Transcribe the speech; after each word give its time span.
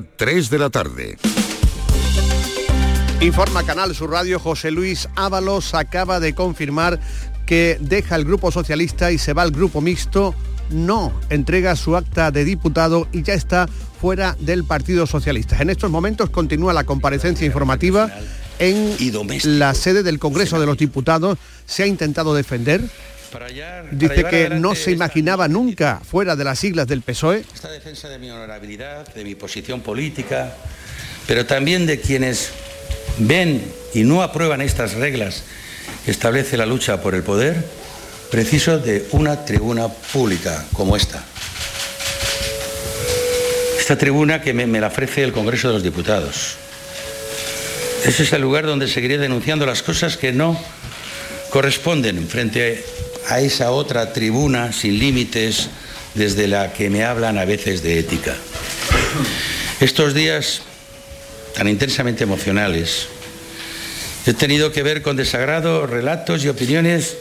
3 0.00 0.50
de 0.50 0.58
la 0.58 0.70
tarde. 0.70 1.18
Informa 3.20 3.64
Canal 3.64 3.94
Sur 3.94 4.10
Radio, 4.10 4.38
José 4.38 4.70
Luis 4.70 5.08
Ábalos 5.16 5.74
acaba 5.74 6.20
de 6.20 6.34
confirmar 6.34 7.00
que 7.46 7.76
deja 7.80 8.14
el 8.14 8.24
Grupo 8.24 8.52
Socialista 8.52 9.10
y 9.10 9.18
se 9.18 9.32
va 9.32 9.42
al 9.42 9.50
Grupo 9.50 9.80
Mixto. 9.80 10.34
No, 10.70 11.12
entrega 11.30 11.74
su 11.76 11.96
acta 11.96 12.30
de 12.30 12.44
diputado 12.44 13.08
y 13.10 13.22
ya 13.22 13.34
está 13.34 13.68
fuera 14.00 14.36
del 14.38 14.64
Partido 14.64 15.06
Socialista. 15.06 15.60
En 15.60 15.70
estos 15.70 15.90
momentos 15.90 16.30
continúa 16.30 16.72
la 16.72 16.84
comparecencia 16.84 17.46
informativa 17.46 18.10
en 18.58 18.96
la 19.58 19.74
sede 19.74 20.02
del 20.02 20.18
Congreso 20.18 20.60
de 20.60 20.66
los 20.66 20.78
Diputados. 20.78 21.38
Se 21.66 21.82
ha 21.82 21.86
intentado 21.86 22.34
defender. 22.34 22.82
Dice 23.90 24.24
que 24.24 24.50
no 24.50 24.74
se 24.74 24.90
imaginaba 24.90 25.48
nunca 25.48 26.00
fuera 26.08 26.36
de 26.36 26.44
las 26.44 26.58
siglas 26.58 26.86
del 26.86 27.02
PSOE. 27.02 27.44
Esta 27.54 27.70
defensa 27.70 28.08
de 28.08 28.18
mi 28.18 28.30
honorabilidad, 28.30 29.12
de 29.14 29.24
mi 29.24 29.34
posición 29.34 29.80
política, 29.80 30.54
pero 31.26 31.46
también 31.46 31.86
de 31.86 32.00
quienes 32.00 32.50
ven 33.18 33.62
y 33.94 34.04
no 34.04 34.22
aprueban 34.22 34.60
estas 34.60 34.94
reglas 34.94 35.44
que 36.04 36.10
establece 36.10 36.56
la 36.56 36.66
lucha 36.66 37.02
por 37.02 37.14
el 37.14 37.22
poder, 37.22 37.64
preciso 38.30 38.78
de 38.78 39.06
una 39.12 39.44
tribuna 39.44 39.88
pública 39.88 40.64
como 40.72 40.96
esta. 40.96 41.24
Esta 43.78 43.96
tribuna 43.96 44.42
que 44.42 44.52
me, 44.52 44.66
me 44.66 44.80
la 44.80 44.88
ofrece 44.88 45.22
el 45.22 45.32
Congreso 45.32 45.68
de 45.68 45.74
los 45.74 45.82
Diputados. 45.82 46.56
Ese 48.04 48.22
es 48.22 48.32
el 48.32 48.42
lugar 48.42 48.66
donde 48.66 48.86
seguiré 48.86 49.18
denunciando 49.18 49.66
las 49.66 49.82
cosas 49.82 50.16
que 50.16 50.32
no 50.32 50.58
corresponden 51.50 52.28
frente 52.28 52.84
a 53.28 53.40
esa 53.40 53.70
otra 53.70 54.12
tribuna 54.12 54.72
sin 54.72 54.98
límites 54.98 55.68
desde 56.14 56.46
la 56.46 56.72
que 56.72 56.90
me 56.90 57.04
hablan 57.04 57.38
a 57.38 57.44
veces 57.44 57.82
de 57.82 57.98
ética. 57.98 58.34
Estos 59.80 60.14
días 60.14 60.62
tan 61.54 61.68
intensamente 61.68 62.24
emocionales, 62.24 63.08
he 64.26 64.32
tenido 64.32 64.72
que 64.72 64.82
ver 64.82 65.02
con 65.02 65.16
desagrado 65.16 65.86
relatos 65.86 66.44
y 66.44 66.48
opiniones, 66.48 67.16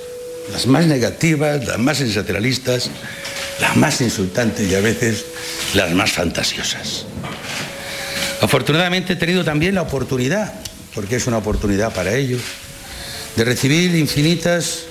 las 0.52 0.68
más 0.68 0.86
negativas, 0.86 1.66
las 1.66 1.80
más 1.80 1.98
sensacionalistas, 1.98 2.90
las 3.60 3.76
más 3.76 4.00
insultantes 4.02 4.70
y 4.70 4.76
a 4.76 4.80
veces 4.80 5.26
las 5.74 5.92
más 5.92 6.12
fantasiosas. 6.12 7.06
Afortunadamente 8.42 9.14
he 9.14 9.16
tenido 9.16 9.44
también 9.44 9.74
la 9.76 9.82
oportunidad, 9.82 10.54
porque 10.94 11.16
es 11.16 11.28
una 11.28 11.38
oportunidad 11.38 11.94
para 11.94 12.16
ellos, 12.16 12.42
de 13.36 13.44
recibir 13.44 13.96
infinitas 13.96 14.84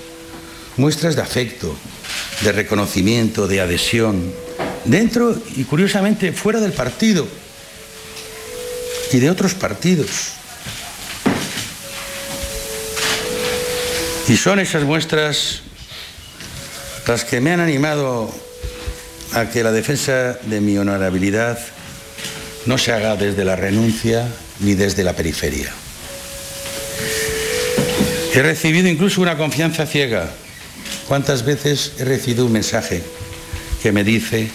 muestras 0.76 1.16
de 1.16 1.22
afecto, 1.22 1.74
de 2.42 2.52
reconocimiento, 2.52 3.48
de 3.48 3.60
adhesión, 3.60 4.32
dentro 4.84 5.36
y 5.56 5.64
curiosamente 5.64 6.32
fuera 6.32 6.60
del 6.60 6.72
partido 6.72 7.26
y 9.12 9.18
de 9.18 9.30
otros 9.30 9.54
partidos. 9.54 10.32
Y 14.28 14.36
son 14.36 14.58
esas 14.58 14.82
muestras 14.82 15.62
las 17.06 17.24
que 17.24 17.40
me 17.40 17.52
han 17.52 17.60
animado 17.60 18.32
a 19.32 19.48
que 19.50 19.62
la 19.62 19.70
defensa 19.70 20.38
de 20.42 20.60
mi 20.60 20.76
honorabilidad 20.76 21.58
no 22.66 22.78
se 22.78 22.92
haga 22.92 23.16
desde 23.16 23.44
la 23.44 23.54
renuncia 23.54 24.28
ni 24.60 24.74
desde 24.74 25.04
la 25.04 25.12
periferia. 25.12 25.72
He 28.34 28.42
recibido 28.42 28.88
incluso 28.88 29.20
una 29.20 29.36
confianza 29.36 29.86
ciega. 29.86 30.28
¿Cuántas 31.08 31.44
veces 31.44 31.92
he 31.98 32.04
recibido 32.04 32.46
un 32.46 32.52
mensaje 32.52 33.00
que 33.80 33.92
me 33.92 34.02
dice, 34.02 34.50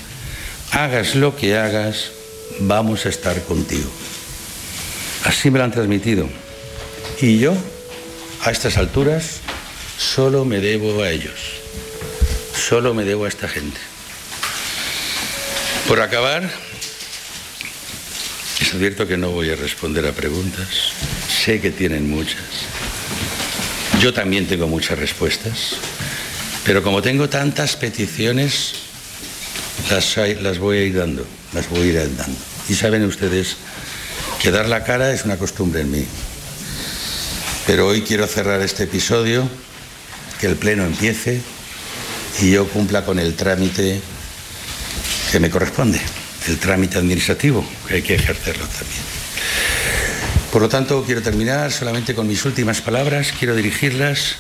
hagas 0.72 1.16
lo 1.16 1.36
que 1.36 1.58
hagas, 1.58 2.12
vamos 2.60 3.06
a 3.06 3.10
estar 3.10 3.42
contigo? 3.44 3.90
Así 5.24 5.50
me 5.50 5.60
lo 5.60 5.64
han 5.64 5.72
transmitido. 5.72 6.28
Y 7.22 7.40
yo, 7.40 7.54
a 8.44 8.52
estas 8.52 8.78
alturas, 8.78 9.40
solo 9.98 10.44
me 10.44 10.60
debo 10.60 11.02
a 11.02 11.10
ellos. 11.10 11.40
Solo 12.54 12.94
me 12.94 13.06
debo 13.06 13.26
a 13.26 13.30
esta 13.30 13.48
gente. 13.48 13.80
Por 15.88 16.02
acabar, 16.02 16.44
es 18.60 18.72
cierto 18.78 19.08
que 19.08 19.18
no 19.18 19.32
voy 19.32 19.52
a 19.52 19.56
responder 19.56 20.06
a 20.06 20.12
preguntas. 20.12 20.68
Sé 21.44 21.62
que 21.62 21.72
tienen 21.72 22.10
muchas. 22.10 22.44
Yo 24.02 24.14
también 24.14 24.48
tengo 24.48 24.68
muchas 24.68 25.00
respuestas. 25.00 25.76
Pero 26.66 26.84
como 26.84 27.02
tengo 27.02 27.28
tantas 27.30 27.76
peticiones, 27.76 28.74
las, 29.90 30.18
las 30.18 30.60
voy 30.60 30.78
a 30.78 30.84
ir 30.84 30.96
dando. 30.96 31.26
Las 31.54 31.70
voy 31.70 31.82
a 31.82 31.86
ir 31.86 32.18
dando. 32.18 32.40
Y 32.70 32.76
saben 32.76 33.04
ustedes 33.04 33.58
que 34.42 34.52
dar 34.52 34.70
la 34.70 34.84
cara 34.84 35.12
es 35.12 35.26
una 35.26 35.38
costumbre 35.38 35.82
en 35.82 35.92
mí. 35.92 36.06
Pero 37.66 37.88
hoy 37.88 38.02
quiero 38.02 38.28
cerrar 38.28 38.62
este 38.62 38.84
episodio, 38.84 39.48
que 40.40 40.48
el 40.48 40.56
Pleno 40.56 40.84
empiece 40.84 41.42
y 42.42 42.52
yo 42.52 42.68
cumpla 42.68 43.06
con 43.06 43.20
el 43.20 43.36
trámite 43.36 44.02
que 45.32 45.40
me 45.40 45.50
corresponde, 45.50 46.02
el 46.48 46.58
trámite 46.58 46.98
administrativo, 46.98 47.66
que 47.88 47.96
hay 47.96 48.02
que 48.02 48.16
ejercerlo 48.16 48.66
también. 48.66 49.02
Por 50.52 50.62
lo 50.62 50.70
tanto, 50.70 51.04
quiero 51.06 51.22
terminar 51.22 51.72
solamente 51.72 52.16
con 52.16 52.28
mis 52.28 52.44
últimas 52.44 52.82
palabras, 52.82 53.34
quiero 53.38 53.56
dirigirlas 53.56 54.36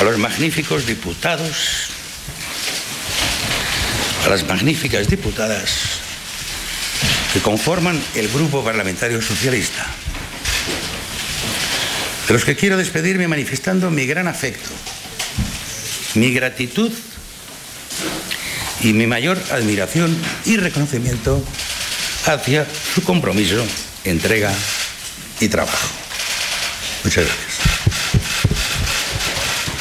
a 0.00 0.04
los 0.04 0.18
magníficos 0.18 0.86
diputados, 0.86 1.88
a 4.24 4.28
las 4.28 4.46
magníficas 4.46 5.08
diputadas 5.08 5.70
que 7.32 7.40
conforman 7.40 8.00
el 8.14 8.28
Grupo 8.28 8.62
Parlamentario 8.62 9.20
Socialista, 9.20 9.86
de 12.28 12.34
los 12.34 12.44
que 12.44 12.54
quiero 12.54 12.76
despedirme 12.76 13.26
manifestando 13.26 13.90
mi 13.90 14.06
gran 14.06 14.28
afecto, 14.28 14.70
mi 16.14 16.32
gratitud 16.32 16.92
y 18.82 18.92
mi 18.92 19.06
mayor 19.06 19.42
admiración 19.50 20.16
y 20.44 20.58
reconocimiento 20.58 21.42
hacia 22.26 22.66
su 22.94 23.02
compromiso, 23.02 23.66
entrega 24.04 24.52
y 25.40 25.48
trabajo. 25.48 25.88
Muchas 27.02 27.24
gracias. 27.24 27.47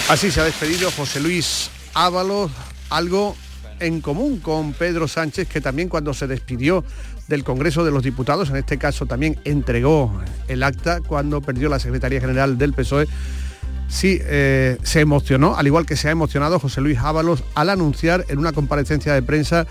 Así 0.10 0.32
se 0.32 0.40
ha 0.40 0.46
despedido 0.46 0.90
José 0.92 1.20
Luis 1.20 1.70
Ábalos, 1.94 2.50
algo 2.90 3.36
en 3.82 4.00
común 4.00 4.40
con 4.40 4.72
Pedro 4.72 5.06
Sánchez, 5.06 5.50
que 5.50 5.60
también 5.60 5.90
cuando 5.90 6.14
se 6.14 6.28
despidió 6.28 6.86
del 7.28 7.44
Congreso 7.44 7.84
de 7.84 7.92
los 7.92 8.04
Diputados, 8.04 8.50
en 8.50 8.56
este 8.56 8.78
caso 8.78 9.06
también 9.06 9.38
entregó 9.44 10.18
el 10.48 10.64
acta 10.64 11.02
cuando 11.02 11.42
perdió 11.42 11.68
la 11.68 11.80
Secretaría 11.80 12.22
General 12.22 12.58
del 12.58 12.72
PSOE, 12.72 13.06
sí 13.90 14.18
eh, 14.22 14.78
se 14.82 15.02
emocionó, 15.02 15.58
al 15.58 15.68
igual 15.68 15.86
que 15.86 15.98
se 15.98 16.08
ha 16.08 16.12
emocionado 16.12 16.58
José 16.58 16.80
Luis 16.80 17.00
Ábalos 17.00 17.44
al 17.54 17.70
anunciar 17.70 18.24
en 18.30 18.40
una 18.40 18.54
comparecencia 18.54 19.14
de 19.14 19.22
prensa 19.22 19.68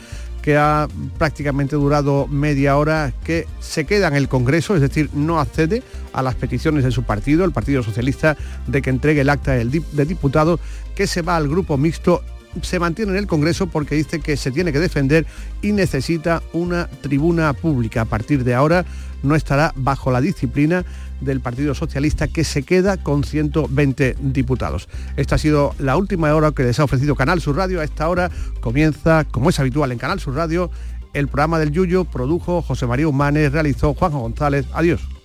que 0.47 0.57
ha 0.57 0.87
prácticamente 1.19 1.75
durado 1.75 2.29
media 2.29 2.77
hora, 2.77 3.13
que 3.25 3.49
se 3.59 3.85
queda 3.85 4.07
en 4.07 4.15
el 4.15 4.29
Congreso, 4.29 4.77
es 4.77 4.81
decir, 4.81 5.11
no 5.13 5.41
accede 5.41 5.83
a 6.13 6.23
las 6.23 6.37
peticiones 6.37 6.85
de 6.85 6.93
su 6.93 7.03
partido, 7.03 7.45
el 7.45 7.51
Partido 7.51 7.83
Socialista, 7.83 8.37
de 8.69 8.81
que 8.81 8.91
entregue 8.91 9.23
el 9.23 9.29
acta 9.29 9.55
de 9.55 10.05
diputado, 10.07 10.61
que 10.95 11.09
se 11.09 11.23
va 11.23 11.35
al 11.35 11.49
grupo 11.49 11.77
mixto 11.77 12.23
se 12.63 12.79
mantiene 12.79 13.13
en 13.13 13.19
el 13.19 13.27
Congreso 13.27 13.67
porque 13.67 13.95
dice 13.95 14.21
que 14.21 14.37
se 14.37 14.51
tiene 14.51 14.73
que 14.73 14.81
defender 14.81 15.27
y 15.63 15.73
necesita 15.73 16.43
una 16.53 16.89
tribuna 17.03 17.53
pública. 17.53 18.03
A 18.03 18.05
partir 18.05 18.45
de 18.45 18.55
ahora 18.55 18.85
no 19.23 19.35
estará 19.35 19.73
bajo 19.77 20.11
la 20.11 20.21
disciplina 20.21 20.85
del 21.21 21.41
Partido 21.41 21.75
Socialista 21.75 22.29
que 22.29 22.45
se 22.45 22.63
queda 22.63 22.97
con 22.97 23.25
120 23.25 24.17
diputados. 24.21 24.89
Esta 25.17 25.37
ha 25.37 25.39
sido 25.39 25.75
la 25.79 25.97
última 25.97 26.35
hora 26.35 26.53
que 26.53 26.63
les 26.63 26.79
ha 26.79 26.85
ofrecido 26.85 27.15
Canal 27.15 27.41
Sur 27.41 27.57
Radio. 27.57 27.81
A 27.81 27.85
esta 27.85 28.09
hora 28.09 28.31
comienza, 28.61 29.25
como 29.25 29.51
es 29.51 29.59
habitual 29.59 29.93
en 29.93 29.99
Canal 29.99 30.21
Sur 30.21 30.35
Radio, 30.35 30.71
el 31.15 31.29
programa 31.29 31.59
del 31.59 31.73
Yuyo, 31.73 32.05
produjo 32.05 32.61
José 32.61 32.87
María 32.87 33.09
Humanes, 33.09 33.53
realizó 33.53 33.95
Juanjo 33.95 34.21
González. 34.21 34.67
Adiós. 34.75 35.16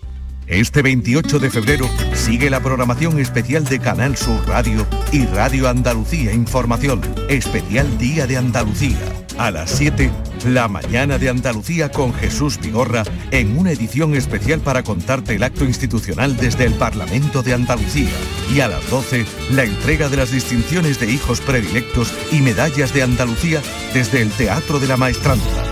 Este 0.48 0.82
28 0.82 1.40
de 1.40 1.50
febrero 1.50 1.90
sigue 2.14 2.50
la 2.50 2.60
programación 2.60 3.20
especial 3.20 3.64
de 3.66 3.80
Canal 3.80 4.18
Sur 4.18 4.46
Radio 4.48 4.86
y 5.12 5.26
Radio 5.26 5.70
Andalucía 5.70 6.34
Información, 6.34 7.02
especial 7.30 7.98
Día 7.98 8.28
de 8.28 8.38
Andalucía. 8.38 8.98
A 9.38 9.50
las 9.50 9.72
7, 9.72 10.12
la 10.46 10.68
mañana 10.68 11.18
de 11.18 11.30
Andalucía 11.30 11.90
con 11.90 12.14
Jesús 12.14 12.60
Vigorra 12.60 13.04
en 13.32 13.58
una 13.58 13.72
edición 13.72 14.14
especial 14.14 14.60
para 14.60 14.84
contarte 14.84 15.36
el 15.36 15.44
acto 15.44 15.64
institucional 15.64 16.36
desde 16.36 16.66
el 16.66 16.74
Parlamento 16.74 17.42
de 17.42 17.54
Andalucía. 17.54 18.12
Y 18.54 18.60
a 18.60 18.68
las 18.68 18.88
12, 18.90 19.26
la 19.52 19.64
entrega 19.64 20.10
de 20.10 20.18
las 20.18 20.32
distinciones 20.32 21.00
de 21.00 21.10
hijos 21.12 21.40
predilectos 21.42 22.14
y 22.32 22.42
medallas 22.42 22.94
de 22.94 23.04
Andalucía 23.04 23.62
desde 23.94 24.22
el 24.22 24.30
Teatro 24.32 24.80
de 24.80 24.88
la 24.88 24.98
Maestranza. 24.98 25.64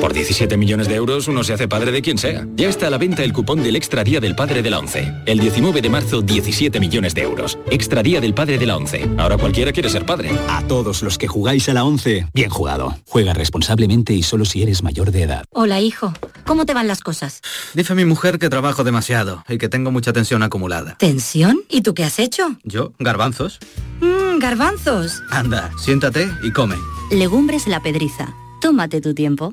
Por 0.00 0.12
17 0.12 0.56
millones 0.56 0.88
de 0.88 0.94
euros 0.96 1.28
uno 1.28 1.44
se 1.44 1.52
hace 1.52 1.68
padre 1.68 1.92
de 1.92 2.02
quien 2.02 2.18
sea. 2.18 2.46
Ya 2.56 2.68
está 2.68 2.88
a 2.88 2.90
la 2.90 2.98
venta 2.98 3.22
el 3.22 3.32
cupón 3.32 3.62
del 3.62 3.76
Extra 3.76 4.04
Día 4.04 4.20
del 4.20 4.34
Padre 4.34 4.62
de 4.62 4.70
la 4.70 4.78
ONCE. 4.78 5.12
El 5.26 5.38
19 5.38 5.80
de 5.80 5.88
marzo, 5.88 6.22
17 6.22 6.80
millones 6.80 7.14
de 7.14 7.22
euros. 7.22 7.58
Extra 7.70 8.02
Día 8.02 8.20
del 8.20 8.34
Padre 8.34 8.58
de 8.58 8.66
la 8.66 8.76
ONCE. 8.76 9.08
Ahora 9.18 9.38
cualquiera 9.38 9.72
quiere 9.72 9.88
ser 9.88 10.04
padre. 10.06 10.30
A 10.48 10.62
todos 10.66 11.02
los 11.02 11.18
que 11.18 11.26
jugáis 11.28 11.68
a 11.68 11.74
la 11.74 11.84
ONCE, 11.84 12.26
bien 12.34 12.50
jugado. 12.50 12.96
Juega 13.06 13.32
responsablemente 13.34 14.12
y 14.12 14.22
solo 14.22 14.44
si 14.44 14.62
eres 14.62 14.82
mayor 14.82 15.10
de 15.10 15.22
edad. 15.22 15.44
Hola, 15.50 15.80
hijo. 15.80 16.12
¿Cómo 16.44 16.66
te 16.66 16.74
van 16.74 16.88
las 16.88 17.00
cosas? 17.00 17.40
Dice 17.74 17.94
mi 17.94 18.04
mujer 18.04 18.38
que 18.38 18.48
trabajo 18.50 18.84
demasiado 18.84 19.44
y 19.48 19.58
que 19.58 19.68
tengo 19.68 19.90
mucha 19.90 20.12
tensión 20.12 20.42
acumulada. 20.42 20.96
¿Tensión? 20.98 21.60
¿Y 21.68 21.82
tú 21.82 21.94
qué 21.94 22.04
has 22.04 22.18
hecho? 22.18 22.56
¿Yo? 22.64 22.92
¿Garbanzos? 22.98 23.58
Mmm, 24.00 24.38
garbanzos. 24.38 25.22
Anda, 25.30 25.70
siéntate 25.78 26.28
y 26.42 26.52
come. 26.52 26.76
Legumbres 27.10 27.66
la 27.66 27.82
pedriza. 27.82 28.34
Tómate 28.60 29.00
tu 29.00 29.14
tiempo. 29.14 29.52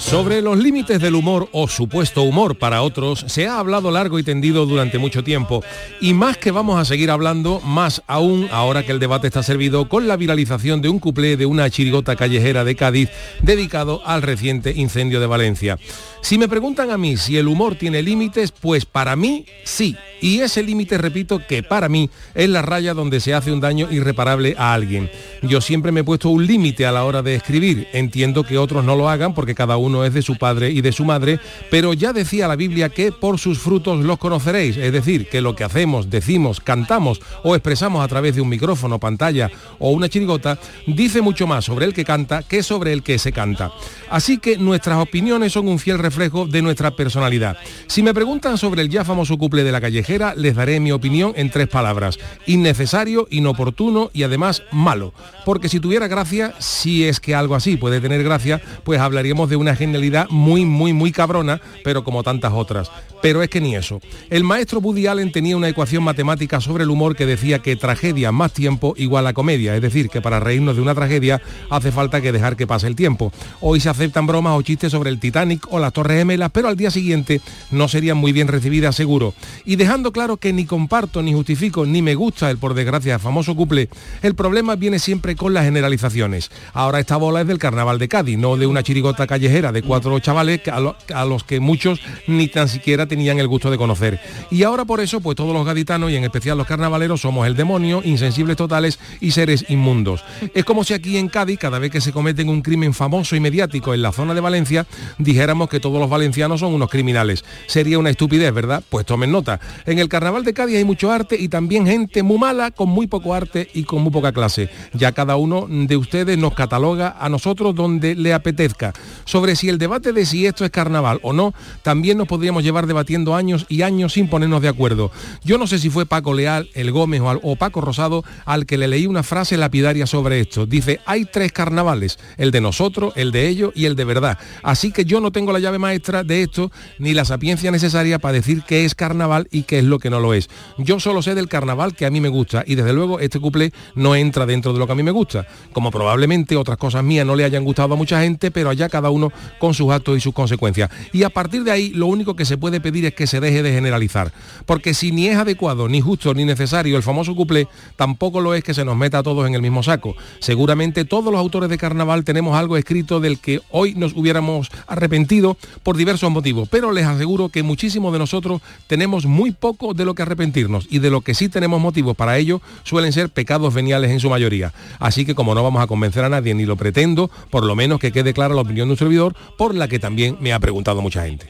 Sobre 0.00 0.40
los 0.40 0.58
límites 0.58 0.98
del 0.98 1.14
humor 1.14 1.48
o 1.52 1.68
supuesto 1.68 2.22
humor 2.22 2.56
para 2.56 2.82
otros 2.82 3.22
se 3.28 3.46
ha 3.46 3.58
hablado 3.58 3.90
largo 3.90 4.18
y 4.18 4.22
tendido 4.22 4.64
durante 4.64 4.98
mucho 4.98 5.22
tiempo 5.22 5.62
y 6.00 6.14
más 6.14 6.38
que 6.38 6.50
vamos 6.50 6.80
a 6.80 6.86
seguir 6.86 7.10
hablando, 7.10 7.60
más 7.60 8.02
aún 8.06 8.48
ahora 8.50 8.82
que 8.82 8.92
el 8.92 8.98
debate 8.98 9.26
está 9.26 9.42
servido 9.42 9.88
con 9.88 10.08
la 10.08 10.16
viralización 10.16 10.80
de 10.80 10.88
un 10.88 10.98
cuplé 10.98 11.36
de 11.36 11.46
una 11.46 11.68
chirigota 11.68 12.16
callejera 12.16 12.64
de 12.64 12.74
Cádiz 12.76 13.10
dedicado 13.42 14.00
al 14.04 14.22
reciente 14.22 14.72
incendio 14.74 15.20
de 15.20 15.26
Valencia. 15.26 15.78
Si 16.22 16.36
me 16.38 16.48
preguntan 16.48 16.90
a 16.90 16.98
mí 16.98 17.16
si 17.16 17.38
el 17.38 17.48
humor 17.48 17.74
tiene 17.76 18.02
límites, 18.02 18.52
pues 18.52 18.84
para 18.84 19.16
mí 19.16 19.46
sí. 19.64 19.96
Y 20.20 20.40
ese 20.40 20.62
límite, 20.62 20.98
repito, 20.98 21.40
que 21.48 21.62
para 21.62 21.88
mí 21.88 22.10
es 22.34 22.48
la 22.50 22.60
raya 22.60 22.92
donde 22.92 23.20
se 23.20 23.32
hace 23.32 23.50
un 23.50 23.60
daño 23.60 23.88
irreparable 23.90 24.54
a 24.58 24.74
alguien. 24.74 25.10
Yo 25.40 25.62
siempre 25.62 25.92
me 25.92 26.00
he 26.00 26.04
puesto 26.04 26.28
un 26.28 26.46
límite 26.46 26.84
a 26.84 26.92
la 26.92 27.04
hora 27.04 27.22
de 27.22 27.34
escribir. 27.34 27.88
Entiendo 27.94 28.44
que 28.44 28.58
otros 28.58 28.84
no 28.84 28.96
lo 28.96 29.08
hagan 29.08 29.32
porque 29.32 29.54
cada 29.54 29.78
uno 29.78 30.04
es 30.04 30.12
de 30.12 30.20
su 30.20 30.36
padre 30.36 30.70
y 30.70 30.82
de 30.82 30.92
su 30.92 31.06
madre, 31.06 31.40
pero 31.70 31.94
ya 31.94 32.12
decía 32.12 32.48
la 32.48 32.56
Biblia 32.56 32.90
que 32.90 33.12
por 33.12 33.38
sus 33.38 33.58
frutos 33.58 34.04
los 34.04 34.18
conoceréis. 34.18 34.76
Es 34.76 34.92
decir, 34.92 35.26
que 35.26 35.40
lo 35.40 35.56
que 35.56 35.64
hacemos, 35.64 36.10
decimos, 36.10 36.60
cantamos 36.60 37.20
o 37.42 37.56
expresamos 37.56 38.04
a 38.04 38.08
través 38.08 38.34
de 38.34 38.42
un 38.42 38.50
micrófono, 38.50 38.98
pantalla 38.98 39.50
o 39.78 39.90
una 39.90 40.10
chirigota, 40.10 40.58
dice 40.86 41.22
mucho 41.22 41.46
más 41.46 41.64
sobre 41.64 41.86
el 41.86 41.94
que 41.94 42.04
canta 42.04 42.42
que 42.42 42.62
sobre 42.62 42.92
el 42.92 43.02
que 43.02 43.18
se 43.18 43.32
canta. 43.32 43.72
Así 44.10 44.36
que 44.36 44.58
nuestras 44.58 44.98
opiniones 44.98 45.52
son 45.52 45.66
un 45.66 45.78
fiel 45.78 45.98
reflejo 45.98 46.09
de 46.10 46.62
nuestra 46.62 46.90
personalidad. 46.90 47.56
Si 47.86 48.02
me 48.02 48.12
preguntan 48.12 48.58
sobre 48.58 48.82
el 48.82 48.90
ya 48.90 49.04
famoso 49.04 49.38
couple 49.38 49.64
de 49.64 49.72
la 49.72 49.80
callejera, 49.80 50.34
les 50.34 50.54
daré 50.54 50.80
mi 50.80 50.92
opinión 50.92 51.32
en 51.36 51.50
tres 51.50 51.68
palabras. 51.68 52.18
Innecesario, 52.46 53.26
inoportuno 53.30 54.10
y 54.12 54.22
además 54.22 54.62
malo. 54.72 55.14
Porque 55.44 55.68
si 55.68 55.80
tuviera 55.80 56.08
gracia, 56.08 56.54
si 56.58 57.04
es 57.04 57.20
que 57.20 57.34
algo 57.34 57.54
así 57.54 57.76
puede 57.76 58.00
tener 58.00 58.22
gracia, 58.22 58.60
pues 58.84 59.00
hablaríamos 59.00 59.48
de 59.48 59.56
una 59.56 59.76
genialidad 59.76 60.28
muy, 60.30 60.64
muy, 60.64 60.92
muy 60.92 61.12
cabrona, 61.12 61.60
pero 61.84 62.04
como 62.04 62.22
tantas 62.22 62.52
otras. 62.52 62.90
Pero 63.22 63.42
es 63.42 63.50
que 63.50 63.60
ni 63.60 63.76
eso. 63.76 64.00
El 64.30 64.44
maestro 64.44 64.80
Woody 64.80 65.06
Allen 65.06 65.32
tenía 65.32 65.56
una 65.56 65.68
ecuación 65.68 66.02
matemática 66.02 66.60
sobre 66.60 66.84
el 66.84 66.90
humor 66.90 67.16
que 67.16 67.26
decía 67.26 67.60
que 67.60 67.76
tragedia 67.76 68.32
más 68.32 68.52
tiempo 68.52 68.94
igual 68.96 69.26
a 69.26 69.32
comedia. 69.32 69.76
Es 69.76 69.82
decir, 69.82 70.08
que 70.08 70.22
para 70.22 70.40
reírnos 70.40 70.76
de 70.76 70.82
una 70.82 70.94
tragedia 70.94 71.42
hace 71.68 71.92
falta 71.92 72.20
que 72.20 72.32
dejar 72.32 72.56
que 72.56 72.66
pase 72.66 72.86
el 72.86 72.96
tiempo. 72.96 73.32
Hoy 73.60 73.80
se 73.80 73.90
aceptan 73.90 74.26
bromas 74.26 74.58
o 74.58 74.62
chistes 74.62 74.92
sobre 74.92 75.10
el 75.10 75.20
Titanic 75.20 75.66
o 75.70 75.78
las 75.78 75.92
Torres 75.92 76.18
Gemelas, 76.18 76.50
pero 76.50 76.68
al 76.68 76.76
día 76.76 76.90
siguiente 76.90 77.40
no 77.70 77.88
serían 77.88 78.16
muy 78.16 78.32
bien 78.32 78.48
recibidas 78.48 78.96
seguro. 78.96 79.34
Y 79.64 79.76
dejando 79.76 80.12
claro 80.12 80.38
que 80.38 80.52
ni 80.52 80.64
comparto, 80.64 81.22
ni 81.22 81.32
justifico, 81.32 81.84
ni 81.84 82.02
me 82.02 82.14
gusta 82.14 82.50
el 82.50 82.58
por 82.58 82.74
desgracia 82.74 83.18
famoso 83.18 83.54
couple, 83.54 83.88
el 84.22 84.34
problema 84.34 84.76
viene 84.76 84.98
siempre 84.98 85.36
con 85.36 85.52
las 85.52 85.64
generalizaciones. 85.64 86.50
Ahora 86.72 87.00
esta 87.00 87.16
bola 87.16 87.42
es 87.42 87.46
del 87.46 87.58
carnaval 87.58 87.98
de 87.98 88.08
Cádiz, 88.08 88.38
no 88.38 88.56
de 88.56 88.66
una 88.66 88.82
chirigota 88.82 89.26
callejera 89.26 89.72
de 89.72 89.82
cuatro 89.82 90.18
chavales 90.20 90.60
a 90.68 91.24
los 91.24 91.44
que 91.44 91.60
muchos 91.60 92.00
ni 92.26 92.48
tan 92.48 92.68
siquiera 92.68 93.06
tenían 93.10 93.38
el 93.40 93.48
gusto 93.48 93.70
de 93.70 93.76
conocer. 93.76 94.20
Y 94.50 94.62
ahora 94.62 94.84
por 94.86 95.00
eso, 95.00 95.20
pues 95.20 95.36
todos 95.36 95.52
los 95.52 95.66
gaditanos 95.66 96.10
y 96.10 96.16
en 96.16 96.24
especial 96.24 96.56
los 96.56 96.66
carnavaleros 96.66 97.20
somos 97.20 97.46
el 97.46 97.56
demonio, 97.56 98.00
insensibles 98.04 98.56
totales 98.56 98.98
y 99.20 99.32
seres 99.32 99.66
inmundos. 99.68 100.24
Es 100.54 100.64
como 100.64 100.84
si 100.84 100.94
aquí 100.94 101.18
en 101.18 101.28
Cádiz, 101.28 101.58
cada 101.58 101.78
vez 101.78 101.90
que 101.90 102.00
se 102.00 102.12
cometen 102.12 102.48
un 102.48 102.62
crimen 102.62 102.94
famoso 102.94 103.34
y 103.34 103.40
mediático 103.40 103.92
en 103.92 104.02
la 104.02 104.12
zona 104.12 104.32
de 104.32 104.40
Valencia, 104.40 104.86
dijéramos 105.18 105.68
que 105.68 105.80
todos 105.80 105.98
los 106.00 106.08
valencianos 106.08 106.60
son 106.60 106.72
unos 106.72 106.88
criminales. 106.88 107.44
Sería 107.66 107.98
una 107.98 108.10
estupidez, 108.10 108.54
¿verdad? 108.54 108.82
Pues 108.88 109.04
tomen 109.04 109.32
nota. 109.32 109.60
En 109.86 109.98
el 109.98 110.08
carnaval 110.08 110.44
de 110.44 110.54
Cádiz 110.54 110.76
hay 110.76 110.84
mucho 110.84 111.10
arte 111.10 111.36
y 111.38 111.48
también 111.48 111.86
gente 111.86 112.22
muy 112.22 112.38
mala, 112.38 112.70
con 112.70 112.88
muy 112.88 113.08
poco 113.08 113.34
arte 113.34 113.68
y 113.74 113.82
con 113.82 114.02
muy 114.02 114.12
poca 114.12 114.32
clase. 114.32 114.70
Ya 114.94 115.10
cada 115.10 115.34
uno 115.34 115.66
de 115.68 115.96
ustedes 115.96 116.38
nos 116.38 116.54
cataloga 116.54 117.16
a 117.18 117.28
nosotros 117.28 117.74
donde 117.74 118.14
le 118.14 118.32
apetezca. 118.32 118.92
Sobre 119.24 119.56
si 119.56 119.68
el 119.68 119.78
debate 119.78 120.12
de 120.12 120.24
si 120.24 120.46
esto 120.46 120.64
es 120.64 120.70
carnaval 120.70 121.18
o 121.22 121.32
no, 121.32 121.52
también 121.82 122.16
nos 122.16 122.28
podríamos 122.28 122.62
llevar 122.62 122.86
debatiendo 122.86 122.99
debatiendo 123.00 123.34
años 123.34 123.64
y 123.70 123.80
años 123.80 124.12
sin 124.12 124.28
ponernos 124.28 124.60
de 124.60 124.68
acuerdo. 124.68 125.10
Yo 125.42 125.56
no 125.56 125.66
sé 125.66 125.78
si 125.78 125.88
fue 125.88 126.04
Paco 126.04 126.34
Leal, 126.34 126.68
el 126.74 126.92
Gómez 126.92 127.22
o, 127.22 127.30
al- 127.30 127.40
o 127.42 127.56
Paco 127.56 127.80
Rosado 127.80 128.22
al 128.44 128.66
que 128.66 128.76
le 128.76 128.88
leí 128.88 129.06
una 129.06 129.22
frase 129.22 129.56
lapidaria 129.56 130.06
sobre 130.06 130.38
esto. 130.40 130.66
Dice, 130.66 131.00
hay 131.06 131.24
tres 131.24 131.50
carnavales, 131.50 132.18
el 132.36 132.50
de 132.50 132.60
nosotros, 132.60 133.14
el 133.16 133.32
de 133.32 133.48
ellos 133.48 133.72
y 133.74 133.86
el 133.86 133.96
de 133.96 134.04
verdad. 134.04 134.38
Así 134.62 134.92
que 134.92 135.06
yo 135.06 135.20
no 135.22 135.32
tengo 135.32 135.50
la 135.52 135.60
llave 135.60 135.78
maestra 135.78 136.24
de 136.24 136.42
esto 136.42 136.70
ni 136.98 137.14
la 137.14 137.24
sapiencia 137.24 137.70
necesaria 137.70 138.18
para 138.18 138.34
decir 138.34 138.64
qué 138.68 138.84
es 138.84 138.94
carnaval 138.94 139.48
y 139.50 139.62
qué 139.62 139.78
es 139.78 139.84
lo 139.84 139.98
que 139.98 140.10
no 140.10 140.20
lo 140.20 140.34
es. 140.34 140.50
Yo 140.76 141.00
solo 141.00 141.22
sé 141.22 141.34
del 141.34 141.48
carnaval 141.48 141.94
que 141.96 142.04
a 142.04 142.10
mí 142.10 142.20
me 142.20 142.28
gusta 142.28 142.64
y 142.66 142.74
desde 142.74 142.92
luego 142.92 143.18
este 143.18 143.40
cuplé 143.40 143.72
no 143.94 144.14
entra 144.14 144.44
dentro 144.44 144.74
de 144.74 144.78
lo 144.78 144.86
que 144.86 144.92
a 144.92 144.96
mí 144.96 145.02
me 145.02 145.10
gusta, 145.10 145.46
como 145.72 145.90
probablemente 145.90 146.54
otras 146.54 146.76
cosas 146.76 147.02
mías 147.02 147.24
no 147.26 147.34
le 147.34 147.44
hayan 147.44 147.64
gustado 147.64 147.94
a 147.94 147.96
mucha 147.96 148.20
gente, 148.20 148.50
pero 148.50 148.68
allá 148.68 148.90
cada 148.90 149.08
uno 149.08 149.32
con 149.58 149.72
sus 149.72 149.90
actos 149.90 150.18
y 150.18 150.20
sus 150.20 150.34
consecuencias. 150.34 150.90
Y 151.14 151.22
a 151.22 151.30
partir 151.30 151.64
de 151.64 151.70
ahí 151.70 151.88
lo 151.94 152.06
único 152.06 152.36
que 152.36 152.44
se 152.44 152.58
puede 152.58 152.80
es 152.90 153.14
que 153.14 153.26
se 153.26 153.40
deje 153.40 153.62
de 153.62 153.72
generalizar, 153.72 154.32
porque 154.66 154.94
si 154.94 155.12
ni 155.12 155.28
es 155.28 155.36
adecuado, 155.36 155.88
ni 155.88 156.00
justo, 156.00 156.34
ni 156.34 156.44
necesario 156.44 156.96
el 156.96 157.02
famoso 157.02 157.34
cuplé, 157.34 157.68
tampoco 157.96 158.40
lo 158.40 158.54
es 158.54 158.64
que 158.64 158.74
se 158.74 158.84
nos 158.84 158.96
meta 158.96 159.18
a 159.18 159.22
todos 159.22 159.46
en 159.46 159.54
el 159.54 159.62
mismo 159.62 159.82
saco. 159.82 160.16
Seguramente 160.40 161.04
todos 161.04 161.32
los 161.32 161.40
autores 161.40 161.70
de 161.70 161.78
carnaval 161.78 162.24
tenemos 162.24 162.56
algo 162.56 162.76
escrito 162.76 163.20
del 163.20 163.38
que 163.38 163.60
hoy 163.70 163.94
nos 163.94 164.14
hubiéramos 164.14 164.68
arrepentido 164.86 165.56
por 165.82 165.96
diversos 165.96 166.30
motivos, 166.30 166.68
pero 166.68 166.92
les 166.92 167.06
aseguro 167.06 167.48
que 167.48 167.62
muchísimos 167.62 168.12
de 168.12 168.18
nosotros 168.18 168.60
tenemos 168.86 169.26
muy 169.26 169.52
poco 169.52 169.94
de 169.94 170.04
lo 170.04 170.14
que 170.14 170.22
arrepentirnos 170.22 170.86
y 170.90 170.98
de 170.98 171.10
lo 171.10 171.20
que 171.20 171.34
sí 171.34 171.48
tenemos 171.48 171.80
motivos 171.80 172.16
para 172.16 172.36
ello 172.38 172.60
suelen 172.82 173.12
ser 173.12 173.28
pecados 173.28 173.72
veniales 173.72 174.10
en 174.10 174.20
su 174.20 174.28
mayoría. 174.28 174.72
Así 174.98 175.24
que 175.24 175.34
como 175.34 175.54
no 175.54 175.62
vamos 175.62 175.82
a 175.82 175.86
convencer 175.86 176.24
a 176.24 176.28
nadie 176.28 176.54
ni 176.54 176.66
lo 176.66 176.76
pretendo, 176.76 177.30
por 177.50 177.64
lo 177.64 177.76
menos 177.76 177.98
que 178.00 178.12
quede 178.12 178.34
clara 178.34 178.54
la 178.54 178.62
opinión 178.62 178.88
de 178.88 178.92
un 178.92 178.98
servidor 178.98 179.34
por 179.56 179.74
la 179.74 179.88
que 179.88 179.98
también 179.98 180.36
me 180.40 180.52
ha 180.52 180.60
preguntado 180.60 181.02
mucha 181.02 181.24
gente. 181.24 181.46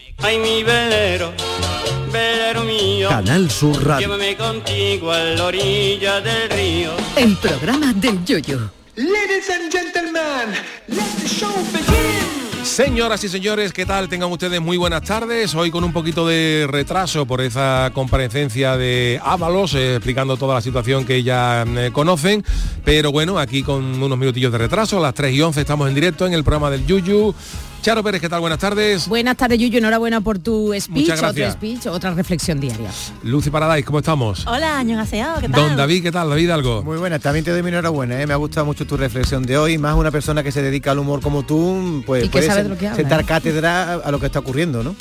Velero 2.12 2.64
mío. 2.64 3.08
Canal 3.08 3.50
Sur 3.50 3.84
Radio. 3.84 4.08
Llévame 4.08 4.36
contigo 4.36 5.12
a 5.12 5.18
la 5.18 5.44
orilla 5.44 6.20
del 6.20 6.50
río. 6.50 6.92
El 7.16 7.36
programa 7.36 7.92
del 7.94 8.24
yoyo. 8.24 8.70
Ladies 8.96 9.48
and 9.50 9.72
gentlemen, 9.72 10.54
let 10.88 11.22
the 11.22 11.28
show 11.28 11.52
begin. 11.72 12.40
Señoras 12.64 13.24
y 13.24 13.28
señores, 13.28 13.72
¿qué 13.72 13.86
tal? 13.86 14.08
Tengan 14.08 14.30
ustedes 14.30 14.60
muy 14.60 14.76
buenas 14.76 15.02
tardes. 15.02 15.54
Hoy 15.54 15.70
con 15.70 15.82
un 15.82 15.92
poquito 15.92 16.26
de 16.26 16.66
retraso 16.68 17.26
por 17.26 17.40
esa 17.40 17.90
comparecencia 17.94 18.76
de 18.76 19.18
Ábalos, 19.24 19.74
eh, 19.74 19.96
explicando 19.96 20.36
toda 20.36 20.56
la 20.56 20.60
situación 20.60 21.04
que 21.04 21.22
ya 21.22 21.64
eh, 21.66 21.90
conocen. 21.92 22.44
Pero 22.84 23.12
bueno, 23.12 23.38
aquí 23.38 23.62
con 23.62 24.02
unos 24.02 24.18
minutillos 24.18 24.52
de 24.52 24.58
retraso, 24.58 24.98
a 24.98 25.00
las 25.00 25.14
3 25.14 25.34
y 25.34 25.40
11 25.40 25.60
estamos 25.60 25.88
en 25.88 25.94
directo 25.94 26.26
en 26.26 26.34
el 26.34 26.44
programa 26.44 26.70
del 26.70 26.86
Yuyu. 26.86 27.34
Charo 27.82 28.02
Pérez, 28.02 28.20
¿qué 28.20 28.28
tal? 28.28 28.40
Buenas 28.40 28.58
tardes. 28.58 29.08
Buenas 29.08 29.38
tardes, 29.38 29.58
Yuyu. 29.58 29.78
Enhorabuena 29.78 30.20
por 30.20 30.38
tu 30.38 30.74
speech, 30.78 31.08
Muchas 31.08 31.22
otro 31.22 31.50
speech, 31.50 31.86
otra 31.86 32.12
reflexión 32.12 32.60
diaria. 32.60 32.90
Lucy 33.22 33.48
Paradise, 33.48 33.86
¿cómo 33.86 34.00
estamos? 34.00 34.46
Hola, 34.46 34.78
año 34.78 35.02
¿qué 35.02 35.48
tal? 35.48 35.50
Don 35.50 35.76
David, 35.76 36.02
¿qué 36.02 36.12
tal? 36.12 36.28
David 36.28 36.50
Algo. 36.50 36.82
Muy 36.82 36.98
buena, 36.98 37.18
también 37.18 37.42
te 37.42 37.50
doy 37.50 37.62
mi 37.62 37.70
enhorabuena, 37.70 38.20
¿eh? 38.20 38.26
me 38.26 38.34
ha 38.34 38.36
gustado 38.36 38.66
mucho 38.66 38.86
tu 38.86 38.98
reflexión 38.98 39.44
de 39.44 39.56
hoy, 39.56 39.78
más 39.78 39.96
una 39.96 40.10
persona 40.10 40.42
que 40.42 40.52
se 40.52 40.60
dedica 40.60 40.90
al 40.90 40.98
humor 40.98 41.22
como 41.22 41.44
tú, 41.44 42.02
pues 42.04 42.24
Y 42.24 42.28
que 42.28 42.32
puede 42.32 42.50
habla, 42.50 42.94
sentar 42.94 43.20
¿eh? 43.22 43.24
cátedra 43.24 43.94
a, 43.94 44.10
lo 44.10 44.20
que 44.20 44.26
está 44.26 44.40
ocurriendo, 44.40 44.82
¿no? 44.82 44.94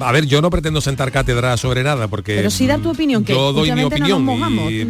A 0.00 0.12
ver, 0.12 0.26
yo 0.26 0.42
no 0.42 0.50
pretendo 0.50 0.82
sentar 0.82 1.10
cátedra 1.10 1.56
sobre 1.56 1.82
nada 1.82 2.06
porque 2.06 2.36
Pero 2.36 2.50
sí 2.50 2.66
dar 2.66 2.80
tu 2.80 2.90
opinión, 2.90 3.24
que 3.24 3.32
yo 3.32 3.54
doy 3.54 3.72
mi 3.72 3.80
no 3.80 3.86
opinión 3.86 4.22
mojamos. 4.22 4.70
y, 4.70 4.84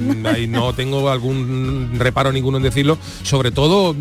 no 0.49 0.73
tengo 0.73 1.11
algún 1.11 1.93
reparo 1.97 2.33
ninguno 2.33 2.57
en 2.57 2.65
decirlo. 2.65 2.99
Sobre 3.23 3.53
todo, 3.53 3.95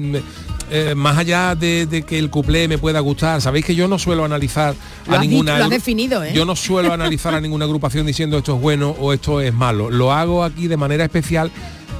eh, 0.71 0.93
más 0.95 1.17
allá 1.17 1.55
de, 1.55 1.85
de 1.85 2.03
que 2.03 2.17
el 2.19 2.29
cuplé 2.29 2.67
me 2.67 2.77
pueda 2.77 2.99
gustar, 2.99 3.41
sabéis 3.41 3.65
que 3.65 3.75
yo 3.75 3.87
no 3.87 3.99
suelo 3.99 4.25
analizar 4.25 4.73
Lo 5.07 5.15
a 5.15 5.19
ninguna 5.19 5.51
dicho, 5.53 5.57
lo 5.59 5.63
has 5.65 5.69
agru- 5.69 5.73
definido, 5.73 6.23
¿eh? 6.23 6.31
yo 6.33 6.45
no 6.45 6.55
suelo 6.55 6.91
analizar 6.93 7.33
a 7.35 7.41
ninguna 7.41 7.65
agrupación 7.65 8.05
diciendo 8.05 8.37
esto 8.37 8.55
es 8.55 8.61
bueno 8.61 8.95
o 8.99 9.13
esto 9.13 9.41
es 9.41 9.53
malo. 9.53 9.89
Lo 9.89 10.11
hago 10.11 10.43
aquí 10.43 10.67
de 10.67 10.77
manera 10.77 11.03
especial 11.03 11.51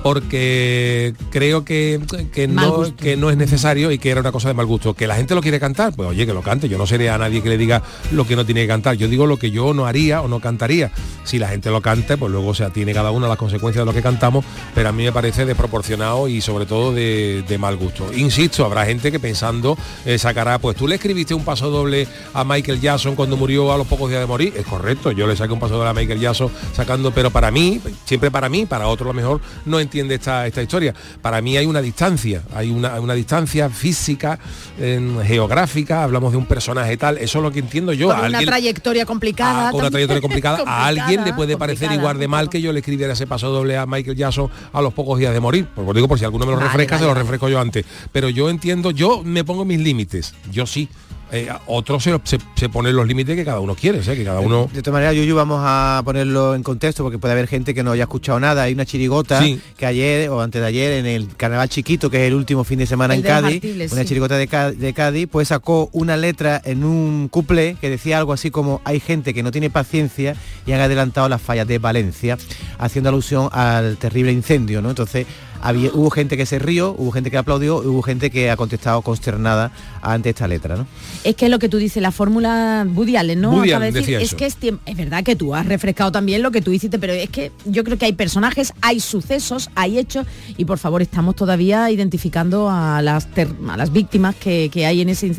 porque 0.06 1.16
creo 1.32 1.66
que, 1.66 2.00
que 2.32 2.48
no, 2.48 2.96
que 2.96 3.18
no 3.18 3.32
es 3.32 3.38
necesario 3.38 3.90
y 3.90 3.98
que 3.98 4.12
era 4.12 4.22
una 4.22 4.32
cosa 4.32 4.50
de 4.50 4.54
mal 4.54 4.68
gusto. 4.68 4.94
Que 4.94 5.08
la 5.08 5.16
gente 5.16 5.34
lo 5.34 5.42
quiere 5.42 5.60
cantar, 5.60 5.96
pues 5.96 6.08
oye, 6.08 6.28
que 6.28 6.34
lo 6.36 6.44
cante. 6.44 6.70
Yo 6.70 6.78
no 6.78 6.86
seré 6.86 7.10
a 7.10 7.18
nadie 7.18 7.42
que 7.42 7.50
le 7.50 7.58
diga 7.58 7.82
lo 8.12 8.28
que 8.28 8.36
no 8.36 8.46
tiene 8.46 8.62
que 8.62 8.68
cantar. 8.68 8.98
Yo 8.98 9.08
digo 9.08 9.26
lo 9.26 9.38
que 9.38 9.50
yo 9.50 9.74
no 9.74 9.88
haría 9.88 10.22
o 10.22 10.28
no 10.28 10.40
cantaría. 10.40 10.92
Si 11.24 11.40
la 11.40 11.48
gente 11.48 11.72
lo 11.72 11.82
canta, 11.82 12.18
pues 12.18 12.32
luego 12.32 12.54
se 12.54 12.70
tiene 12.70 12.94
cada 12.94 13.10
uno 13.10 13.28
las 13.28 13.36
consecuencias 13.36 13.82
de 13.82 13.86
lo 13.88 13.96
que 13.96 14.04
cantamos, 14.04 14.46
pero 14.76 14.90
a 14.90 14.92
mí 14.92 15.06
me 15.06 15.12
parece 15.12 15.44
desproporcionado 15.44 16.28
y 16.28 16.40
sobre 16.40 16.68
todo 16.68 16.94
de, 16.94 17.44
de 17.48 17.58
mal 17.58 17.76
gusto. 17.76 18.14
Insisto, 18.14 18.64
habrá 18.64 18.86
gente 18.86 19.12
que 19.12 19.20
pensando 19.20 19.76
eh, 20.06 20.20
sacará, 20.20 20.60
pues 20.60 20.78
tú 20.78 20.88
le 20.88 20.96
escribiste 20.96 21.34
un 21.34 21.44
paso 21.44 21.72
doble 21.72 22.08
a 22.32 22.44
Michael 22.44 22.80
Jackson 22.80 23.16
cuando 23.16 23.38
murió 23.38 23.74
a 23.74 23.78
los 23.80 23.88
pocos 23.88 24.12
días 24.12 24.22
de 24.22 24.28
morir. 24.28 24.54
Es 24.56 24.68
correcto, 24.68 25.12
yo 25.14 25.26
le 25.26 25.36
saqué 25.36 25.52
un 25.52 25.60
paso 25.60 25.78
doble 25.78 25.90
a 25.90 25.94
Michael 25.94 26.20
Jackson 26.20 26.52
sacando, 26.74 27.10
pero 27.10 27.32
para 27.32 27.50
mí, 27.50 27.82
siempre 28.06 28.30
para 28.30 28.50
mí, 28.50 28.68
para 28.68 28.88
otro 28.88 29.10
a 29.10 29.14
lo 29.14 29.16
mejor 29.16 29.42
no 29.66 29.80
entiende 29.96 30.16
esta, 30.16 30.46
esta 30.46 30.62
historia. 30.62 30.94
Para 31.22 31.42
mí 31.42 31.56
hay 31.56 31.66
una 31.66 31.82
distancia, 31.82 32.42
hay 32.54 32.70
una, 32.70 33.00
una 33.00 33.14
distancia 33.14 33.70
física, 33.70 34.38
eh, 34.78 35.00
geográfica, 35.25 36.04
hablamos 36.04 36.32
de 36.32 36.38
un 36.38 36.46
personaje 36.46 36.98
tal, 36.98 37.18
eso 37.18 37.38
es 37.40 37.44
lo 37.44 37.52
que 37.52 37.60
entiendo 37.60 37.94
yo. 37.94 38.08
Con 38.08 38.16
A 38.18 38.20
una 38.20 38.25
alguien- 38.40 38.46
trayectoria 38.48 39.06
complicada. 39.06 39.70
a- 39.70 39.72
con 39.72 39.82
una 39.82 39.90
trayectoria 39.90 40.22
complicada, 40.28 40.64
a 40.66 40.86
alguien 40.88 41.24
le 41.24 41.34
puede 41.34 41.58
parecer 41.58 41.88
complicada, 41.88 42.02
igual 42.02 42.20
de 42.20 42.28
mal 42.28 42.50
que 42.50 42.62
yo 42.62 42.74
le 42.74 42.80
escribiera 42.80 43.14
ese 43.14 43.25
paso 43.28 43.50
doble 43.50 43.78
a 43.78 43.86
Michael 43.86 44.18
Jackson 44.18 44.50
a 44.74 44.82
los 44.82 44.94
pocos 44.94 45.18
días 45.18 45.34
de 45.34 45.40
morir. 45.40 45.68
Pues 45.74 45.88
os 45.88 45.96
digo, 45.96 46.08
por 46.08 46.20
si 46.20 46.25
alguno 46.25 46.46
me 46.46 46.52
lo 46.52 46.60
refresca, 46.60 46.96
vale, 46.96 47.08
se 47.08 47.14
lo 47.14 47.20
refresco 47.20 47.48
yo 47.50 47.60
antes. 47.60 47.86
Pero 48.12 48.28
yo 48.30 48.50
entiendo, 48.50 48.92
yo 48.92 49.24
me 49.24 49.44
pongo 49.44 49.64
mis 49.66 49.80
límites, 49.80 50.34
yo 50.52 50.66
sí. 50.66 50.90
Eh, 51.32 51.50
otros 51.65 52.03
se, 52.03 52.17
se, 52.24 52.38
se 52.55 52.70
ponen 52.70 52.96
los 52.96 53.08
límites 53.08 53.36
que 53.36 53.44
cada 53.44 53.60
uno 53.60 53.75
quiere, 53.75 54.00
¿eh? 54.00 54.15
que 54.15 54.24
cada 54.24 54.39
uno... 54.39 54.70
De 54.72 54.82
todas 54.82 54.94
maneras, 54.94 55.15
Yuyu, 55.15 55.36
vamos 55.36 55.60
a 55.63 56.01
ponerlo 56.05 56.53
en 56.55 56.62
contexto 56.63 57.03
porque 57.03 57.17
puede 57.17 57.32
haber 57.34 57.48
gente 57.48 57.74
que 57.74 57.84
no 57.84 57.91
haya 57.91 58.03
escuchado 58.03 58.39
nada. 58.39 58.63
Hay 58.63 58.74
una 58.74 58.86
chirigota 58.86 59.41
Sí. 59.41 59.60
que 59.75 59.86
ayer 59.86 60.29
o 60.29 60.41
antes 60.41 60.62
de 60.62 60.67
ayer 60.67 60.94
en 60.94 61.05
el 61.08 61.36
Carnaval 61.36 61.67
Chiquito, 61.67 62.10
que 62.10 62.22
es 62.22 62.27
el 62.27 62.36
último 62.36 62.63
fin 62.63 62.79
de 62.79 62.86
semana 62.86 63.15
El 63.15 63.20
en 63.20 63.24
de 63.24 63.29
Cádiz, 63.29 63.55
Artiles, 63.55 63.91
una 63.91 64.01
sí. 64.03 64.08
chirigota 64.08 64.38
de, 64.38 64.75
de 64.77 64.94
Cádiz, 64.94 65.27
pues 65.32 65.48
sacó 65.48 65.89
una 65.94 66.15
letra 66.15 66.62
en 66.63 66.84
un 66.84 67.27
cuplé 67.29 67.75
que 67.82 67.89
decía 67.89 68.17
algo 68.20 68.32
así 68.32 68.51
como 68.51 68.82
hay 68.86 69.00
gente 69.00 69.34
que 69.34 69.41
no 69.44 69.51
tiene 69.51 69.70
paciencia 69.70 70.36
y 70.65 70.72
han 70.74 70.79
adelantado 70.82 71.27
las 71.27 71.41
fallas 71.41 71.67
de 71.67 71.79
Valencia, 71.79 72.38
haciendo 72.77 73.10
alusión 73.10 73.50
al 73.51 73.98
terrible 73.98 74.32
incendio, 74.32 74.82
¿no? 74.82 74.89
Entonces 74.89 75.25
había, 75.62 75.90
hubo 75.94 76.10
gente 76.10 76.38
que 76.38 76.46
se 76.46 76.60
rió, 76.60 76.96
hubo 76.98 77.12
gente 77.12 77.32
que 77.32 77.38
aplaudió, 77.38 77.78
hubo 77.78 78.02
gente 78.02 78.30
que 78.30 78.50
ha 78.52 78.58
contestado 78.58 79.02
consternada 79.02 79.72
ante 80.02 80.30
esta 80.30 80.48
letra, 80.48 80.76
¿no? 80.76 80.88
Es 81.24 81.36
que 81.36 81.46
es 81.46 81.52
lo 81.52 81.60
que 81.60 81.70
tú 81.70 81.78
dices, 81.78 82.02
la 82.02 82.12
fórmula 82.12 82.86
Woody 82.94 83.16
Allen, 83.18 83.42
¿no? 83.42 83.52
Woody 83.52 83.70
de 83.70 83.92
decir, 83.92 84.16
es 84.16 84.24
eso. 84.24 84.38
que 84.38 84.46
es. 84.46 84.58
Es 84.86 84.98
verdad 84.98 85.24
que 85.24 85.36
tú 85.36 85.54
has 85.56 85.66
refrescado 85.66 86.12
también 86.12 86.42
lo 86.42 86.52
que 86.52 86.62
tú 86.62 86.72
hiciste, 86.72 87.00
pero 87.00 87.14
es 87.14 87.30
que 87.30 87.52
yo 87.66 87.84
creo 87.84 87.98
que 87.98 88.06
hay 88.06 88.14
personajes, 88.14 88.74
hay 88.82 89.00
sucesos, 89.00 89.70
hay 89.76 89.98
hechos, 89.98 90.26
y 90.58 90.66
por 90.66 90.78
favor 90.78 91.02
estamos 91.02 91.36
todavía 91.36 91.90
identificando 91.92 92.70
a 92.70 93.02
las 93.02 93.28
a 93.68 93.78
las 93.78 93.92
víctimas 93.92 94.36
que, 94.36 94.70
que 94.72 94.86
hay 94.86 95.02
en 95.02 95.10
ese. 95.10 95.32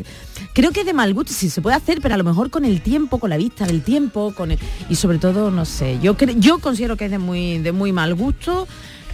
Creo 0.53 0.71
que 0.71 0.83
de 0.83 0.93
mal 0.93 1.13
gusto 1.13 1.33
sí 1.33 1.49
se 1.49 1.61
puede 1.61 1.75
hacer, 1.75 1.99
pero 2.01 2.15
a 2.15 2.17
lo 2.17 2.23
mejor 2.23 2.49
con 2.49 2.65
el 2.65 2.81
tiempo, 2.81 3.19
con 3.19 3.29
la 3.29 3.37
vista 3.37 3.65
del 3.65 3.81
tiempo, 3.83 4.33
con 4.35 4.51
el- 4.51 4.59
y 4.89 4.95
sobre 4.95 5.17
todo, 5.19 5.51
no 5.51 5.65
sé, 5.65 5.99
yo 6.01 6.15
yo 6.37 6.59
considero 6.59 6.97
que 6.97 7.05
es 7.05 7.11
de 7.11 7.19
muy, 7.19 7.59
de 7.59 7.71
muy 7.71 7.91
mal 7.91 8.13
gusto. 8.15 8.67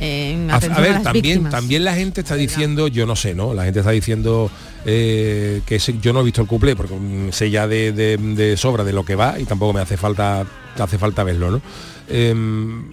En 0.04 0.52
A, 0.52 0.60
ver, 0.60 0.92
las 0.92 1.04
también, 1.04 1.24
víctimas. 1.24 1.52
también 1.52 1.84
la 1.86 1.96
gente 1.96 2.22
está 2.22 2.36
diciendo, 2.36 2.88
yo 2.88 3.06
no 3.06 3.16
sé, 3.16 3.34
¿no? 3.34 3.54
La 3.54 3.64
gente 3.64 3.80
está 3.80 3.92
diciendo 3.92 4.52
eh, 4.86 5.62
que 5.66 5.80
yo 5.80 6.12
no 6.14 6.22
he 6.22 6.24
visto 6.24 6.42
el 6.42 6.48
cuplé 6.48 6.76
porque 6.76 6.96
mm, 6.96 7.32
sé 7.32 7.50
ya 7.50 7.68
de, 7.68 7.92
de- 7.92 8.18
de 8.18 8.58
sobra 8.58 8.84
de 8.84 8.92
lo 8.94 9.04
que 9.06 9.16
va 9.16 9.40
y 9.40 9.46
tampoco 9.46 9.74
me 9.74 9.80
hace 9.82 9.98
falta 9.98 10.46
hace 10.78 10.98
falta 10.98 11.24
verlo, 11.24 11.52
¿no? 11.52 11.62
Em, 12.10 12.84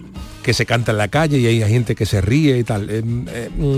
que 0.43 0.53
se 0.53 0.65
canta 0.65 0.91
en 0.91 0.97
la 0.97 1.07
calle 1.09 1.37
y 1.39 1.45
hay 1.45 1.69
gente 1.69 1.95
que 1.95 2.05
se 2.05 2.21
ríe 2.21 2.57
y 2.57 2.63
tal. 2.63 2.89
Em, 2.89 3.25
eh, 3.29 3.49
mm, 3.55 3.77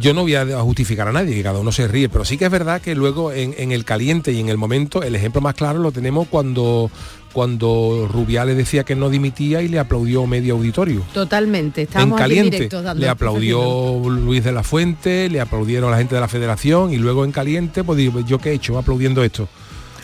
yo 0.00 0.14
no 0.14 0.22
voy 0.22 0.34
a 0.34 0.46
justificar 0.62 1.06
a 1.08 1.12
nadie, 1.12 1.34
que 1.34 1.42
cada 1.42 1.58
uno 1.58 1.70
se 1.70 1.86
ríe, 1.86 2.08
pero 2.08 2.24
sí 2.24 2.38
que 2.38 2.46
es 2.46 2.50
verdad 2.50 2.80
que 2.80 2.94
luego 2.94 3.30
en, 3.30 3.54
en 3.58 3.72
el 3.72 3.84
caliente 3.84 4.32
y 4.32 4.40
en 4.40 4.48
el 4.48 4.56
momento, 4.56 5.02
el 5.02 5.14
ejemplo 5.14 5.42
más 5.42 5.54
claro 5.54 5.80
lo 5.80 5.92
tenemos 5.92 6.28
cuando, 6.28 6.90
cuando 7.32 8.08
Rubiales 8.10 8.56
decía 8.56 8.84
que 8.84 8.94
no 8.94 9.10
dimitía 9.10 9.62
y 9.62 9.68
le 9.68 9.78
aplaudió 9.78 10.26
medio 10.26 10.54
auditorio 10.54 11.02
Totalmente. 11.12 11.82
en 11.82 11.88
Estábamos 11.88 12.20
aquí 12.20 12.36
caliente. 12.36 12.68
le 12.96 13.04
el 13.04 13.08
aplaudió 13.08 14.02
Luis 14.08 14.44
de 14.44 14.52
la 14.52 14.62
Fuente, 14.62 15.28
le 15.28 15.40
aplaudieron 15.40 15.90
la 15.90 15.98
gente 15.98 16.14
de 16.14 16.20
la 16.20 16.28
federación 16.28 16.92
y 16.92 16.96
luego 16.98 17.24
en 17.24 17.32
caliente, 17.32 17.84
pues 17.84 17.98
digo, 17.98 18.20
¿yo 18.20 18.38
qué 18.38 18.50
he 18.50 18.54
hecho 18.54 18.78
aplaudiendo 18.78 19.22
esto? 19.24 19.48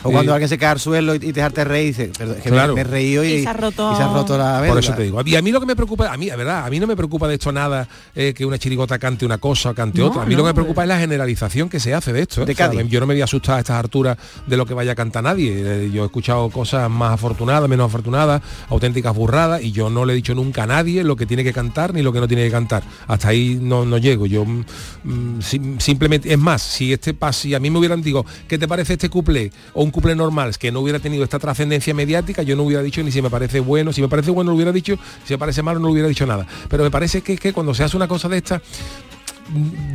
O 0.03 0.11
cuando 0.11 0.31
Eh, 0.31 0.35
alguien 0.35 0.49
se 0.49 0.57
cae 0.57 0.69
al 0.69 0.79
suelo 0.79 1.13
y, 1.13 1.17
y 1.17 1.19
te 1.19 1.33
dejarte 1.33 1.63
reír 1.63 1.83
y 1.85 1.87
dice, 1.89 2.11
"Perdón, 2.17 2.35
es 2.37 2.43
que 2.43 2.49
me- 2.49 2.55
Claro. 2.55 2.75
me, 2.75 2.81
he 2.81 2.83
reído 2.83 3.23
y, 3.23 3.33
Y 3.33 3.43
se 3.43 3.49
ha 3.49 3.53
roto- 3.53 3.91
y 3.93 3.95
se 3.97 4.03
ha 4.03 4.07
roto 4.13 4.37
la 4.37 4.53
por 4.59 4.61
vela". 4.67 4.79
eso 4.79 4.93
te 4.93 5.03
digo. 5.03 5.21
Y 5.25 5.35
a 5.35 5.41
mí 5.41 5.51
lo 5.51 5.59
que 5.59 5.65
me 5.65 5.75
preocupa, 5.75 6.11
a 6.11 6.17
mí, 6.17 6.27
la 6.27 6.35
verdad, 6.35 6.65
a 6.65 6.69
mí 6.69 6.79
no 6.79 6.87
me 6.87 6.95
preocupa 6.95 7.27
de 7.27 7.35
esto 7.35 7.51
nada 7.51 7.87
eh, 8.15 8.33
que 8.33 8.45
una 8.45 8.57
chirigota 8.57 8.97
cante 8.99 9.25
una 9.25 9.37
cosa 9.37 9.71
o 9.71 9.75
cante 9.75 9.99
No, 9.99 10.07
otra. 10.07 10.21
A 10.23 10.25
mí 10.25 10.31
no, 10.33 10.37
lo 10.39 10.43
que 10.45 10.49
me 10.49 10.53
preocupa 10.53 10.83
es 10.83 10.87
la 10.87 10.99
generalización 10.99 11.69
que 11.69 11.79
se 11.79 11.93
hace 11.93 12.13
de 12.13 12.21
esto. 12.21 12.43
¿eh? 12.43 12.45
De 12.45 12.53
O 12.53 12.55
sea, 12.55 12.71
yo 12.71 12.99
no 12.99 13.05
me 13.07 13.13
voy 13.13 13.21
a 13.21 13.25
asustar 13.25 13.57
a 13.57 13.59
estas 13.59 13.77
alturas 13.77 14.17
de 14.47 14.57
lo 14.57 14.65
que 14.65 14.73
vaya 14.73 14.91
a 14.93 14.95
cantar 14.95 15.23
nadie. 15.23 15.53
Eh, 15.85 15.91
yo 15.93 16.03
he 16.03 16.05
escuchado 16.05 16.49
cosas 16.49 16.89
más 16.89 17.13
afortunadas, 17.13 17.69
menos 17.69 17.87
afortunadas, 17.87 18.41
auténticas 18.69 19.15
burradas, 19.15 19.61
y 19.61 19.71
yo 19.71 19.89
no 19.89 20.05
le 20.05 20.13
he 20.13 20.15
dicho 20.15 20.33
nunca 20.35 20.63
a 20.63 20.67
nadie 20.67 21.03
lo 21.03 21.15
que 21.15 21.25
tiene 21.25 21.43
que 21.43 21.51
cantar 21.53 21.93
ni 21.93 22.01
lo 22.01 22.13
que 22.13 22.19
no 22.19 22.27
tiene 22.27 22.43
que 22.45 22.51
cantar. 22.51 22.83
Hasta 23.07 23.29
ahí 23.29 23.57
no, 23.61 23.85
no 23.85 23.97
llego. 23.97 24.25
Yo 24.25 24.45
mm, 24.45 25.41
sim- 25.41 25.79
simplemente, 25.79 26.31
es 26.31 26.39
más, 26.39 26.61
si 26.61 26.93
este 26.93 27.13
pas, 27.13 27.35
si 27.35 27.53
a 27.53 27.59
mí 27.59 27.69
me 27.69 27.79
hubieran 27.79 28.01
digo, 28.01 28.25
¿qué 28.47 28.57
te 28.57 28.67
parece 28.67 28.93
este 28.93 29.09
cuplé? 29.09 29.51
O 29.73 29.83
un 29.83 29.88
un 29.89 29.91
couple 29.91 30.15
normal 30.15 30.55
que 30.57 30.71
no 30.71 30.81
hubiera 30.81 30.99
tenido 30.99 31.23
esta 31.23 31.39
trascendencia 31.39 31.93
mediática, 31.95 32.43
yo 32.43 32.55
no 32.55 32.63
hubiera 32.63 32.83
dicho 32.83 33.01
ni 33.03 33.11
si 33.11 33.21
me 33.21 33.29
parece 33.29 33.59
bueno, 33.59 33.91
si 33.91 34.01
me 34.01 34.07
parece 34.07 34.29
bueno 34.29 34.51
lo 34.51 34.55
hubiera 34.55 34.71
dicho, 34.71 34.97
si 35.25 35.33
me 35.33 35.39
parece 35.39 35.63
malo 35.63 35.79
no 35.79 35.87
lo 35.87 35.93
hubiera 35.93 36.07
dicho 36.07 36.25
nada. 36.25 36.45
Pero 36.69 36.83
me 36.83 36.91
parece 36.91 37.21
que, 37.21 37.37
que 37.37 37.51
cuando 37.51 37.73
se 37.73 37.83
hace 37.83 37.97
una 37.97 38.07
cosa 38.07 38.29
de 38.29 38.37
esta, 38.37 38.61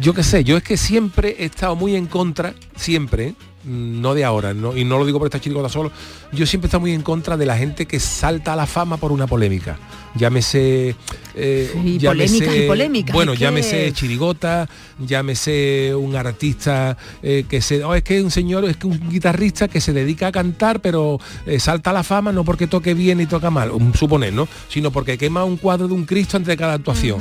yo 0.00 0.12
qué 0.12 0.24
sé, 0.24 0.42
yo 0.42 0.56
es 0.56 0.64
que 0.64 0.76
siempre 0.76 1.36
he 1.38 1.44
estado 1.44 1.76
muy 1.76 1.94
en 1.94 2.06
contra, 2.06 2.54
siempre, 2.74 3.34
no 3.64 4.14
de 4.14 4.24
ahora, 4.24 4.52
no, 4.52 4.76
y 4.76 4.84
no 4.84 4.98
lo 4.98 5.06
digo 5.06 5.18
por 5.18 5.28
esta 5.28 5.40
chirigota 5.40 5.68
solo, 5.68 5.92
yo 6.32 6.44
siempre 6.44 6.66
he 6.66 6.68
estado 6.68 6.80
muy 6.80 6.92
en 6.92 7.02
contra 7.02 7.36
de 7.36 7.46
la 7.46 7.56
gente 7.56 7.86
que 7.86 8.00
salta 8.00 8.52
a 8.52 8.56
la 8.56 8.66
fama 8.66 8.96
por 8.96 9.12
una 9.12 9.28
polémica. 9.28 9.78
Llámese. 10.16 10.94
eh, 11.36 11.72
Y 11.84 11.98
llámese- 11.98 12.38
polémicas 12.38 12.56
y 12.56 12.66
polémicas, 12.68 13.14
Bueno, 13.14 13.32
que- 13.32 13.38
llámese 13.38 13.92
chirigota, 13.92 14.68
llámese 15.04 15.92
un 15.94 16.14
artista 16.14 16.96
eh, 17.22 17.44
que 17.48 17.60
se. 17.60 17.82
oh, 17.84 17.94
es 17.94 18.02
que 18.04 18.22
un 18.22 18.30
señor, 18.30 18.64
es 18.64 18.76
que 18.76 18.86
un 18.86 19.08
guitarrista 19.10 19.66
que 19.68 19.80
se 19.80 19.92
dedica 19.92 20.28
a 20.28 20.32
cantar, 20.32 20.80
pero 20.80 21.18
eh, 21.46 21.58
salta 21.58 21.90
a 21.90 21.92
la 21.92 22.02
fama 22.04 22.30
no 22.32 22.44
porque 22.44 22.66
toque 22.68 22.94
bien 22.94 23.20
y 23.20 23.26
toca 23.26 23.50
mal, 23.50 23.72
suponer, 23.98 24.32
¿no? 24.32 24.46
Sino 24.68 24.90
porque 24.92 25.18
quema 25.18 25.42
un 25.44 25.56
cuadro 25.56 25.88
de 25.88 25.94
un 25.94 26.04
Cristo 26.04 26.36
antes 26.36 26.48
de 26.48 26.56
cada 26.56 26.74
actuación. 26.74 27.18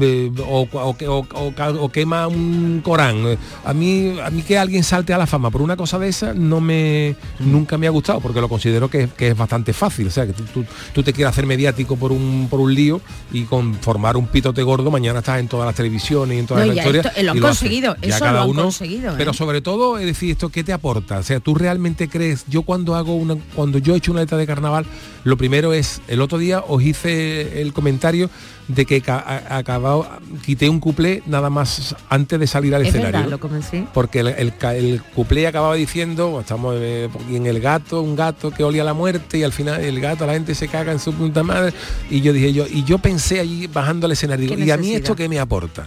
Eh, 0.00 0.30
o, 0.48 1.90
quema 1.92 2.26
un 2.26 2.80
Corán. 2.82 3.36
A 3.64 3.74
mí, 3.74 4.16
a 4.22 4.30
mí 4.30 4.42
que 4.42 4.56
alguien 4.58 4.82
salte 4.82 5.12
a 5.12 5.18
la 5.18 5.26
fama 5.26 5.50
por 5.50 5.60
una 5.62 5.76
cosa 5.76 5.98
de 5.98 6.08
esa 6.08 6.32
no 6.34 6.60
me 6.60 7.14
nunca 7.38 7.76
me 7.76 7.86
ha 7.86 7.90
gustado 7.90 8.20
porque 8.20 8.40
lo 8.40 8.48
considero 8.48 8.88
que, 8.88 9.08
que 9.16 9.28
es 9.28 9.36
bastante 9.36 9.72
fácil. 9.74 10.06
O 10.08 10.10
sea, 10.10 10.26
que 10.26 10.32
tú, 10.32 10.42
tú- 10.52 10.64
tú 10.94 11.02
te 11.02 11.12
quieres 11.12 11.30
hacer 11.32 11.46
mediático 11.46 11.96
por 11.96 12.12
un, 12.12 12.23
por 12.50 12.60
un 12.60 12.74
lío 12.74 13.00
y 13.32 13.42
con 13.44 13.74
formar 13.74 14.16
un 14.16 14.26
pitote 14.26 14.62
gordo, 14.62 14.90
mañana 14.90 15.20
estás 15.20 15.40
en 15.40 15.48
todas 15.48 15.66
las 15.66 15.74
televisiones 15.74 16.36
y 16.36 16.40
en 16.40 16.46
todas 16.46 16.62
No, 16.66 16.68
las 16.72 16.76
historias. 16.78 17.06
esto- 17.06 17.20
eh, 17.20 17.22
lo 17.24 17.32
han 17.32 17.40
conseguido, 17.40 17.96
eso 18.02 18.18
cada 18.18 18.32
lo 18.32 18.40
han 18.42 18.50
uno- 18.50 18.62
conseguido, 18.64 19.12
¿eh? 19.12 19.14
Pero 19.18 19.32
sobre 19.32 19.60
todo, 19.60 19.98
es 19.98 20.06
decir, 20.06 20.30
esto, 20.32 20.48
¿qué 20.50 20.62
te 20.64 20.72
aporta? 20.72 21.18
O 21.18 21.22
sea, 21.22 21.40
tú 21.40 21.54
realmente 21.54 22.08
crees, 22.08 22.44
yo 22.48 22.62
cuando 22.62 22.94
hago 22.94 23.14
una, 23.14 23.36
cuando 23.54 23.78
yo 23.78 23.94
he 23.94 23.98
hecho 23.98 24.12
una 24.12 24.20
letra 24.22 24.38
de 24.38 24.46
carnaval, 24.46 24.86
lo 25.24 25.36
primero 25.36 25.72
es, 25.72 26.00
el 26.08 26.20
otro 26.20 26.38
día 26.38 26.60
os 26.66 26.82
hice 26.82 27.60
el 27.62 27.72
comentario 27.72 28.28
de 28.68 28.86
que 28.86 29.02
acabado, 29.06 30.06
quité 30.44 30.68
un 30.68 30.80
cuplé 30.80 31.22
nada 31.26 31.50
más 31.50 31.94
antes 32.08 32.40
de 32.40 32.46
salir 32.46 32.74
al 32.74 32.82
Es 32.82 32.88
escenario. 32.94 33.28
lo 33.28 33.38
comencé. 33.38 33.86
porque 33.92 34.20
el, 34.20 34.28
el, 34.28 34.52
el 34.62 35.02
cuplé 35.14 35.46
acababa 35.46 35.74
diciendo, 35.74 36.40
estamos 36.40 36.74
eh, 36.78 37.08
en 37.30 37.46
el 37.46 37.60
gato, 37.60 38.00
un 38.00 38.16
gato 38.16 38.50
que 38.50 38.64
olía 38.64 38.82
a 38.82 38.86
la 38.86 38.94
muerte 38.94 39.38
y 39.38 39.42
al 39.42 39.52
final 39.52 39.80
el 39.82 40.00
gato, 40.00 40.26
la 40.26 40.32
gente 40.32 40.54
se 40.54 40.68
caga 40.68 40.92
en 40.92 40.98
su 40.98 41.12
punta 41.12 41.42
madre. 41.42 41.74
Y 42.10 42.20
yo 42.22 42.32
dije 42.32 42.52
yo, 42.52 42.66
y 42.66 42.84
yo 42.84 42.98
pensé 42.98 43.40
allí 43.40 43.66
bajando 43.66 44.06
al 44.06 44.12
escenario, 44.12 44.46
digo, 44.46 44.56
¿Qué 44.56 44.64
¿y 44.66 44.70
a 44.70 44.76
mí 44.76 44.94
esto 44.94 45.14
qué 45.14 45.28
me 45.28 45.38
aporta? 45.38 45.86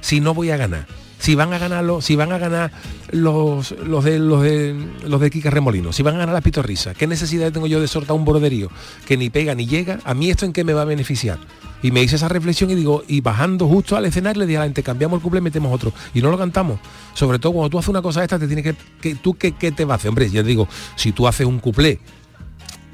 Si 0.00 0.20
no 0.20 0.34
voy 0.34 0.50
a 0.50 0.56
ganar. 0.56 0.86
Si 1.22 1.36
van 1.36 1.52
a 1.52 1.58
ganar 1.58 1.84
los, 1.84 2.04
si 2.04 2.16
van 2.16 2.32
a 2.32 2.38
ganar 2.38 2.72
los, 3.12 3.70
los 3.70 4.02
de 4.02 4.18
los 4.18 4.42
de 4.42 4.74
los 5.06 5.20
de 5.20 5.30
Kika 5.30 5.50
Remolino, 5.50 5.92
si 5.92 6.02
van 6.02 6.16
a 6.16 6.18
ganar 6.18 6.34
las 6.34 6.42
pitorrisas, 6.42 6.96
¿qué 6.96 7.06
necesidad 7.06 7.52
tengo 7.52 7.68
yo 7.68 7.80
de 7.80 7.86
soltar 7.86 8.16
un 8.16 8.24
borderío 8.24 8.68
que 9.06 9.16
ni 9.16 9.30
pega 9.30 9.54
ni 9.54 9.68
llega? 9.68 10.00
¿A 10.04 10.14
mí 10.14 10.30
esto 10.30 10.46
en 10.46 10.52
qué 10.52 10.64
me 10.64 10.72
va 10.72 10.82
a 10.82 10.84
beneficiar? 10.84 11.38
Y 11.80 11.92
me 11.92 12.02
hice 12.02 12.16
esa 12.16 12.26
reflexión 12.26 12.70
y 12.70 12.74
digo, 12.74 13.04
y 13.06 13.20
bajando 13.20 13.68
justo 13.68 13.96
al 13.96 14.04
escenario 14.04 14.40
le 14.40 14.46
dije 14.46 14.56
a 14.56 14.60
la 14.62 14.66
gente, 14.66 14.82
cambiamos 14.82 15.18
el 15.18 15.22
cumple 15.22 15.38
y 15.38 15.42
metemos 15.42 15.72
otro. 15.72 15.92
Y 16.12 16.22
no 16.22 16.28
lo 16.28 16.36
cantamos. 16.36 16.80
Sobre 17.14 17.38
todo 17.38 17.52
cuando 17.52 17.70
tú 17.70 17.78
haces 17.78 17.90
una 17.90 18.02
cosa 18.02 18.24
esta, 18.24 18.36
te 18.40 18.48
tienes 18.48 18.64
que, 18.64 18.74
que 19.00 19.14
tú 19.14 19.34
qué, 19.34 19.52
qué 19.52 19.70
te 19.70 19.84
va 19.84 19.94
a 19.94 19.96
hacer. 19.98 20.08
Hombre, 20.08 20.28
te 20.28 20.42
digo, 20.42 20.66
si 20.96 21.12
tú 21.12 21.28
haces 21.28 21.46
un 21.46 21.60
cuplé 21.60 22.00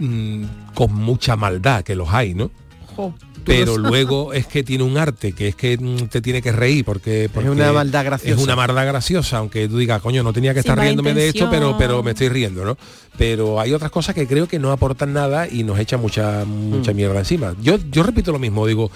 mm, 0.01 0.45
con 0.75 0.93
mucha 0.93 1.35
maldad, 1.35 1.83
que 1.83 1.95
los 1.95 2.11
hay, 2.13 2.35
¿no? 2.35 2.51
Pero 3.49 3.79
luego 3.79 4.33
es 4.33 4.47
que 4.47 4.63
tiene 4.63 4.85
un 4.85 4.97
arte 4.97 5.33
que 5.33 5.49
es 5.49 5.57
que 5.57 5.77
mm, 5.77 6.09
te 6.09 6.21
tiene 6.21 6.41
que 6.43 6.53
reír 6.53 6.85
porque, 6.85 7.29
porque 7.33 7.51
una 7.51 7.73
maldad 7.73 8.05
graciosa. 8.05 8.37
es 8.37 8.43
una 8.43 8.55
maldad 8.55 8.87
graciosa 8.87 9.39
aunque 9.39 9.69
tú 9.69 9.79
digas 9.79 10.01
coño 10.01 10.23
no 10.23 10.33
tenía 10.33 10.55
que 10.55 10.61
estar 10.61 10.79
riéndome 10.79 11.15
de 11.15 11.29
esto 11.29 11.49
pero 11.51 11.77
pero 11.79 12.03
me 12.03 12.13
estoy 12.13 12.29
riendo 12.29 12.65
no 12.65 12.77
pero 13.19 13.61
hay 13.61 13.75
otras 13.75 13.91
cosas 13.91 14.15
que 14.15 14.27
creo 14.27 14.47
que 14.47 14.59
no 14.59 14.73
aportan 14.73 15.13
nada 15.13 15.49
y 15.49 15.65
nos 15.65 15.79
echan 15.79 16.01
mucha 16.01 16.45
mucha 16.47 16.93
mierda 16.95 17.19
encima. 17.19 17.55
Yo 17.61 17.77
yo 17.91 18.03
repito 18.05 18.33
lo 18.33 18.39
mismo 18.39 18.67
digo 18.67 18.91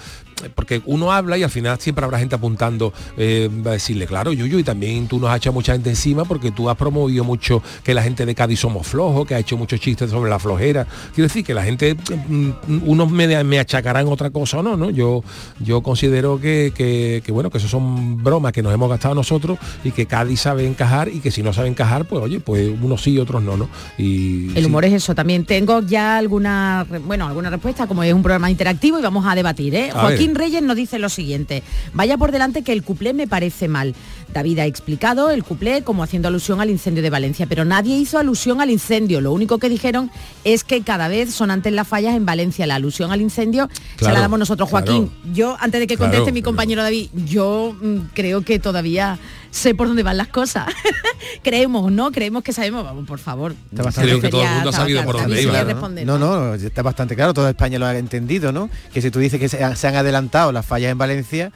porque 0.55 0.81
uno 0.85 1.11
habla 1.11 1.37
y 1.37 1.43
al 1.43 1.49
final 1.49 1.79
siempre 1.79 2.05
habrá 2.05 2.19
gente 2.19 2.35
apuntando 2.35 2.93
eh, 3.17 3.49
a 3.65 3.69
decirle 3.69 4.05
claro 4.07 4.33
Yuyu 4.33 4.59
y 4.59 4.63
también 4.63 5.07
tú 5.07 5.19
nos 5.19 5.29
has 5.29 5.37
echado 5.37 5.53
mucha 5.53 5.73
gente 5.73 5.89
encima 5.89 6.25
porque 6.25 6.51
tú 6.51 6.69
has 6.69 6.77
promovido 6.77 7.23
mucho 7.23 7.61
que 7.83 7.93
la 7.93 8.03
gente 8.03 8.25
de 8.25 8.35
Cádiz 8.35 8.59
somos 8.59 8.87
flojos 8.87 9.27
que 9.27 9.35
ha 9.35 9.39
hecho 9.39 9.57
muchos 9.57 9.79
chistes 9.79 10.09
sobre 10.09 10.29
la 10.29 10.39
flojera 10.39 10.85
quiero 11.13 11.27
decir 11.27 11.43
que 11.43 11.53
la 11.53 11.63
gente 11.63 11.95
mm, 11.95 12.49
unos 12.85 13.11
me, 13.11 13.43
me 13.43 13.59
achacarán 13.59 14.07
otra 14.07 14.29
cosa 14.31 14.59
o 14.59 14.63
no 14.63 14.77
no 14.77 14.89
yo 14.89 15.23
yo 15.59 15.81
considero 15.81 16.39
que, 16.39 16.73
que, 16.75 17.21
que, 17.25 17.31
bueno 17.31 17.49
que 17.49 17.57
eso 17.57 17.67
son 17.67 18.21
bromas 18.23 18.51
que 18.51 18.61
nos 18.61 18.73
hemos 18.73 18.89
gastado 18.89 19.15
nosotros 19.15 19.57
y 19.83 19.91
que 19.91 20.05
Cádiz 20.05 20.41
sabe 20.41 20.67
encajar 20.67 21.09
y 21.09 21.19
que 21.19 21.31
si 21.31 21.43
no 21.43 21.53
sabe 21.53 21.67
encajar 21.67 22.05
pues 22.05 22.21
oye 22.23 22.39
pues 22.39 22.69
unos 22.81 23.01
sí 23.01 23.17
otros 23.17 23.41
no 23.43 23.57
no 23.57 23.69
y 23.97 24.12
El 24.55 24.63
sí. 24.63 24.65
humor 24.65 24.85
es 24.85 24.93
eso. 24.93 25.15
También 25.15 25.45
tengo 25.45 25.81
ya 25.81 26.17
alguna, 26.17 26.85
bueno, 27.05 27.27
alguna 27.27 27.49
respuesta, 27.49 27.87
como 27.87 28.03
es 28.03 28.13
un 28.13 28.23
programa 28.23 28.49
interactivo 28.49 28.99
y 28.99 29.01
vamos 29.01 29.25
a 29.27 29.35
debatir. 29.35 29.75
¿eh? 29.75 29.89
A 29.93 30.01
Joaquín 30.01 30.33
ver. 30.33 30.43
Reyes 30.43 30.63
nos 30.63 30.75
dice 30.75 30.99
lo 30.99 31.09
siguiente. 31.09 31.63
Vaya 31.93 32.17
por 32.17 32.31
delante 32.31 32.63
que 32.63 32.73
el 32.73 32.83
cuplé 32.83 33.13
me 33.13 33.27
parece 33.27 33.67
mal. 33.67 33.95
David 34.31 34.59
ha 34.59 34.65
explicado 34.65 35.29
el 35.31 35.43
cuplé 35.43 35.83
como 35.83 36.03
haciendo 36.03 36.27
alusión 36.27 36.61
al 36.61 36.69
incendio 36.69 37.03
de 37.03 37.09
Valencia, 37.09 37.45
pero 37.47 37.65
nadie 37.65 37.97
hizo 37.97 38.17
alusión 38.17 38.61
al 38.61 38.69
incendio. 38.69 39.21
Lo 39.21 39.31
único 39.31 39.57
que 39.57 39.69
dijeron 39.69 40.11
es 40.43 40.63
que 40.63 40.81
cada 40.81 41.07
vez 41.07 41.33
son 41.33 41.51
antes 41.51 41.73
las 41.73 41.87
fallas 41.87 42.15
en 42.15 42.25
Valencia. 42.25 42.65
La 42.67 42.75
alusión 42.75 43.11
al 43.11 43.21
incendio 43.21 43.69
se 43.97 44.11
la 44.11 44.19
damos 44.19 44.39
nosotros, 44.39 44.69
Joaquín. 44.69 45.07
claro. 45.07 45.33
Yo, 45.33 45.57
antes 45.59 45.79
de 45.79 45.87
que 45.87 45.97
conteste 45.97 46.23
Claro, 46.23 46.33
mi 46.33 46.41
compañero 46.41 46.83
David, 46.83 47.09
yo 47.25 47.75
mm, 47.81 47.97
creo 48.13 48.41
que 48.41 48.59
todavía 48.59 49.17
sé 49.51 49.75
por 49.75 49.87
dónde 49.87 50.03
van 50.03 50.17
las 50.17 50.27
cosas. 50.27 50.67
creemos, 51.43 51.91
¿no? 51.91 52.11
Creemos 52.11 52.43
que 52.43 52.53
sabemos. 52.53 52.83
Vamos, 52.83 53.07
por 53.07 53.19
favor. 53.19 53.53
Está 53.71 53.83
bastante 53.83 54.09
Creo 54.09 54.21
que 54.21 54.29
todo 54.29 54.43
el 54.43 54.49
mundo 54.49 54.69
ha 54.69 54.73
sabido 54.73 55.03
por 55.03 55.17
dónde 55.17 55.41
iba. 55.41 55.53
¿no? 55.53 55.63
responder, 55.63 56.05
No, 56.05 56.17
no, 56.17 56.53
está 56.55 56.81
bastante 56.81 57.15
claro, 57.15 57.33
toda 57.33 57.49
España 57.49 57.79
lo 57.79 57.85
ha 57.85 57.97
entendido, 57.97 58.51
¿no? 58.51 58.69
Que 58.93 59.01
si 59.01 59.11
tú 59.11 59.19
dices 59.19 59.39
que 59.39 59.49
se, 59.49 59.75
se 59.75 59.87
han 59.87 59.95
adelantado 59.95 60.51
las 60.51 60.65
fallas 60.65 60.91
en 60.91 60.97
Valencia, 60.97 61.51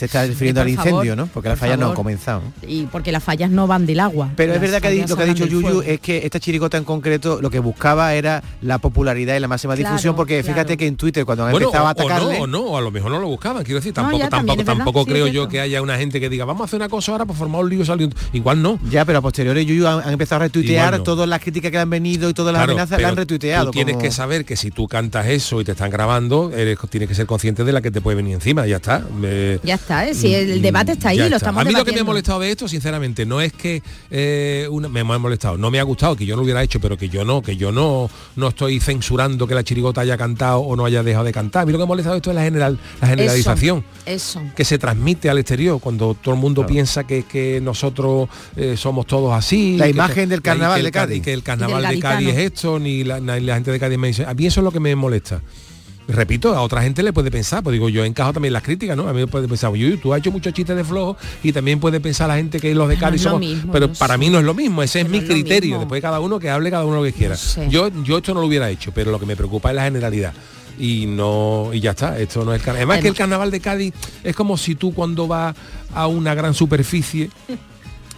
se 0.00 0.06
está 0.06 0.26
refiriendo 0.26 0.60
al 0.62 0.70
favor, 0.70 0.86
incendio, 0.92 1.16
¿no? 1.16 1.26
Porque 1.26 1.48
las 1.48 1.58
fallas 1.58 1.78
no 1.78 1.88
han 1.90 1.94
comenzado. 1.94 2.42
y 2.66 2.84
porque 2.86 3.12
las 3.12 3.22
fallas 3.22 3.50
no 3.50 3.66
van 3.66 3.86
del 3.86 4.00
agua. 4.00 4.30
Pero 4.36 4.54
es 4.54 4.60
verdad 4.60 4.80
que 4.80 5.06
lo 5.06 5.16
que 5.16 5.22
ha 5.22 5.26
dicho 5.26 5.46
Yuyu 5.46 5.82
es 5.82 6.00
que 6.00 6.18
esta 6.24 6.40
chirigota 6.40 6.76
en 6.76 6.84
concreto 6.84 7.40
lo 7.40 7.50
que 7.50 7.58
buscaba 7.58 8.14
era 8.14 8.42
la 8.62 8.78
popularidad 8.78 9.36
y 9.36 9.40
la 9.40 9.48
máxima 9.48 9.74
Claro, 9.76 9.90
difusión, 9.94 10.16
porque 10.16 10.42
fíjate 10.42 10.76
que 10.76 10.86
en 10.86 10.96
Twitter 10.96 11.24
cuando 11.24 11.44
han 11.44 11.52
bueno, 11.52 11.66
empezado 11.66 11.86
a 11.86 11.88
o, 11.88 11.92
atacarle... 11.92 12.38
no, 12.38 12.44
o 12.44 12.46
no, 12.46 12.60
o 12.60 12.76
a 12.78 12.80
lo 12.80 12.90
mejor 12.90 13.10
no 13.10 13.18
lo 13.20 13.28
buscaban, 13.28 13.62
quiero 13.64 13.78
decir, 13.80 13.92
No, 13.96 14.02
tampoco, 14.02 14.18
ya, 14.18 14.64
tampoco, 14.64 15.04
sí, 15.04 15.10
creo 15.10 15.26
yo 15.28 15.48
que 15.48 15.60
haya 15.60 15.80
una 15.82 15.96
gente 15.96 16.20
que 16.20 16.28
diga, 16.28 16.44
vamos 16.44 16.62
a 16.62 16.64
hacer 16.64 16.76
una 16.78 16.88
cosa 16.88 17.12
ahora 17.12 17.24
por 17.26 17.36
formar 17.36 17.62
un 17.62 17.70
lío 17.70 17.84
salir 17.84 18.06
un-". 18.06 18.14
Igual 18.32 18.62
no. 18.62 18.78
Ya, 18.90 19.04
pero 19.04 19.18
a 19.18 19.22
posteriori 19.22 19.64
Yuyu 19.64 19.86
han, 19.86 20.00
han 20.02 20.12
empezado 20.12 20.42
a 20.42 20.44
retuitear 20.46 20.96
no. 20.98 21.02
todas 21.02 21.28
las 21.28 21.40
críticas 21.40 21.70
que 21.70 21.76
le 21.76 21.82
han 21.82 21.90
venido 21.90 22.28
y 22.30 22.34
todas 22.34 22.52
las 22.52 22.60
Claro, 22.60 22.72
amenazas, 22.72 23.00
la 23.00 23.08
han 23.08 23.16
retuiteado. 23.16 23.66
Tú 23.66 23.70
tienes 23.72 23.94
como- 23.94 24.02
que 24.04 24.10
saber 24.10 24.44
que 24.44 24.56
si 24.56 24.70
tú 24.70 24.88
cantas 24.88 25.26
eso 25.26 25.60
y 25.60 25.64
te 25.64 25.72
están 25.72 25.90
grabando, 25.90 26.52
eres, 26.54 26.78
tienes 26.88 27.08
que 27.08 27.14
ser 27.14 27.26
consciente 27.26 27.64
de 27.64 27.72
la 27.72 27.80
que 27.82 27.90
te 27.90 28.00
puede 28.00 28.16
venir 28.16 28.34
encima, 28.34 28.66
ya 28.66 28.76
está. 28.76 29.00
Me- 29.18 29.58
Ya 29.62 29.74
está, 29.74 29.89
¿eh? 29.90 30.14
si 30.14 30.34
el 30.34 30.62
debate 30.62 30.92
está 30.92 31.10
ahí, 31.10 31.16
Ya 31.18 31.22
lo 31.24 31.36
está. 31.36 31.36
estamos 31.48 31.62
A 31.62 31.64
mí 31.64 31.72
lo 31.74 31.84
que 31.84 31.92
me 31.92 32.00
ha 32.00 32.04
molestado 32.04 32.40
de 32.40 32.50
esto, 32.50 32.68
sinceramente, 32.68 33.26
no 33.26 33.40
es 33.40 33.52
que 33.52 33.82
eh, 34.10 34.66
una- 34.70 34.88
me 34.88 35.00
ha 35.00 35.04
molestado, 35.04 35.58
no 35.58 35.70
me 35.70 35.80
ha 35.80 35.82
gustado 35.82 36.16
que 36.16 36.24
yo 36.26 36.34
no 36.34 36.38
lo 36.40 36.44
hubiera 36.44 36.62
hecho, 36.62 36.80
pero 36.80 36.96
que 36.96 37.08
yo 37.08 37.24
no, 37.24 37.42
que 37.42 37.56
yo 37.56 37.72
no, 37.72 38.08
no 38.36 38.48
estoy 38.48 38.80
censurando 38.80 39.46
que 39.46 39.54
la 39.54 39.64
chirigota 39.64 40.00
haya 40.02 40.16
cantado 40.16 40.60
o 40.60 40.76
no 40.76 40.84
haya 40.84 41.02
dejado 41.02 41.24
de 41.24 41.32
cantar. 41.32 41.62
A 41.62 41.66
mí 41.66 41.72
lo 41.72 41.78
que 41.78 41.82
me 41.82 41.84
ha 41.84 41.88
molestado 41.88 42.14
de 42.14 42.18
esto 42.18 42.30
es 42.30 42.36
la 42.36 42.42
general, 42.42 42.78
la 43.00 43.08
generalización. 43.08 43.84
Eso. 44.06 44.40
que 44.56 44.64
se 44.64 44.78
transmite 44.78 45.28
al 45.30 45.38
exterior 45.38 45.80
cuando 45.80 46.14
todo 46.14 46.34
el 46.34 46.40
mundo 46.40 46.66
piensa 46.66 47.04
que, 47.04 47.22
que 47.24 47.60
nosotros 47.62 48.28
eh, 48.56 48.76
somos 48.76 49.06
todos 49.06 49.32
así 49.32 49.76
La 49.76 49.84
que- 49.86 49.90
imagen 49.90 50.28
del 50.28 50.40
que 50.40 50.50
carnaval 50.50 50.78
el 50.78 50.84
de 50.86 50.90
Cádiz. 50.92 51.18
y 51.18 51.20
que 51.20 51.32
el 51.32 51.42
carnaval 51.42 51.86
de 51.88 51.98
Cádiz 52.00 52.28
es 52.30 52.38
esto 52.38 52.78
ni 52.78 53.04
la, 53.04 53.20
ni 53.20 53.40
la 53.40 53.54
gente 53.54 53.70
de 53.70 53.78
Cádiz 53.80 53.98
me 53.98 54.08
dice 54.08 54.24
a 54.24 54.34
mí 54.34 54.46
eso 54.46 54.60
es 54.60 54.64
lo 54.64 54.72
que 54.72 54.80
me 54.80 54.94
molesta 54.96 55.40
repito, 56.12 56.54
a 56.56 56.62
otra 56.62 56.82
gente 56.82 57.02
le 57.02 57.12
puede 57.12 57.30
pensar, 57.30 57.62
pues 57.62 57.72
digo, 57.72 57.88
yo 57.88 58.04
encajo 58.04 58.32
también 58.32 58.52
las 58.52 58.62
críticas, 58.62 58.96
¿no? 58.96 59.08
A 59.08 59.12
mí 59.12 59.20
me 59.20 59.26
puede 59.26 59.48
pensar, 59.48 59.70
"Uy, 59.70 59.98
tú 60.02 60.12
has 60.12 60.20
hecho 60.20 60.30
muchos 60.30 60.52
chistes 60.52 60.76
de 60.76 60.84
flojo 60.84 61.16
y 61.42 61.52
también 61.52 61.80
puede 61.80 62.00
pensar 62.00 62.28
la 62.28 62.36
gente 62.36 62.60
que 62.60 62.74
los 62.74 62.88
de 62.88 62.94
No 62.96 63.00
Cádiz 63.00 63.24
lo 63.24 63.30
somos, 63.30 63.40
mismo, 63.48 63.72
pero 63.72 63.88
no 63.88 63.94
para 63.94 64.14
sé. 64.14 64.18
mí 64.18 64.28
no 64.30 64.38
es 64.38 64.44
lo 64.44 64.54
mismo, 64.54 64.82
ese 64.82 65.00
es 65.00 65.08
mi 65.08 65.18
no 65.18 65.24
es 65.24 65.30
criterio, 65.30 65.78
después 65.78 66.00
cada 66.02 66.20
uno 66.20 66.38
que 66.38 66.50
hable 66.50 66.70
cada 66.70 66.84
uno 66.84 66.96
lo 66.96 67.02
que 67.04 67.12
quiera. 67.12 67.36
sé. 67.36 67.68
Yo 67.70 67.88
yo 68.04 68.18
esto 68.18 68.34
no 68.34 68.40
lo 68.40 68.46
hubiera 68.46 68.68
hecho, 68.70 68.92
pero 68.92 69.10
lo 69.10 69.18
que 69.20 69.26
me 69.26 69.36
preocupa 69.36 69.70
es 69.70 69.76
la 69.76 69.84
generalidad. 69.84 70.32
Y 70.78 71.04
no, 71.06 71.70
y 71.74 71.80
ya 71.80 71.90
está, 71.90 72.18
esto 72.18 72.42
no 72.44 72.54
es 72.54 72.60
carnaval. 72.62 72.78
Además 72.88 73.00
que 73.02 73.08
el 73.08 73.14
carnaval 73.14 73.50
de 73.50 73.60
Cádiz 73.60 73.92
es 74.24 74.34
como 74.34 74.56
si 74.56 74.74
tú 74.76 74.94
cuando 74.94 75.26
vas 75.26 75.54
a 75.94 76.06
una 76.06 76.34
gran 76.34 76.54
superficie 76.54 77.28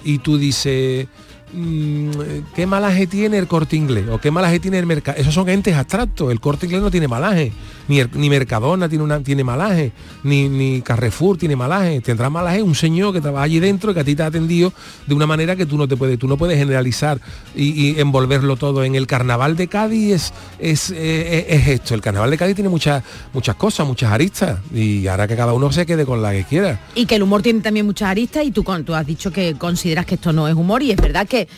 y 0.05 0.19
tú 0.19 0.39
dices 0.39 1.09
mm, 1.53 2.11
qué 2.55 2.67
malaje 2.67 3.07
tiene 3.07 3.39
el 3.39 3.47
corte 3.47 3.77
inglés 3.77 4.05
o 4.11 4.19
qué 4.19 4.31
malaje 4.31 4.61
tiene 4.61 4.79
el 4.79 4.87
mercado 4.87 5.19
esos 5.19 5.35
son 5.35 5.49
entes 5.49 5.75
abstractos 5.75 6.31
el 6.31 6.41
corte 6.41 6.67
inglés 6.67 6.83
no 6.83 6.91
tiene 6.91 7.09
malaje 7.09 7.53
ni, 7.89 8.03
ni 8.15 8.31
Mercadona 8.31 8.89
tiene 8.89 9.05
una 9.05 9.23
tiene 9.23 9.45
malaje 9.45 9.93
ni, 10.23 10.49
ni 10.49 10.83
Carrefour 10.83 11.37
tiene 11.37 11.57
malaje. 11.57 12.01
Tendrá 12.01 12.31
malaje 12.31 12.63
un 12.63 12.75
señor 12.75 13.13
que 13.13 13.21
trabaja 13.21 13.45
allí 13.45 13.61
dentro 13.61 13.95
que 13.95 14.01
a 14.01 14.05
ti 14.05 14.15
te 14.15 14.23
ha 14.23 14.27
atendido 14.27 14.73
de 15.07 15.15
una 15.15 15.27
manera 15.27 15.57
que 15.57 15.67
tú 15.67 15.77
no 15.77 15.89
te 15.89 15.97
puedes 15.97 16.19
tú 16.19 16.29
no 16.29 16.37
puedes 16.37 16.59
generalizar 16.59 17.21
y, 17.55 18.01
envolverlo 18.01 18.57
todo. 18.57 18.85
En 18.85 18.95
el 18.95 19.07
carnaval 19.07 19.57
de 19.57 19.69
Cádiz 19.69 20.13
es 20.13 20.33
es, 20.59 20.91
eh, 20.91 21.47
es 21.49 21.69
esto. 21.69 21.95
El 21.95 22.01
carnaval 22.01 22.31
de 22.31 22.39
Cádiz 22.39 22.55
tiene 22.55 22.71
muchas 22.71 23.03
muchas 23.33 23.57
cosas 23.57 23.87
muchas 23.87 24.13
aristas. 24.13 24.61
Y 24.73 25.07
ahora 25.07 25.27
que 25.29 25.37
cada 25.37 25.53
uno 25.53 25.71
se 25.73 25.87
quede 25.87 26.07
con 26.07 26.23
la 26.23 26.33
que 26.33 26.45
quiera. 26.45 26.81
Y 26.95 27.07
que 27.07 27.17
el 27.17 27.23
humor 27.23 27.43
tiene 27.43 27.61
también 27.61 27.87
muchas 27.87 28.09
aristas 28.09 28.45
y 28.45 28.51
tú, 28.51 28.65
tú 28.85 28.95
has 28.95 29.07
dicho 29.07 29.31
que 29.31 29.55
consideras 29.55 30.07
que 30.07 30.15
esto 30.15 30.33
no 30.33 30.49
es 30.49 30.55
humor 30.55 30.83
y 30.83 30.91
es 30.91 30.97
verdad 30.97 31.27
que 31.27 31.49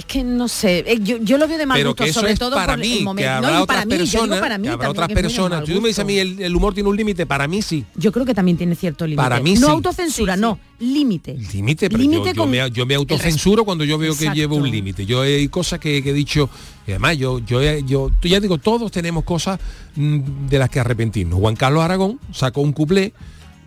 Es 0.00 0.06
que 0.06 0.24
no 0.24 0.48
sé, 0.48 0.78
eh, 0.86 0.98
yo, 1.02 1.18
yo 1.18 1.36
lo 1.36 1.46
veo 1.46 1.58
de 1.58 1.66
mal 1.66 1.76
pero 1.76 1.90
gusto, 1.90 2.04
que 2.04 2.08
eso 2.10 2.20
sobre 2.20 2.32
es 2.32 2.38
todo 2.38 2.56
para 2.56 2.72
por 2.72 2.78
mí, 2.80 2.98
el 2.98 3.04
momento. 3.04 3.28
que 3.28 3.40
No, 3.42 3.46
habrá 3.48 3.62
y 3.62 3.66
para 3.66 3.80
otras 3.82 3.86
mí, 3.86 3.92
yo 3.92 3.98
digo 3.98 4.10
personas, 4.12 4.40
para 4.40 4.56
mí 4.58 4.62
que 4.64 4.68
habrá 4.70 4.86
también, 4.86 4.90
otras 5.04 5.08
que 5.08 5.14
personas. 5.22 5.64
tú 5.64 5.72
me 5.82 5.88
dices 5.88 5.98
a 5.98 6.04
mí 6.04 6.18
el, 6.18 6.40
el 6.40 6.56
humor 6.56 6.72
tiene 6.72 6.88
un 6.88 6.96
límite, 6.96 7.26
para 7.26 7.46
mí 7.46 7.60
sí. 7.60 7.84
Yo 7.96 8.10
creo 8.10 8.24
que 8.24 8.32
también 8.32 8.56
tiene 8.56 8.74
cierto 8.76 9.04
límite. 9.06 9.22
Para 9.22 9.40
mí 9.40 9.54
no 9.54 9.66
sí. 9.66 9.72
autocensura, 9.72 10.36
no, 10.38 10.58
límite. 10.78 11.34
Límite, 11.52 11.90
pero 11.90 12.02
Límite 12.02 12.32
yo, 12.34 12.46
me, 12.46 12.70
yo 12.70 12.86
me 12.86 12.94
autocensuro 12.94 13.64
cuando 13.66 13.84
yo 13.84 13.98
veo 13.98 14.16
que 14.16 14.30
llevo 14.30 14.56
un 14.56 14.70
límite. 14.70 15.04
Yo 15.04 15.20
hay 15.20 15.48
cosas 15.48 15.78
que, 15.78 16.02
que 16.02 16.10
he 16.10 16.14
dicho, 16.14 16.48
y 16.86 16.92
además 16.92 17.18
yo, 17.18 17.38
yo, 17.40 17.60
he- 17.60 17.82
yo, 17.84 18.10
ya 18.22 18.40
digo, 18.40 18.56
todos 18.56 18.90
tenemos 18.90 19.24
cosas 19.24 19.60
mm, 19.96 20.46
de 20.48 20.58
las 20.58 20.70
que 20.70 20.80
arrepentirnos. 20.80 21.38
Juan 21.38 21.56
Carlos 21.56 21.82
Aragón 21.84 22.18
sacó 22.32 22.62
un 22.62 22.72
cuplé 22.72 23.12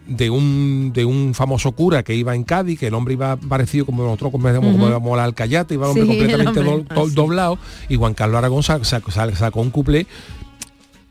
de 0.08 0.30
un 0.30 0.92
de 0.94 1.06
un 1.06 1.34
famoso 1.34 1.72
cura 1.72 2.04
que 2.04 2.14
iba 2.16 2.36
en 2.36 2.44
Cádiz, 2.44 2.80
que 2.80 2.88
el 2.88 2.94
hombre 2.94 3.14
iba 3.14 3.38
parecido 3.38 3.86
como 3.86 4.04
nosotros 4.04 4.32
como, 4.32 4.54
como, 4.54 4.70
Ujú. 4.88 4.94
como 4.94 5.16
la 5.16 5.24
alcayata, 5.24 5.74
iba 5.74 5.86
el 5.86 5.92
hombre 5.92 6.04
Sí, 6.06 6.10
el 6.12 6.18
completamente 6.18 6.60
hombre. 6.60 6.86
do- 6.96 7.02
do- 7.06 7.10
doblado, 7.12 7.58
y 7.90 7.96
Juan 7.96 8.14
Carlos 8.14 8.38
Aragón 8.38 8.64
sa- 8.64 8.84
sa- 8.84 9.02
sa- 9.10 9.36
sacó 9.36 9.62
un 9.62 9.70
cuplé 9.72 10.06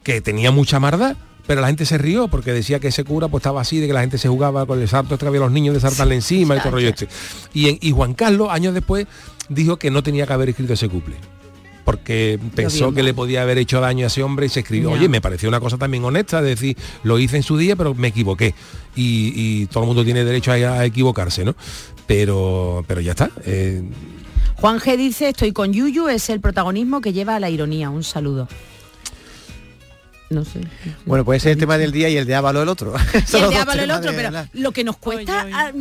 que 0.03 0.21
tenía 0.21 0.51
mucha 0.51 0.79
maldad 0.81 1.17
pero 1.47 1.61
la 1.61 1.67
gente 1.67 1.85
se 1.87 1.99
rió 1.99 2.29
porque 2.29 2.53
decía 2.53 2.79
que 2.79 2.89
ese 2.89 3.03
cura 3.03 3.27
pues 3.27 3.41
estaba 3.41 3.61
así 3.61 3.79
de 3.81 3.89
que 3.89 3.93
la 3.93 4.01
gente 4.01 4.17
se 4.17 4.29
jugaba 4.29 4.65
con 4.65 4.81
el 4.81 4.87
sarto 4.89 5.19
que 5.19 5.27
había 5.27 5.41
los 5.41 5.51
niños 5.51 5.75
de 5.75 5.81
saltarle 5.81 6.15
encima 6.15 6.55
y 6.57 6.61
todo 6.61 6.71
rollo 6.73 6.89
este 6.89 7.09
y, 7.53 7.69
en- 7.69 7.79
y 7.81 7.91
Juan 7.91 8.15
Carlos 8.15 8.49
años 8.51 8.75
después 8.75 9.07
dijo 9.49 9.77
que 9.77 9.91
no 9.91 10.03
tenía 10.05 10.25
que 10.27 10.33
haber 10.35 10.51
escrito 10.51 10.75
ese 10.75 10.89
couple 10.89 11.17
porque 11.85 12.39
pensó 12.55 12.93
que 12.95 13.03
le 13.03 13.15
podía 13.15 13.43
haber 13.43 13.59
hecho 13.59 13.81
daño 13.81 14.05
a 14.05 14.09
ese 14.09 14.23
hombre 14.23 14.47
y 14.47 14.49
se 14.49 14.61
escribió 14.61 14.91
Ya. 14.91 14.97
oye 14.97 15.09
me 15.09 15.21
pareció 15.21 15.49
una 15.49 15.61
cosa 15.61 15.79
también 15.79 16.05
honesta 16.05 16.41
de 16.43 16.51
decir 16.51 16.77
lo 17.03 17.19
hice 17.19 17.37
en 17.39 17.43
su 17.43 17.57
día 17.57 17.77
pero 17.77 17.95
me 17.95 18.09
equivoqué 18.09 18.55
y, 18.95 19.33
y 19.35 19.67
todo 19.67 19.85
el 19.85 19.87
mundo 19.89 20.05
tiene 20.05 20.25
derecho 20.25 20.53
a, 20.53 20.55
a 20.55 20.85
equivocarse 20.85 21.45
no 21.45 21.55
pero 22.07 22.85
pero 22.87 23.01
ya 23.01 23.13
está 23.13 23.31
eh, 23.45 23.83
Juan 24.57 24.79
G 24.79 24.97
dice, 24.97 25.31
estoy 25.31 25.51
con 25.53 25.73
Yuyu, 25.73 26.07
es 26.09 26.31
el 26.31 26.41
protagonismo 26.41 27.01
que 27.01 27.13
lleva 27.13 27.35
a 27.35 27.41
la 27.41 27.51
ironía. 27.51 27.91
Un 27.91 28.05
saludo. 28.05 28.47
No 30.31 30.45
sé. 30.45 30.61
Bueno, 31.05 31.25
puede 31.25 31.41
ser 31.41 31.53
el 31.53 31.59
tema 31.59 31.77
del 31.79 31.91
día 31.91 32.09
y 32.09 32.17
el 32.17 32.27
de 32.27 32.35
Ávalo 32.37 32.63
el 32.63 32.69
otro. 32.69 32.95
Y 33.33 33.37
el 33.37 33.51
de 33.51 33.57
Ávalo 33.57 33.83
el 33.83 33.91
otro, 33.91 34.13
pero 34.15 34.31
lo 34.53 34.71
que 34.71 34.85
nos 34.85 34.97
cuesta, 34.99 35.73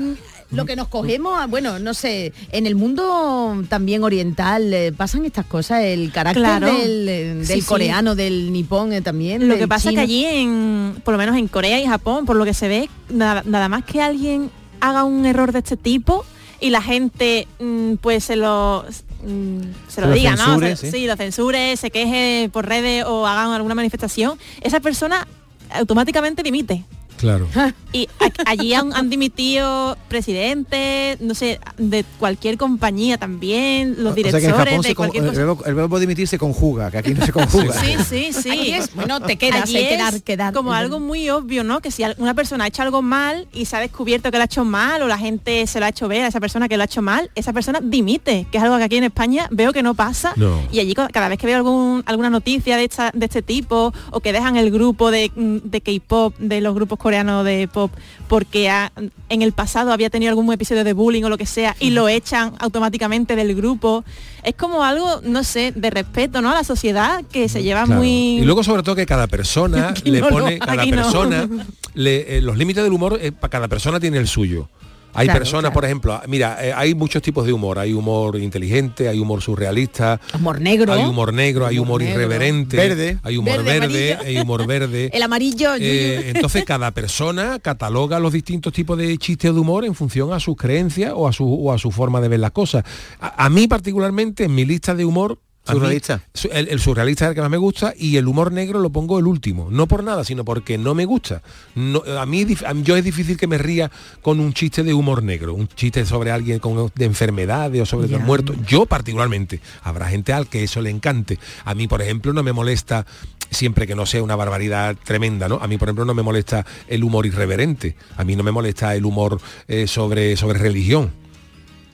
lo 0.52 0.66
que 0.66 0.76
nos 0.76 0.88
cogemos, 0.90 1.50
bueno, 1.50 1.80
no 1.80 1.94
sé, 1.94 2.34
en 2.52 2.66
el 2.68 2.76
mundo 2.76 3.64
también 3.70 4.04
oriental 4.04 4.74
eh, 4.74 4.92
pasan 4.96 5.26
estas 5.26 5.46
cosas, 5.46 5.82
el 5.84 6.12
carácter 6.12 6.44
Claro. 6.44 6.68
del, 6.68 7.10
eh, 7.10 7.34
del 7.36 7.46
Sí, 7.48 7.62
sí. 7.62 7.68
coreano, 7.68 8.16
del 8.16 8.52
nipón 8.52 8.94
eh, 8.94 9.02
también. 9.02 9.48
Lo 9.48 9.58
que 9.58 9.68
pasa 9.68 9.90
es 9.90 9.94
chino. 9.96 10.00
que 10.02 10.04
allí, 10.04 10.26
en, 10.26 10.96
por 11.04 11.14
lo 11.14 11.18
menos 11.18 11.38
en 11.38 11.48
Corea 11.48 11.80
y 11.80 11.86
Japón, 11.88 12.26
por 12.26 12.36
lo 12.36 12.46
que 12.46 12.54
se 12.54 12.68
ve, 12.68 12.90
nada, 13.10 13.44
nada 13.46 13.70
más 13.70 13.84
que 13.86 14.02
alguien 14.02 14.50
haga 14.80 15.04
un 15.04 15.26
error 15.26 15.52
de 15.52 15.60
este 15.60 15.78
tipo 15.78 16.26
y 16.60 16.70
la 16.70 16.82
gente 16.82 17.48
mm, 17.60 17.94
pues 17.96 18.24
se 18.24 18.36
lo 18.36 18.84
mm, 19.26 19.62
se 19.88 19.96
Se 19.96 20.02
lo 20.02 20.08
lo 20.08 20.14
diga, 20.14 20.36
censure, 20.36 20.70
¿no? 20.72 20.76
Se- 20.76 20.92
sí. 20.92 20.98
sí, 20.98 21.08
lo 21.08 21.16
censure, 21.16 21.78
se 21.78 21.92
queje 21.92 22.50
por 22.52 22.66
redes 22.68 23.06
o 23.06 23.26
hagan 23.28 23.52
alguna 23.52 23.76
manifestación, 23.76 24.38
esa 24.62 24.80
persona 24.80 25.28
automáticamente 25.74 26.44
dimite. 26.44 26.84
Claro 27.22 27.48
Y 27.94 28.08
a- 28.20 28.50
allí 28.52 28.74
han, 28.74 28.94
han 28.94 29.10
dimitido 29.10 29.98
presidentes, 30.08 31.20
no 31.22 31.36
sé, 31.36 31.60
de 31.78 32.04
cualquier 32.20 32.58
compañía 32.58 33.18
también, 33.18 33.96
los 34.02 34.14
O 34.14 34.16
sea 34.16 34.24
que 34.24 34.30
en 34.30 34.32
directores 34.32 34.56
Japón 34.58 34.82
de 34.82 34.88
se 34.88 34.96
con- 34.96 35.04
cualquier 35.10 35.24
el, 35.26 35.30
cosa. 35.30 35.40
verbo, 35.46 35.66
el 35.66 35.76
verbo 35.76 36.00
dimitir 36.00 36.28
se 36.28 36.38
conjuga, 36.38 36.90
que 36.90 36.98
aquí 36.98 37.14
no 37.14 37.26
se 37.26 37.32
conjuga. 37.32 37.74
Sí, 37.74 37.96
sí, 38.10 38.34
sí. 38.34 38.72
Es, 38.72 38.94
bueno, 38.96 39.20
te 39.20 39.38
quedas, 39.38 39.64
Allí 39.64 39.78
es 39.78 40.22
quedar. 40.24 40.54
como 40.54 40.74
algo 40.74 41.00
muy 41.00 41.30
obvio, 41.30 41.64
¿no? 41.64 41.82
Que 41.82 41.92
si 41.92 42.04
una 42.18 42.34
persona 42.34 42.64
ha 42.64 42.68
hecho 42.68 42.82
algo 42.82 43.02
mal 43.02 43.48
y 43.54 43.66
se 43.66 43.76
ha 43.76 43.80
descubierto 43.80 44.32
que 44.32 44.38
lo 44.38 44.44
ha 44.44 44.46
hecho 44.46 44.64
mal 44.66 45.02
o 45.02 45.08
la 45.08 45.18
gente 45.18 45.68
se 45.68 45.80
lo 45.80 45.86
ha 45.86 45.90
hecho 45.90 46.08
ver 46.08 46.24
a 46.24 46.28
esa 46.28 46.40
persona 46.40 46.68
que 46.70 46.78
lo 46.78 46.84
ha 46.84 46.86
hecho 46.86 47.02
mal, 47.02 47.30
esa 47.36 47.52
persona 47.54 47.80
dimite, 47.84 48.48
que 48.52 48.58
es 48.58 48.64
algo 48.64 48.78
que 48.78 48.84
aquí 48.86 48.96
en 48.98 49.04
España 49.06 49.48
veo 49.52 49.74
que 49.74 49.84
no 49.84 49.94
pasa. 49.96 50.34
No. 50.38 50.62
Y 50.72 50.80
allí 50.80 50.94
cada 50.96 51.28
vez 51.28 51.38
que 51.38 51.46
veo 51.48 51.58
algún, 51.58 52.04
alguna 52.06 52.30
noticia 52.30 52.78
de, 52.78 52.86
esta- 52.86 53.12
de 53.14 53.26
este 53.26 53.42
tipo 53.42 53.94
o 54.12 54.20
que 54.22 54.32
dejan 54.32 54.56
el 54.56 54.72
grupo 54.72 55.12
de, 55.12 55.30
de 55.36 55.82
K-pop, 55.82 56.36
de 56.40 56.62
los 56.62 56.74
grupos 56.74 56.98
coreanos 56.98 57.11
de 57.12 57.68
pop, 57.68 57.92
porque 58.28 58.70
ha- 58.70 58.92
en 59.30 59.42
el 59.42 59.52
pasado 59.52 59.92
había 59.92 60.10
tenido 60.10 60.30
algún 60.30 60.52
episodio 60.52 60.84
de 60.84 60.94
bullying 60.94 61.24
o 61.24 61.30
lo 61.30 61.38
que 61.38 61.46
sea 61.46 61.76
y 61.80 61.90
lo 61.92 62.08
echan 62.08 62.54
automáticamente 62.60 63.36
del 63.36 63.54
grupo, 63.56 64.04
es 64.44 64.56
como 64.56 64.84
algo, 64.84 65.22
no 65.24 65.44
sé, 65.44 65.72
de 65.76 65.90
respeto, 65.90 66.42
¿no? 66.42 66.50
A 66.52 66.54
la 66.56 66.64
sociedad 66.64 67.24
que 67.32 67.48
se 67.50 67.62
lleva 67.64 67.84
Claro. 67.86 68.00
muy... 68.02 68.40
Y 68.40 68.42
luego 68.46 68.64
sobre 68.64 68.82
todo 68.84 68.96
que 68.96 69.06
cada 69.06 69.28
persona 69.28 69.94
le 70.04 70.22
no, 70.22 70.30
no, 70.30 70.36
pone, 70.38 70.60
cada 70.60 70.86
no. 70.86 70.92
persona, 70.96 71.48
le- 71.94 72.38
eh, 72.38 72.42
los 72.42 72.58
límites 72.58 72.84
del 72.84 72.94
humor, 72.94 73.20
para 73.40 73.50
cada 73.52 73.68
persona 73.68 74.00
tiene 74.00 74.18
el 74.18 74.28
suyo. 74.28 74.70
Hay 75.14 75.28
Claro, 75.28 75.40
personas, 75.40 75.62
claro. 75.64 75.74
por 75.74 75.86
ejemplo, 75.86 76.22
mira, 76.28 76.58
eh, 76.66 76.74
hay 76.76 76.96
muchos 76.96 77.22
tipos 77.22 77.46
de 77.46 77.54
humor. 77.54 77.80
Hay 77.80 77.94
humor 77.94 78.38
inteligente, 78.40 79.08
hay 79.08 79.20
humor 79.20 79.42
surrealista, 79.42 80.20
Humor 80.34 80.62
negro. 80.62 80.94
hay 80.94 81.04
humor 81.04 81.34
negro, 81.34 81.66
hay 81.68 81.80
humor, 81.80 82.02
negro. 82.02 82.16
irreverente, 82.22 82.78
Verde. 82.78 83.18
hay 83.24 83.38
humor 83.38 83.64
Verde, 83.64 84.18
hay 84.24 84.38
humor 84.40 84.66
verde. 84.68 85.10
El 85.14 85.24
amarillo. 85.24 85.72
Eh, 85.80 86.32
entonces 86.36 86.64
cada 86.66 86.92
persona 86.92 87.60
cataloga 87.60 88.20
los 88.20 88.34
distintos 88.34 88.74
tipos 88.74 88.98
de 88.98 89.18
chistes 89.18 89.54
de 89.54 89.60
humor 89.60 89.86
en 89.86 89.96
función 89.96 90.34
a 90.34 90.40
sus 90.40 90.56
creencias 90.56 91.14
o 91.16 91.28
a 91.28 91.34
su, 91.34 91.46
o 91.52 91.72
a 91.72 91.78
su 91.78 91.92
forma 91.92 92.22
de 92.22 92.28
ver 92.30 92.40
las 92.40 92.52
cosas. 92.52 92.84
A, 93.20 93.46
a 93.46 93.50
mí 93.50 93.68
particularmente 93.68 94.46
en 94.46 94.56
mi 94.56 94.66
lista 94.66 94.96
de 94.96 95.06
humor... 95.06 95.40
mí, 95.68 95.74
Surrealista. 95.80 96.24
su- 96.34 96.50
el, 96.52 96.68
el 96.70 96.80
surrealista 96.80 97.26
es 97.26 97.30
el 97.30 97.36
que 97.36 97.42
más 97.42 97.50
me 97.52 97.58
gusta 97.58 97.94
y 97.98 98.18
el 98.18 98.28
humor 98.28 98.52
negro 98.52 98.80
lo 98.80 98.90
pongo 98.90 99.20
el 99.20 99.28
último. 99.28 99.68
No 99.70 99.88
por 99.88 100.04
nada, 100.04 100.24
sino 100.24 100.44
porque 100.44 100.78
no 100.78 100.96
me 100.96 101.06
gusta. 101.06 101.42
No, 101.76 102.02
a, 102.20 102.26
mí, 102.26 102.46
dif- 102.46 102.66
a 102.68 102.74
mí- 102.74 102.82
yo 102.84 102.96
es 102.98 103.04
difícil 103.04 103.38
que 103.38 103.46
me 103.48 103.58
ría 103.60 103.92
con 104.24 104.40
un 104.40 104.54
chiste 104.54 104.82
de 104.84 104.94
humor 104.94 105.22
negro, 105.24 105.54
un 105.54 105.68
chiste 105.68 106.06
sobre 106.06 106.32
alguien 106.32 106.60
con, 106.60 106.92
de 106.96 107.06
enfermedades 107.06 107.80
o 107.82 107.86
sobre 107.86 108.08
Ya. 108.08 108.18
los 108.18 108.26
muertos. 108.26 108.56
Yo 108.68 108.86
particularmente. 108.88 109.62
Habrá 109.84 110.08
gente 110.10 110.34
al 110.34 110.48
que 110.48 110.64
eso 110.64 110.82
le 110.82 110.90
encante. 110.90 111.38
A 111.64 111.76
mí, 111.76 111.88
por 111.88 112.02
ejemplo, 112.02 112.34
no 112.34 112.42
me 112.44 112.54
molesta 112.54 113.06
siempre 113.52 113.86
que 113.86 113.96
no 113.96 114.06
sea 114.06 114.24
una 114.24 114.36
barbaridad 114.36 114.96
tremenda, 115.04 115.48
¿no? 115.50 115.56
A 115.62 115.68
mí, 115.68 115.78
por 115.78 115.90
ejemplo, 115.90 116.06
no 116.06 116.14
me 116.14 116.24
molesta 116.24 116.66
el 116.88 117.04
humor 117.04 117.26
irreverente. 117.26 117.96
A 118.18 118.24
mí 118.24 118.36
no 118.36 118.44
me 118.44 118.52
molesta 118.52 118.96
el 118.96 119.06
humor 119.06 119.40
eh, 119.68 119.88
sobre, 119.88 120.38
sobre 120.38 120.58
religión. 120.58 121.12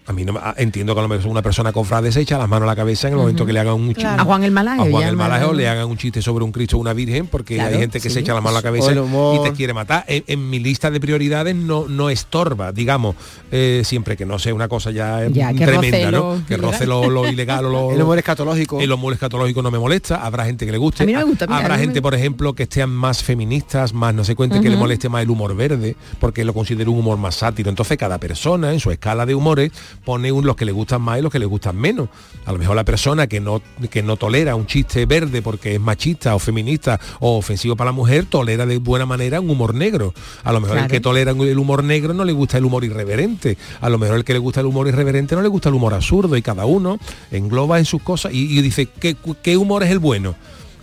A 0.07 0.13
mí 0.13 0.23
no 0.23 0.31
me- 0.33 0.39
ah, 0.41 0.53
entiendo 0.57 0.93
que 0.93 0.99
a 0.99 1.03
lo 1.03 1.09
mejor 1.09 1.27
una 1.27 1.41
persona 1.41 1.73
con 1.73 1.83
frase 1.83 2.11
se 2.13 2.21
echa 2.21 2.37
las 2.37 2.47
manos 2.47 2.63
a 2.65 2.71
la 2.71 2.75
cabeza 2.77 3.07
en 3.09 3.13
el 3.15 3.19
momento 3.19 3.45
que 3.45 3.51
le 3.51 3.59
hagan 3.59 3.73
un 3.73 3.87
chiste. 3.93 4.05
A 4.05 4.23
Juan 4.23 4.43
el 4.45 4.51
Malaje. 4.51 4.81
A 4.81 4.89
Juan 4.89 5.03
el 5.07 5.17
Malaje 5.17 5.43
o 5.45 5.53
le 5.53 5.67
hagan 5.67 5.87
un 5.89 5.97
chiste 5.97 6.21
sobre 6.21 6.45
un 6.45 6.51
Cristo 6.53 6.77
o 6.77 6.79
una 6.79 6.93
Virgen 6.93 7.27
porque 7.27 7.55
Claro, 7.55 7.73
hay 7.75 7.81
gente 7.81 7.99
que 7.99 8.09
sí. 8.09 8.13
se 8.15 8.19
echa 8.21 8.33
la 8.33 8.39
mano 8.39 8.55
a 8.57 8.59
la 8.59 8.63
cabeza 8.63 8.93
y 8.93 9.43
te 9.43 9.51
quiere 9.51 9.73
matar. 9.73 10.05
En, 10.07 10.23
en 10.27 10.49
mi 10.49 10.59
lista 10.59 10.89
de 10.91 10.99
prioridades 11.01 11.55
no, 11.55 11.87
no 11.89 12.09
estorba, 12.09 12.71
digamos, 12.71 13.15
eh, 13.51 13.81
siempre 13.83 14.15
que 14.15 14.25
no 14.25 14.39
sea 14.39 14.53
una 14.53 14.67
cosa 14.69 14.91
ya, 14.91 15.27
Ya, 15.27 15.53
que 15.53 15.65
tremenda, 15.65 16.09
¿no? 16.11 16.41
Que 16.47 16.55
roce 16.57 16.85
lo, 16.87 17.09
lo 17.09 17.27
ilegal 17.27 17.65
o 17.65 17.69
lo, 17.69 17.91
El 17.97 18.01
humor 18.01 18.17
escatológico. 18.17 18.79
el 18.79 18.91
humor 18.91 19.11
escatológico 19.13 19.61
no 19.61 19.71
me 19.71 19.79
molesta, 19.79 20.25
habrá 20.25 20.45
gente 20.45 20.65
que 20.65 20.71
le 20.71 20.77
guste. 20.77 21.03
A 21.03 21.05
mí 21.05 21.11
no 21.13 21.19
me 21.19 21.25
gusta, 21.25 21.47
mira, 21.47 21.57
habrá 21.59 21.73
a 21.75 21.77
mí 21.77 21.83
gente, 21.83 21.95
me- 21.99 22.01
por 22.01 22.15
ejemplo, 22.15 22.53
que 22.53 22.63
estén 22.63 22.89
más 22.89 23.21
feministas, 23.23 23.93
más 23.93 24.13
no 24.15 24.23
sé 24.23 24.35
cuente, 24.35 24.61
que 24.61 24.69
le 24.69 24.77
moleste 24.77 25.09
más 25.09 25.21
el 25.23 25.29
humor 25.29 25.53
verde, 25.55 25.95
porque 26.19 26.45
lo 26.45 26.53
considero 26.53 26.91
un 26.91 26.99
humor 26.99 27.17
más 27.17 27.35
sátiro. 27.35 27.69
Entonces 27.69 27.97
cada 27.97 28.17
persona 28.19 28.71
en 28.71 28.79
su 28.79 28.89
escala 28.91 29.25
de 29.25 29.35
humores 29.35 29.71
pone 30.07 30.31
un, 30.31 30.45
los 30.45 30.55
que 30.55 30.63
le 30.63 30.71
gustan 30.71 31.01
más 31.01 31.19
y 31.19 31.21
los 31.21 31.29
que 31.29 31.37
le 31.37 31.45
gustan 31.45 31.75
menos. 31.75 32.07
A 32.45 32.53
lo 32.53 32.57
mejor 32.57 32.77
la 32.77 32.85
persona 32.85 33.27
que 33.27 33.41
no, 33.41 33.61
que 33.91 34.01
no 34.03 34.15
tolera 34.15 34.55
un 34.55 34.65
chiste 34.65 35.05
verde 35.05 35.41
porque 35.41 35.75
es 35.75 35.81
machista 35.81 36.33
o 36.33 36.39
feminista 36.39 36.97
o 37.19 37.37
ofensivo 37.37 37.75
para 37.75 37.89
la 37.89 37.91
mujer, 37.91 38.23
tolera 38.23 38.65
de 38.65 38.77
buena 38.77 39.05
manera 39.05 39.41
un 39.41 39.49
humor 39.49 39.75
negro. 39.75 40.13
A 40.45 40.53
lo 40.53 40.61
mejor 40.61 40.77
el 40.77 40.87
que 40.87 41.01
tolera 41.01 41.31
el 41.31 41.59
humor 41.59 41.83
negro 41.83 42.13
no 42.13 42.23
le 42.23 42.31
gusta 42.31 42.57
el 42.57 42.63
humor 42.63 42.85
irreverente. 42.85 43.57
A 43.81 43.89
lo 43.89 43.97
mejor 43.97 44.15
el 44.15 44.23
que 44.23 44.31
le 44.31 44.39
gusta 44.39 44.61
el 44.61 44.67
humor 44.67 44.87
irreverente 44.87 45.35
no 45.35 45.41
le 45.41 45.49
gusta 45.49 45.67
el 45.67 45.75
humor 45.75 45.93
absurdo 45.93 46.37
y 46.37 46.41
cada 46.41 46.63
uno 46.63 46.99
engloba 47.29 47.77
en 47.77 47.83
sus 47.83 48.01
cosas 48.01 48.31
y, 48.33 48.57
y 48.57 48.61
dice, 48.61 48.85
¿qué, 48.85 49.17
¿qué 49.43 49.57
humor 49.57 49.83
es 49.83 49.91
el 49.91 49.99
bueno? 49.99 50.35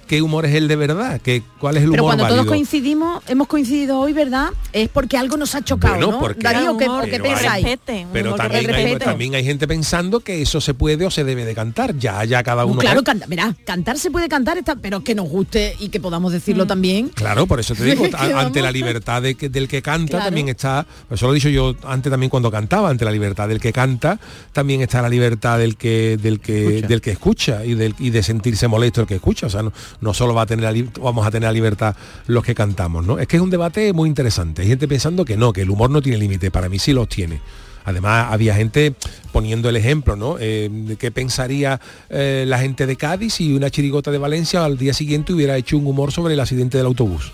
¿Qué 0.06 0.22
humor 0.22 0.46
es 0.46 0.54
el 0.54 0.68
de 0.68 0.76
verdad? 0.76 1.20
¿Qué, 1.22 1.42
¿Cuál 1.58 1.76
es 1.76 1.84
el 1.84 1.90
Pero 1.90 2.02
humor 2.02 2.10
cuando 2.12 2.24
válido? 2.24 2.42
todos 2.42 2.52
coincidimos, 2.52 3.22
hemos 3.26 3.46
coincidido 3.48 3.98
hoy, 3.98 4.12
¿verdad? 4.12 4.48
Es 4.72 4.88
porque 4.88 5.16
algo 5.16 5.36
nos 5.36 5.54
ha 5.54 5.62
chocado, 5.62 5.94
Bueno, 5.94 6.12
¿no? 6.12 6.20
porque- 6.20 6.42
Darío, 6.42 6.76
¿qué, 6.76 6.84
Humor, 6.88 7.02
o 7.02 7.04
qué 7.04 7.10
pero 7.12 7.24
hay- 7.24 7.30
pensáis? 7.34 7.64
Respete, 7.64 8.06
Pero 8.12 8.32
que 8.32 8.36
también 8.38 8.60
hay, 8.70 8.82
respete. 8.84 9.04
también 9.04 9.34
hay 9.34 9.44
gente 9.44 9.66
pensando 9.68 10.20
que 10.20 10.42
eso 10.42 10.60
se 10.60 10.74
puede 10.74 11.06
o 11.06 11.10
se 11.10 11.24
debe 11.24 11.44
de 11.44 11.54
cantar. 11.54 11.96
Ya, 11.98 12.22
ya 12.24 12.42
cada 12.42 12.64
uno. 12.64 12.80
claro, 12.80 13.02
ca- 13.02 13.14
canta, 13.18 13.54
cantar 13.64 13.98
se 13.98 14.10
puede 14.10 14.28
cantar, 14.28 14.58
está, 14.58 14.76
pero 14.76 15.02
que 15.02 15.14
nos 15.14 15.28
guste 15.28 15.74
y 15.78 15.88
que 15.88 16.00
podamos 16.00 16.32
decirlo 16.32 16.66
también. 16.66 17.08
Claro, 17.08 17.46
por 17.46 17.60
eso 17.60 17.74
te 17.74 17.84
digo, 17.84 18.04
Que 18.10 18.16
a- 18.16 18.40
ante 18.40 18.60
la 18.62 18.70
libertad 18.70 19.22
de 19.22 19.34
que- 19.34 19.48
del 19.48 19.68
que 19.68 19.80
canta 19.82 20.10
Claro. 20.12 20.24
también 20.26 20.48
está, 20.48 20.86
eso 21.10 21.26
lo 21.26 21.32
he 21.32 21.36
dicho 21.36 21.48
yo 21.48 21.74
antes 21.84 22.10
también 22.10 22.30
cuando 22.30 22.50
cantaba, 22.50 22.90
ante 22.90 23.04
la 23.04 23.10
libertad 23.10 23.48
del 23.48 23.60
que 23.60 23.72
canta, 23.72 24.18
también 24.52 24.82
está 24.82 25.00
la 25.02 25.08
libertad 25.08 25.58
del 25.58 25.76
que 25.76 26.16
del 26.20 26.40
que 26.40 26.66
Escucha. 26.76 26.86
del 26.88 27.00
que 27.00 27.10
escucha 27.10 27.64
y, 27.64 27.74
del, 27.74 27.94
y 27.98 28.10
de 28.10 28.22
sentirse 28.22 28.68
molesto 28.68 29.00
el 29.00 29.06
que 29.06 29.14
escucha. 29.16 29.46
O 29.46 29.50
sea, 29.50 29.62
no, 29.62 29.72
no 30.04 30.14
solo 30.14 30.34
va 30.34 30.42
a 30.42 30.46
tener 30.46 30.84
vamos 31.00 31.26
a 31.26 31.30
tener 31.30 31.48
la 31.48 31.52
libertad 31.52 31.96
los 32.28 32.44
que 32.44 32.54
cantamos, 32.54 33.04
¿no? 33.04 33.18
Es 33.18 33.26
que 33.26 33.36
es 33.36 33.42
un 33.42 33.50
debate 33.50 33.92
muy 33.92 34.08
interesante. 34.08 34.62
Hay 34.62 34.68
gente 34.68 34.86
pensando 34.86 35.24
que 35.24 35.36
no, 35.36 35.52
que 35.52 35.62
el 35.62 35.70
humor 35.70 35.90
no 35.90 36.00
tiene 36.00 36.18
límite, 36.18 36.50
para 36.52 36.68
mí 36.68 36.78
sí 36.78 36.92
los 36.92 37.08
tiene. 37.08 37.40
Además, 37.84 38.28
había 38.30 38.54
gente 38.54 38.94
poniendo 39.32 39.68
el 39.68 39.76
ejemplo, 39.76 40.16
¿no? 40.16 40.36
Eh, 40.40 40.96
¿Qué 40.98 41.10
pensaría 41.10 41.80
eh, 42.08 42.44
la 42.46 42.58
gente 42.58 42.86
de 42.86 42.96
Cádiz 42.96 43.34
si 43.34 43.52
una 43.52 43.70
chirigota 43.70 44.10
de 44.10 44.18
Valencia 44.18 44.64
al 44.64 44.78
día 44.78 44.94
siguiente 44.94 45.32
hubiera 45.32 45.56
hecho 45.56 45.76
un 45.76 45.86
humor 45.86 46.12
sobre 46.12 46.34
el 46.34 46.40
accidente 46.40 46.78
del 46.78 46.86
autobús? 46.86 47.32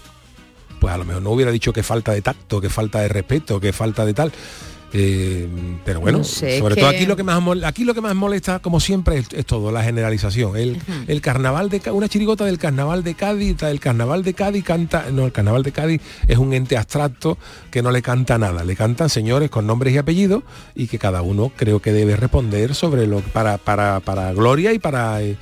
Pues 0.80 0.92
a 0.92 0.98
lo 0.98 1.04
mejor 1.04 1.22
no 1.22 1.30
hubiera 1.30 1.52
dicho 1.52 1.72
que 1.72 1.82
falta 1.82 2.12
de 2.12 2.22
tacto, 2.22 2.60
que 2.60 2.70
falta 2.70 3.00
de 3.00 3.08
respeto, 3.08 3.60
que 3.60 3.72
falta 3.72 4.04
de 4.04 4.14
tal. 4.14 4.32
Eh, 4.92 5.46
pero 5.84 6.00
bueno, 6.00 6.18
No 6.18 6.24
sé, 6.24 6.58
sobre 6.58 6.74
que- 6.74 6.80
todo 6.80 6.90
aquí 6.90 7.06
lo 7.06 7.14
que 7.14 7.22
más 7.22 7.40
aquí 7.64 7.84
lo 7.84 7.94
que 7.94 8.00
más 8.00 8.12
molesta, 8.16 8.58
como 8.58 8.80
siempre, 8.80 9.18
es, 9.18 9.28
es 9.32 9.46
todo, 9.46 9.70
la 9.70 9.84
generalización. 9.84 10.56
El, 10.56 10.80
el 11.06 11.20
carnaval 11.20 11.68
de 11.68 11.80
una 11.92 12.08
chirigota 12.08 12.44
del 12.44 12.58
carnaval 12.58 13.04
de 13.04 13.14
Cádiz, 13.14 13.62
el 13.62 13.78
carnaval 13.78 14.24
de 14.24 14.34
Cádiz 14.34 14.64
canta, 14.64 15.06
no, 15.12 15.26
el 15.26 15.32
carnaval 15.32 15.62
de 15.62 15.70
Cádiz 15.70 16.00
es 16.26 16.38
un 16.38 16.52
ente 16.54 16.76
abstracto 16.76 17.38
que 17.70 17.82
no 17.82 17.92
le 17.92 18.02
canta 18.02 18.36
nada, 18.36 18.64
le 18.64 18.74
cantan 18.74 19.08
señores 19.10 19.48
con 19.48 19.64
nombres 19.64 19.94
y 19.94 19.98
apellidos 19.98 20.42
y 20.74 20.88
que 20.88 20.98
cada 20.98 21.22
uno 21.22 21.52
creo 21.54 21.80
que 21.80 21.92
debe 21.92 22.16
responder 22.16 22.74
sobre 22.74 23.06
lo 23.06 23.20
para, 23.20 23.58
para, 23.58 24.00
para 24.00 24.32
gloria 24.32 24.72
y 24.72 24.80
para 24.80 25.22
eh, 25.22 25.36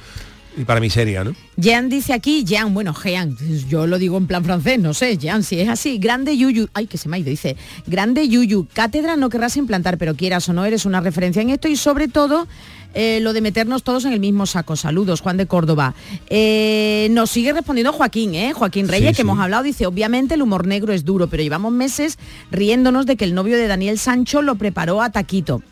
y 0.58 0.64
para 0.64 0.80
miseria, 0.80 1.22
¿no? 1.24 1.34
Jean 1.56 1.88
dice 1.88 2.12
aquí, 2.12 2.44
Jean, 2.44 2.74
bueno, 2.74 2.94
Jean, 2.94 3.36
yo 3.68 3.86
lo 3.86 3.98
digo 3.98 4.16
en 4.18 4.26
plan 4.26 4.44
francés, 4.44 4.78
no 4.78 4.92
sé, 4.94 5.16
Jean, 5.16 5.42
si 5.42 5.60
es 5.60 5.68
así, 5.68 5.98
grande 5.98 6.36
Yuyu, 6.36 6.68
ay, 6.74 6.86
que 6.86 6.98
se 6.98 7.08
me 7.08 7.16
ha 7.16 7.20
ido, 7.20 7.30
dice, 7.30 7.56
grande 7.86 8.28
Yuyu, 8.28 8.66
cátedra 8.72 9.16
no 9.16 9.28
querrás 9.30 9.56
implantar, 9.56 9.98
pero 9.98 10.14
quieras 10.16 10.48
o 10.48 10.52
no, 10.52 10.64
eres 10.64 10.84
una 10.84 11.00
referencia 11.00 11.40
en 11.42 11.50
esto 11.50 11.68
y 11.68 11.76
sobre 11.76 12.08
todo 12.08 12.46
eh, 12.94 13.20
lo 13.20 13.32
de 13.32 13.40
meternos 13.42 13.82
todos 13.82 14.04
en 14.06 14.12
el 14.14 14.20
mismo 14.20 14.46
saco. 14.46 14.74
Saludos, 14.74 15.20
Juan 15.20 15.36
de 15.36 15.46
Córdoba. 15.46 15.94
Eh, 16.30 17.08
nos 17.10 17.30
sigue 17.30 17.52
respondiendo 17.52 17.92
Joaquín, 17.92 18.34
¿eh? 18.34 18.52
Joaquín 18.54 18.88
Reyes, 18.88 19.08
Sí, 19.10 19.12
que 19.12 19.16
sí. 19.16 19.22
hemos 19.22 19.38
hablado, 19.38 19.62
dice, 19.62 19.86
obviamente 19.86 20.34
el 20.34 20.42
humor 20.42 20.66
negro 20.66 20.92
es 20.92 21.04
duro, 21.04 21.28
pero 21.28 21.42
llevamos 21.42 21.70
meses 21.72 22.18
riéndonos 22.50 23.06
de 23.06 23.16
que 23.16 23.24
el 23.24 23.34
novio 23.34 23.56
de 23.56 23.66
Daniel 23.68 23.98
Sancho 23.98 24.42
lo 24.42 24.54
preparó 24.56 25.02
a 25.02 25.10
Taquito. 25.10 25.62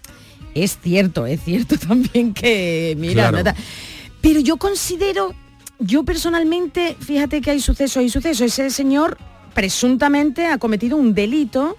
Es 0.54 0.78
cierto, 0.82 1.26
es 1.26 1.42
cierto 1.42 1.76
también 1.88 2.32
que, 2.34 2.94
mira, 2.98 3.30
Claro. 3.30 3.52
Pero 4.26 4.40
yo 4.40 4.56
considero, 4.56 5.36
yo 5.78 6.02
personalmente, 6.02 6.96
fíjate 6.98 7.40
que 7.40 7.52
hay 7.52 7.60
sucesos 7.60 8.02
y 8.02 8.08
sucesos. 8.08 8.40
Ese 8.40 8.70
señor 8.70 9.18
presuntamente 9.54 10.46
ha 10.46 10.58
cometido 10.58 10.96
un 10.96 11.14
delito 11.14 11.76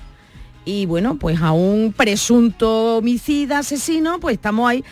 y 0.63 0.86
bueno, 0.86 1.17
pues 1.17 1.41
a 1.41 1.51
un 1.51 1.91
presunto 1.91 2.99
homicida, 2.99 3.57
asesino, 3.60 4.21
pues 4.21 4.36
estamos 4.36 4.69
ahí. 4.69 4.86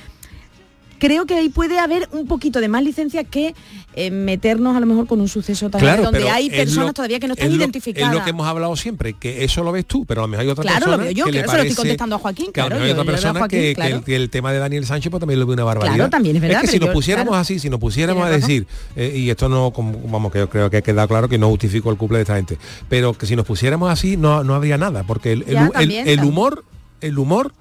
Creo 0.98 1.26
que 1.26 1.36
ahí 1.36 1.50
puede 1.50 1.78
haber 1.80 2.08
un 2.14 2.26
poquito 2.28 2.62
de 2.62 2.68
más 2.68 2.82
licencia 2.84 3.24
que 3.24 3.54
eh, 3.96 4.12
meternos 4.12 4.76
a 4.76 4.80
lo 4.80 4.86
mejor 4.86 5.08
con 5.08 5.20
un 5.22 5.28
suceso 5.28 5.70
también 5.70 5.94
Claro, 5.96 6.04
donde 6.12 6.30
hay 6.30 6.50
personas 6.50 6.88
lo- 6.88 6.94
todavía 6.94 7.20
que 7.20 7.28
no 7.28 7.34
están 7.34 7.48
es 7.48 7.54
lo- 7.54 7.60
identificadas. 7.60 8.12
Es 8.12 8.18
lo 8.18 8.24
que 8.24 8.30
hemos 8.32 8.48
hablado 8.48 8.76
siempre, 8.76 9.14
que 9.14 9.44
eso 9.44 9.64
lo 9.64 9.72
ves 9.72 9.86
tú, 9.86 10.06
pero 10.06 10.22
a 10.22 10.24
lo 10.24 10.28
mejor 10.30 10.44
hay 10.46 10.50
otra 10.52 10.62
Claro, 10.64 10.78
lo 10.80 10.86
persona 10.86 11.04
veo 11.04 11.12
yo, 11.14 11.26
que 11.26 11.32
claro, 11.32 11.50
se 11.52 11.58
lo 11.58 11.62
estoy 11.64 11.76
contestando 11.76 12.16
a 12.16 12.20
Joaquín, 12.20 12.52
que 12.54 12.62
lo 12.62 12.68
claro, 12.68 12.82
hay 12.84 12.88
yo- 12.90 12.94
otra 12.94 13.04
yo 13.06 13.12
persona 13.12 13.40
Joaquín, 13.40 13.60
que, 13.60 13.72
el, 13.72 14.04
que 14.04 14.16
el 14.16 14.30
tema 14.30 14.52
de 14.54 14.60
Daniel 14.60 14.86
Sánchez 14.86 15.10
pues 15.12 15.20
también 15.20 15.40
lo 15.40 15.46
ve 15.48 15.54
una 15.54 15.64
barbaridad. 15.66 15.96
Claro, 15.96 16.10
también 16.10 16.36
es 16.38 16.42
verdad, 16.42 16.62
que 16.62 16.68
si 16.68 16.74
pero 16.74 16.86
nos 16.86 16.90
yo- 16.90 16.94
pusiéramos 16.94 17.36
así, 17.38 17.60
si 17.60 17.70
nos 17.70 17.80
pusiéramos 17.80 18.26
a 18.26 18.30
decir, 18.30 18.66
eh, 18.96 19.14
y 19.16 19.30
esto 19.30 19.50
no, 19.50 19.72
como, 19.72 20.00
vamos, 20.10 20.32
que 20.32 20.40
yo 20.40 20.50
creo 20.50 20.70
que 20.70 20.78
ha 20.78 20.82
quedado 20.82 21.08
claro 21.08 21.28
que 21.30 21.38
no 21.38 21.50
justifico 21.50 21.92
el 21.92 21.98
cumple 21.98 22.18
de 22.20 22.22
esta 22.24 22.36
gente, 22.36 22.58
pero 22.90 23.14
que 23.14 23.26
si 23.26 23.36
nos 23.36 23.46
pusiéramos 23.46 23.92
así 23.92 24.18
no, 24.18 24.44
no 24.44 24.54
habría 24.56 24.78
nada, 24.78 25.04
porque 25.04 25.34
el, 25.34 25.42
el- 25.44 25.54
Ya, 25.54 25.66
el- 25.66 25.72
también, 25.72 26.08
el 26.08 26.16
también. 26.18 26.34
humor, 26.34 26.64
el 27.02 27.18
humor 27.20 27.54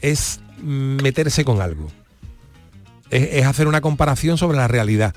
es 0.00 0.40
meterse 0.62 1.44
con 1.44 1.60
algo. 1.60 1.88
Es, 3.10 3.28
es 3.32 3.44
hacer 3.46 3.66
una 3.68 3.80
comparación 3.80 4.38
sobre 4.38 4.56
la 4.56 4.68
realidad. 4.68 5.14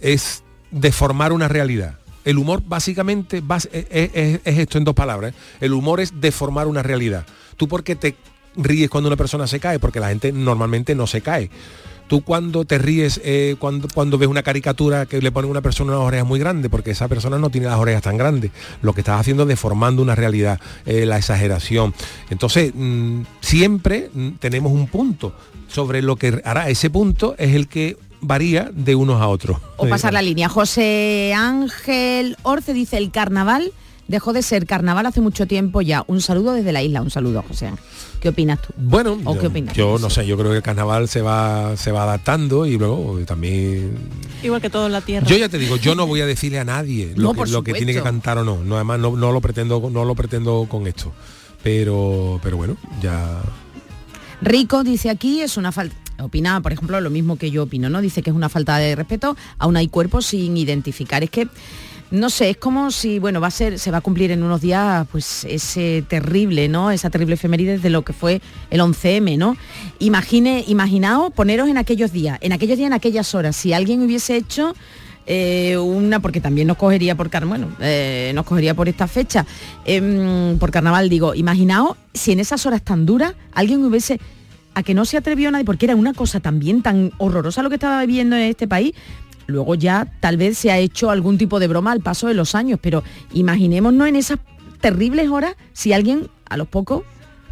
Es 0.00 0.42
deformar 0.70 1.32
una 1.32 1.48
realidad. 1.48 1.98
El 2.24 2.38
humor 2.38 2.62
básicamente 2.64 3.42
es, 3.48 3.68
es- 3.90 4.40
es 4.44 4.58
esto 4.58 4.78
en 4.78 4.84
dos 4.84 4.94
palabras. 4.94 5.32
¿eh? 5.32 5.36
El 5.60 5.72
humor 5.72 6.00
es 6.00 6.20
deformar 6.20 6.66
una 6.68 6.82
realidad. 6.82 7.26
¿Tú 7.56 7.68
por 7.68 7.82
qué 7.84 7.96
te 7.96 8.14
ríes 8.56 8.88
cuando 8.90 9.08
una 9.08 9.16
persona 9.16 9.46
se 9.46 9.58
cae? 9.60 9.78
Porque 9.78 10.00
la 10.00 10.08
gente 10.08 10.30
normalmente 10.32 10.94
no 10.94 11.06
se 11.06 11.20
cae. 11.20 11.50
Tú 12.12 12.20
cuando 12.20 12.66
te 12.66 12.76
ríes, 12.76 13.22
eh, 13.24 13.56
cuando, 13.58 13.88
cuando 13.88 14.18
ves 14.18 14.28
una 14.28 14.42
caricatura 14.42 15.06
que 15.06 15.22
le 15.22 15.32
ponen 15.32 15.48
a 15.48 15.52
una 15.52 15.62
persona 15.62 15.92
unas 15.96 16.06
orejas 16.06 16.26
muy 16.26 16.38
grandes, 16.38 16.70
porque 16.70 16.90
esa 16.90 17.08
persona 17.08 17.38
no 17.38 17.48
tiene 17.48 17.68
las 17.68 17.78
orejas 17.78 18.02
tan 18.02 18.18
grandes. 18.18 18.50
Lo 18.82 18.92
que 18.92 19.00
estás 19.00 19.18
haciendo 19.18 19.44
es 19.44 19.48
deformando 19.48 20.02
una 20.02 20.14
realidad, 20.14 20.60
eh, 20.84 21.06
la 21.06 21.16
exageración. 21.16 21.94
Entonces, 22.28 22.72
mm, 22.74 23.22
siempre 23.40 24.10
mm, 24.12 24.32
tenemos 24.32 24.72
un 24.72 24.88
punto 24.88 25.32
sobre 25.68 26.02
lo 26.02 26.16
que 26.16 26.42
hará. 26.44 26.68
Ese 26.68 26.90
punto 26.90 27.34
es 27.38 27.54
el 27.54 27.66
que 27.66 27.96
varía 28.20 28.70
de 28.74 28.94
unos 28.94 29.22
a 29.22 29.28
otros. 29.28 29.56
O 29.78 29.88
pasar 29.88 30.12
la 30.12 30.20
línea. 30.20 30.50
José 30.50 31.32
Ángel 31.34 32.36
Orce 32.42 32.74
dice, 32.74 32.98
el 32.98 33.10
carnaval 33.10 33.72
dejó 34.08 34.32
de 34.32 34.42
ser 34.42 34.66
carnaval 34.66 35.06
hace 35.06 35.20
mucho 35.20 35.46
tiempo 35.46 35.80
ya. 35.80 36.04
Un 36.06 36.20
saludo 36.20 36.52
desde 36.52 36.72
la 36.72 36.82
isla, 36.82 37.02
un 37.02 37.10
saludo, 37.10 37.42
José. 37.46 37.72
¿Qué 38.20 38.28
opinas 38.28 38.60
tú? 38.62 38.72
Bueno, 38.76 39.18
¿O 39.24 39.34
yo, 39.34 39.40
qué 39.40 39.46
opinas? 39.48 39.74
yo 39.74 39.98
no 39.98 40.10
sé, 40.10 40.26
yo 40.26 40.36
creo 40.36 40.50
que 40.50 40.58
el 40.58 40.62
carnaval 40.62 41.08
se 41.08 41.22
va, 41.22 41.76
se 41.76 41.90
va 41.92 42.04
adaptando 42.04 42.66
y 42.66 42.78
luego 42.78 43.18
también 43.26 43.96
Igual 44.42 44.60
que 44.60 44.70
todo 44.70 44.86
en 44.86 44.92
la 44.92 45.00
tierra. 45.00 45.26
Yo 45.26 45.36
ya 45.36 45.48
te 45.48 45.58
digo, 45.58 45.76
yo 45.76 45.94
no 45.94 46.06
voy 46.06 46.20
a 46.20 46.26
decirle 46.26 46.58
a 46.58 46.64
nadie 46.64 47.12
lo, 47.16 47.22
No, 47.22 47.32
que, 47.32 47.38
por 47.38 47.48
lo 47.50 47.62
que 47.62 47.72
tiene 47.74 47.92
que 47.92 48.02
cantar 48.02 48.38
o 48.38 48.44
no. 48.44 48.62
No, 48.62 48.76
además 48.76 49.00
no, 49.00 49.16
no 49.16 49.32
lo 49.32 49.40
pretendo, 49.40 49.90
no 49.90 50.04
lo 50.04 50.14
pretendo 50.14 50.66
con 50.68 50.86
esto. 50.86 51.12
Pero, 51.62 52.40
pero 52.42 52.56
bueno, 52.56 52.76
ya. 53.00 53.40
Rico 54.40 54.82
dice 54.82 55.10
aquí, 55.10 55.40
es 55.40 55.56
una 55.56 55.72
falta... 55.72 55.96
Opina, 56.20 56.60
por 56.60 56.72
ejemplo, 56.72 57.00
lo 57.00 57.10
mismo 57.10 57.36
que 57.36 57.50
yo 57.50 57.64
opino, 57.64 57.88
¿no? 57.88 58.00
Dice 58.00 58.22
que 58.22 58.30
es 58.30 58.36
una 58.36 58.48
falta 58.48 58.76
de 58.76 58.94
respeto, 58.94 59.36
aún 59.58 59.76
hay 59.76 59.88
cuerpos 59.88 60.26
sin 60.26 60.56
identificar. 60.56 61.24
Es 61.24 61.30
que, 61.30 61.48
no 62.12 62.28
sé, 62.28 62.50
es 62.50 62.56
como 62.58 62.90
si, 62.90 63.18
bueno, 63.18 63.40
va 63.40 63.46
a 63.46 63.50
ser, 63.50 63.78
se 63.78 63.90
va 63.90 63.98
a 63.98 64.00
cumplir 64.02 64.30
en 64.30 64.42
unos 64.42 64.60
días, 64.60 65.06
pues, 65.10 65.44
ese 65.44 66.04
terrible, 66.06 66.68
¿no? 66.68 66.90
Esa 66.90 67.08
terrible 67.08 67.34
efeméride 67.34 67.78
de 67.78 67.90
lo 67.90 68.02
que 68.02 68.12
fue 68.12 68.42
el 68.70 68.80
11M, 68.80 69.38
¿no? 69.38 69.56
Imagine, 69.98 70.62
imaginaos 70.68 71.32
poneros 71.32 71.70
en 71.70 71.78
aquellos 71.78 72.12
días, 72.12 72.38
en 72.42 72.52
aquellos 72.52 72.76
días, 72.76 72.88
en 72.88 72.92
aquellas 72.92 73.34
horas, 73.34 73.56
si 73.56 73.72
alguien 73.72 74.02
hubiese 74.02 74.36
hecho 74.36 74.74
eh, 75.24 75.78
una, 75.78 76.20
porque 76.20 76.42
también 76.42 76.68
nos 76.68 76.76
cogería 76.76 77.14
por 77.14 77.30
bueno, 77.46 77.68
eh, 77.80 78.32
nos 78.34 78.44
cogería 78.44 78.74
por 78.74 78.90
esta 78.90 79.06
fecha, 79.06 79.46
em, 79.86 80.58
por 80.58 80.70
carnaval 80.70 81.08
digo, 81.08 81.34
imaginaos 81.34 81.96
si 82.12 82.32
en 82.32 82.40
esas 82.40 82.66
horas 82.66 82.82
tan 82.82 83.06
duras 83.06 83.34
alguien 83.54 83.82
hubiese 83.84 84.20
a 84.74 84.82
que 84.82 84.94
no 84.94 85.04
se 85.04 85.16
atrevió 85.16 85.50
nadie, 85.50 85.64
porque 85.64 85.86
era 85.86 85.96
una 85.96 86.14
cosa 86.14 86.40
también 86.40 86.82
tan 86.82 87.12
horrorosa 87.18 87.62
lo 87.62 87.68
que 87.68 87.76
estaba 87.76 88.00
viviendo 88.00 88.36
en 88.36 88.42
este 88.42 88.66
país. 88.66 88.94
Luego 89.52 89.74
ya 89.74 90.12
tal 90.20 90.36
vez 90.36 90.58
se 90.58 90.70
ha 90.70 90.78
hecho 90.78 91.10
algún 91.10 91.38
tipo 91.38 91.60
de 91.60 91.68
broma 91.68 91.92
al 91.92 92.00
paso 92.00 92.26
de 92.26 92.34
los 92.34 92.54
años, 92.54 92.78
pero 92.82 93.04
imaginémonos 93.32 94.08
en 94.08 94.16
esas 94.16 94.38
terribles 94.80 95.28
horas 95.30 95.54
si 95.72 95.92
alguien 95.92 96.28
a 96.48 96.56
los 96.56 96.68
pocos 96.68 97.02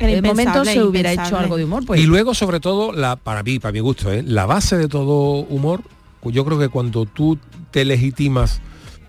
eh, 0.00 0.16
momentos 0.22 0.38
impensable, 0.38 0.72
se 0.72 0.82
hubiera 0.82 1.12
hecho 1.12 1.36
algo 1.36 1.56
de 1.56 1.64
humor. 1.64 1.84
Pues, 1.86 2.00
y 2.00 2.04
luego, 2.04 2.34
sobre 2.34 2.58
todo, 2.60 2.92
la, 2.92 3.16
para 3.16 3.42
mí, 3.42 3.58
para 3.58 3.72
mi 3.72 3.80
gusto, 3.80 4.10
¿eh? 4.10 4.22
la 4.22 4.46
base 4.46 4.76
de 4.76 4.88
todo 4.88 5.44
humor, 5.44 5.82
yo 6.24 6.44
creo 6.44 6.58
que 6.58 6.68
cuando 6.68 7.06
tú 7.06 7.38
te 7.70 7.84
legitimas 7.84 8.60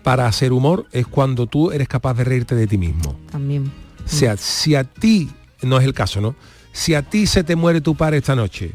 para 0.02 0.26
hacer 0.26 0.52
humor 0.52 0.86
es 0.92 1.06
cuando 1.06 1.46
tú 1.46 1.70
eres 1.70 1.88
capaz 1.88 2.14
de 2.14 2.24
reírte 2.24 2.54
de 2.54 2.66
ti 2.66 2.78
mismo. 2.78 3.16
también. 3.30 3.72
O 4.04 4.08
sea, 4.08 4.36
si 4.36 4.74
a 4.74 4.84
ti, 4.84 5.30
no 5.62 5.78
es 5.78 5.84
el 5.84 5.94
caso, 5.94 6.20
¿no? 6.20 6.34
Si 6.72 6.94
a 6.94 7.02
ti 7.02 7.26
se 7.26 7.44
te 7.44 7.54
muere 7.54 7.80
tu 7.80 7.94
padre 7.94 8.18
esta 8.18 8.34
noche 8.34 8.72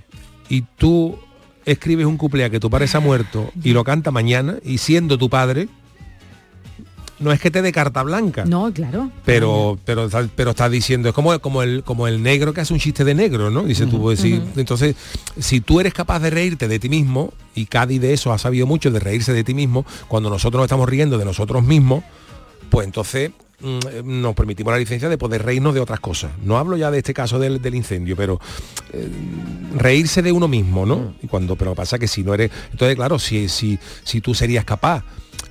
y 0.50 0.62
tú 0.62 1.20
escribes 1.68 2.06
un 2.06 2.18
cumpleaños 2.18 2.52
que 2.52 2.60
tu 2.60 2.70
padre 2.70 2.88
se 2.88 2.98
ha 2.98 3.02
muerto 3.02 3.52
y 3.62 3.74
lo 3.74 3.84
canta 3.84 4.10
mañana 4.10 4.56
y 4.64 4.78
siendo 4.78 5.18
tu 5.18 5.30
padre, 5.30 5.68
no 7.20 7.32
es 7.34 7.42
que 7.42 7.52
te 7.52 7.62
dé 7.62 7.74
carta 7.74 8.04
blanca. 8.04 8.46
No, 8.46 8.72
claro. 8.72 9.12
Pero, 9.26 9.78
pero, 9.84 10.08
pero 10.36 10.52
estás 10.52 10.72
diciendo, 10.72 11.10
es 11.10 11.16
como, 11.16 11.38
como, 11.40 11.64
el, 11.64 11.84
como 11.84 12.08
el 12.08 12.24
negro 12.24 12.54
que 12.54 12.62
hace 12.62 12.74
un 12.74 12.80
chiste 12.80 13.04
de 13.04 13.14
negro, 13.16 13.50
¿no? 13.50 13.64
Dice 13.64 13.86
tú, 13.86 14.00
pues, 14.00 14.20
sí. 14.20 14.42
entonces, 14.56 14.96
si 15.38 15.60
tú 15.60 15.82
eres 15.82 15.94
capaz 15.94 16.20
de 16.20 16.30
reírte 16.30 16.70
de 16.70 16.80
ti 16.80 16.88
mismo, 16.88 17.34
y 17.54 17.66
Cádiz 17.66 18.00
de 18.00 18.14
eso 18.14 18.32
ha 18.32 18.38
sabido 18.38 18.66
mucho, 18.66 18.90
de 18.90 19.00
reírse 19.00 19.34
de 19.34 19.44
ti 19.44 19.54
mismo, 19.54 19.86
cuando 20.08 20.30
nosotros 20.30 20.60
nos 20.60 20.66
estamos 20.66 20.88
riendo 20.88 21.18
de 21.18 21.26
nosotros 21.26 21.64
mismos, 21.64 22.04
pues 22.70 22.86
entonces 22.86 23.32
nos 23.60 24.36
permitimos 24.36 24.72
la 24.72 24.80
licencia 24.80 25.10
de 25.10 25.18
poder 25.18 25.44
reírnos 25.44 25.74
de 25.74 25.80
otras 25.80 26.00
cosas. 26.00 26.32
No 26.44 26.58
hablo 26.58 26.78
ya 26.78 26.92
de 26.92 27.00
este 27.00 27.14
caso 27.14 27.40
del, 27.40 27.62
del 27.62 27.76
incendio, 27.76 28.16
pero 28.16 28.40
eh, 28.94 29.08
reírse 29.76 30.22
de 30.22 30.32
uno 30.32 30.48
mismo, 30.48 30.86
¿no? 30.86 31.16
Y 31.22 31.28
cuando, 31.28 31.56
pero 31.56 31.74
pasa 31.74 31.98
que 31.98 32.08
si 32.08 32.24
no 32.24 32.34
eres. 32.34 32.52
Entonces, 32.72 32.96
claro, 32.96 33.18
si, 33.18 33.50
si, 33.50 33.80
si 34.04 34.22
tú 34.22 34.36
serías 34.36 34.66
capaz 34.66 35.04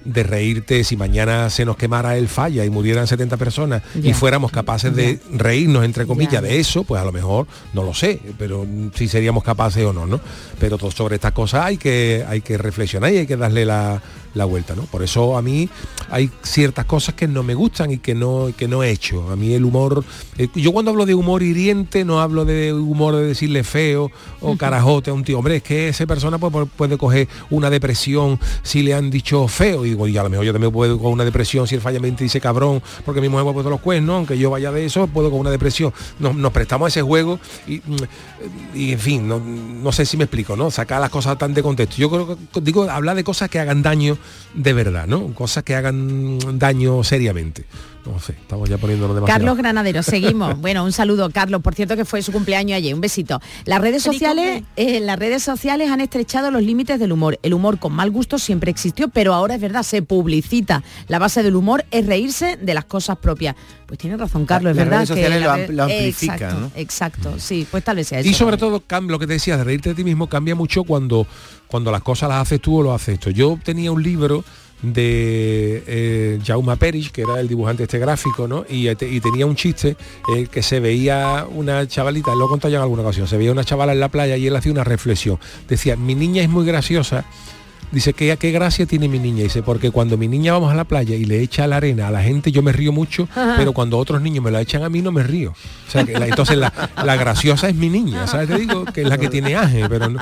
de 0.04 0.22
reírte 0.22 0.84
si 0.84 0.96
mañana 0.96 1.50
se 1.50 1.64
nos 1.64 1.76
quemara 1.76 2.16
el 2.16 2.28
falla 2.28 2.64
y 2.64 2.70
murieran 2.70 3.06
70 3.06 3.36
personas 3.36 3.82
y 4.00 4.12
fuéramos 4.12 4.52
capaces 4.52 4.94
de 4.94 5.18
reírnos 5.32 5.84
entre 5.84 6.06
comillas 6.06 6.42
de 6.42 6.60
eso, 6.60 6.84
pues 6.84 7.02
a 7.02 7.04
lo 7.04 7.12
mejor 7.12 7.46
no 7.72 7.82
lo 7.82 7.92
sé, 7.92 8.20
pero 8.38 8.64
mm, 8.64 8.90
si 8.94 9.08
seríamos 9.08 9.42
capaces 9.42 9.84
o 9.84 9.92
no, 9.92 10.06
¿no? 10.06 10.20
Pero 10.60 10.78
todo 10.78 10.92
sobre 10.92 11.16
estas 11.16 11.32
cosas 11.32 11.64
hay 11.64 11.76
que 11.76 12.24
hay 12.28 12.40
que 12.40 12.56
reflexionar 12.56 13.12
y 13.12 13.18
hay 13.18 13.26
que 13.26 13.36
darle 13.36 13.64
la, 13.64 14.00
la 14.36 14.44
vuelta, 14.44 14.74
¿no? 14.74 14.82
Por 14.82 15.02
eso 15.02 15.36
a 15.36 15.42
mí 15.42 15.68
hay 16.10 16.30
ciertas 16.42 16.84
cosas 16.84 17.14
que 17.14 17.26
no 17.26 17.42
me 17.42 17.54
gustan 17.54 17.90
y 17.90 17.98
que 17.98 18.14
no 18.14 18.50
que 18.56 18.68
no 18.68 18.82
he 18.82 18.90
hecho. 18.90 19.30
A 19.30 19.36
mí 19.36 19.54
el 19.54 19.64
humor 19.64 20.04
eh, 20.38 20.48
yo 20.54 20.72
cuando 20.72 20.90
hablo 20.90 21.06
de 21.06 21.14
humor 21.14 21.42
hiriente 21.42 22.04
no 22.04 22.20
hablo 22.20 22.44
de 22.44 22.72
humor 22.72 23.16
de 23.16 23.26
decirle 23.26 23.64
feo 23.64 24.10
o 24.40 24.56
carajote 24.56 25.10
a 25.10 25.14
un 25.14 25.24
tío, 25.24 25.38
hombre, 25.38 25.56
es 25.56 25.62
que 25.62 25.88
esa 25.88 26.06
persona 26.06 26.38
puede, 26.38 26.66
puede 26.66 26.98
coger 26.98 27.28
una 27.50 27.70
depresión 27.70 28.38
si 28.62 28.82
le 28.82 28.94
han 28.94 29.10
dicho 29.10 29.48
feo 29.48 29.84
y 29.84 29.90
digo, 29.90 30.06
y 30.06 30.16
a 30.16 30.22
lo 30.22 30.28
mejor 30.28 30.44
yo 30.44 30.52
también 30.52 30.72
puedo 30.72 30.98
con 30.98 31.12
una 31.12 31.24
depresión 31.24 31.66
si 31.66 31.74
el 31.74 31.80
fallamente 31.80 32.22
dice 32.22 32.40
cabrón, 32.40 32.82
porque 33.04 33.20
mi 33.20 33.28
mujer 33.28 33.44
me 33.44 33.50
ha 33.50 33.54
puesto 33.54 33.70
los 33.70 33.80
cuernos, 33.80 34.16
aunque 34.16 34.38
yo 34.38 34.50
vaya 34.50 34.70
de 34.70 34.84
eso, 34.84 35.06
puedo 35.06 35.30
con 35.30 35.40
una 35.40 35.50
depresión. 35.50 35.92
Nos, 36.18 36.34
nos 36.34 36.52
prestamos 36.52 36.86
a 36.86 36.88
ese 36.88 37.02
juego 37.02 37.40
y, 37.66 37.80
y 38.74 38.92
en 38.92 38.98
fin, 38.98 39.26
no, 39.26 39.40
no 39.40 39.92
sé 39.92 40.04
si 40.04 40.16
me 40.16 40.24
explico, 40.24 40.56
¿no? 40.56 40.70
Sacar 40.70 41.00
las 41.00 41.10
cosas 41.10 41.38
tan 41.38 41.54
de 41.54 41.62
contexto. 41.62 41.96
Yo 41.96 42.10
creo 42.10 42.26
que 42.52 42.60
digo, 42.60 42.88
hablar 42.90 43.16
de 43.16 43.24
cosas 43.24 43.48
que 43.48 43.58
hagan 43.58 43.82
daño 43.82 44.18
de 44.54 44.72
verdad, 44.72 45.06
¿no? 45.06 45.34
Cosas 45.34 45.64
que 45.64 45.74
hagan 45.74 46.58
daño 46.58 47.04
seriamente. 47.04 47.64
No 48.06 48.20
sé, 48.20 48.32
estamos 48.32 48.68
ya 48.68 48.78
poniéndolo 48.78 49.14
demasiado. 49.14 49.38
Carlos 49.40 49.56
Granadero, 49.58 50.02
seguimos. 50.02 50.58
Bueno, 50.60 50.84
un 50.84 50.92
saludo, 50.92 51.28
Carlos. 51.30 51.60
Por 51.62 51.74
cierto 51.74 51.96
que 51.96 52.04
fue 52.04 52.22
su 52.22 52.32
cumpleaños 52.32 52.76
ayer. 52.76 52.94
Un 52.94 53.00
besito. 53.00 53.40
Las 53.64 53.80
redes 53.80 54.02
sociales, 54.02 54.62
eh, 54.76 55.00
las 55.00 55.18
redes 55.18 55.42
sociales 55.42 55.90
han 55.90 56.00
estrechado 56.00 56.50
los 56.50 56.62
límites 56.62 56.98
del 57.00 57.12
humor. 57.12 57.38
El 57.42 57.54
humor 57.54 57.78
con 57.78 57.92
mal 57.92 58.10
gusto 58.10 58.38
siempre 58.38 58.70
existió, 58.70 59.08
pero 59.08 59.34
ahora 59.34 59.56
es 59.56 59.60
verdad, 59.60 59.82
se 59.82 60.02
publicita. 60.02 60.82
La 61.08 61.18
base 61.18 61.42
del 61.42 61.56
humor 61.56 61.84
es 61.90 62.06
reírse 62.06 62.56
de 62.56 62.74
las 62.74 62.84
cosas 62.84 63.18
propias. 63.18 63.56
Pues 63.86 63.98
tiene 63.98 64.16
razón, 64.16 64.46
Carlos, 64.46 64.70
es 64.72 64.76
Las 64.76 64.84
verdad 64.86 64.98
redes 64.98 65.08
sociales 65.08 65.40
la 65.40 65.46
lo 65.46 65.54
red- 65.56 65.68
am- 65.70 65.76
lo 65.76 65.82
amplifican, 65.84 66.36
Exacto, 66.36 66.60
¿no? 66.60 66.70
exacto. 66.74 67.34
Sí, 67.38 67.66
pues 67.70 67.84
tal 67.84 67.96
vez 67.96 68.08
sea 68.08 68.20
eso. 68.20 68.28
Y 68.28 68.34
sobre 68.34 68.56
todo, 68.56 68.82
lo 69.02 69.18
que 69.18 69.26
te 69.26 69.34
decía, 69.34 69.56
de 69.56 69.64
reírte 69.64 69.90
de 69.90 69.94
ti 69.94 70.04
mismo 70.04 70.28
cambia 70.28 70.54
mucho 70.54 70.82
cuando, 70.84 71.26
cuando 71.68 71.92
las 71.92 72.02
cosas 72.02 72.28
las 72.28 72.42
haces 72.42 72.60
tú 72.60 72.78
o 72.78 72.82
lo 72.82 72.94
haces 72.94 73.18
tú. 73.20 73.30
Yo 73.30 73.58
tenía 73.62 73.92
un 73.92 74.02
libro 74.02 74.44
de 74.82 75.82
eh, 75.86 76.38
Jaume 76.44 76.76
Perich, 76.76 77.10
que 77.10 77.22
era 77.22 77.40
el 77.40 77.48
dibujante 77.48 77.84
este 77.84 77.98
gráfico, 77.98 78.46
¿no? 78.46 78.64
Y, 78.68 78.88
eh, 78.88 78.96
y 79.00 79.20
tenía 79.20 79.46
un 79.46 79.56
chiste 79.56 79.96
eh, 80.34 80.46
que 80.50 80.62
se 80.62 80.80
veía 80.80 81.46
una 81.50 81.86
chavalita, 81.86 82.34
lo 82.34 82.46
he 82.46 82.48
contado 82.48 82.70
ya 82.70 82.78
en 82.78 82.82
alguna 82.82 83.02
ocasión, 83.02 83.26
se 83.26 83.36
veía 83.36 83.52
una 83.52 83.64
chavala 83.64 83.92
en 83.92 84.00
la 84.00 84.08
playa 84.08 84.36
y 84.36 84.46
él 84.46 84.56
hacía 84.56 84.72
una 84.72 84.84
reflexión. 84.84 85.38
Decía, 85.68 85.96
mi 85.96 86.14
niña 86.14 86.42
es 86.42 86.48
muy 86.48 86.66
graciosa. 86.66 87.24
Dice, 87.92 88.12
¿qué, 88.12 88.36
qué 88.36 88.50
gracia 88.50 88.84
tiene 88.86 89.08
mi 89.08 89.18
niña? 89.18 89.44
Dice, 89.44 89.62
porque 89.62 89.90
cuando 89.90 90.16
mi 90.18 90.28
niña 90.28 90.52
vamos 90.52 90.72
a 90.72 90.74
la 90.74 90.84
playa 90.84 91.14
y 91.14 91.24
le 91.24 91.40
echa 91.40 91.66
la 91.66 91.76
arena 91.76 92.08
a 92.08 92.10
la 92.10 92.22
gente, 92.22 92.50
yo 92.52 92.60
me 92.62 92.72
río 92.72 92.92
mucho, 92.92 93.28
Ajá. 93.30 93.54
pero 93.56 93.72
cuando 93.72 93.96
otros 93.98 94.20
niños 94.20 94.42
me 94.44 94.50
la 94.50 94.60
echan 94.60 94.82
a 94.82 94.88
mí, 94.88 95.00
no 95.02 95.12
me 95.12 95.22
río. 95.22 95.50
O 95.52 95.90
sea, 95.90 96.04
que 96.04 96.12
la- 96.18 96.26
entonces 96.26 96.58
la, 96.58 96.72
la 97.04 97.16
graciosa 97.16 97.68
es 97.68 97.74
mi 97.76 97.88
niña, 97.88 98.26
¿sabes? 98.26 98.48
Te 98.48 98.58
digo 98.58 98.84
que 98.86 99.02
es 99.02 99.08
la 99.08 99.18
que 99.18 99.28
tiene 99.28 99.54
aje, 99.54 99.88
pero 99.88 100.08
no. 100.10 100.20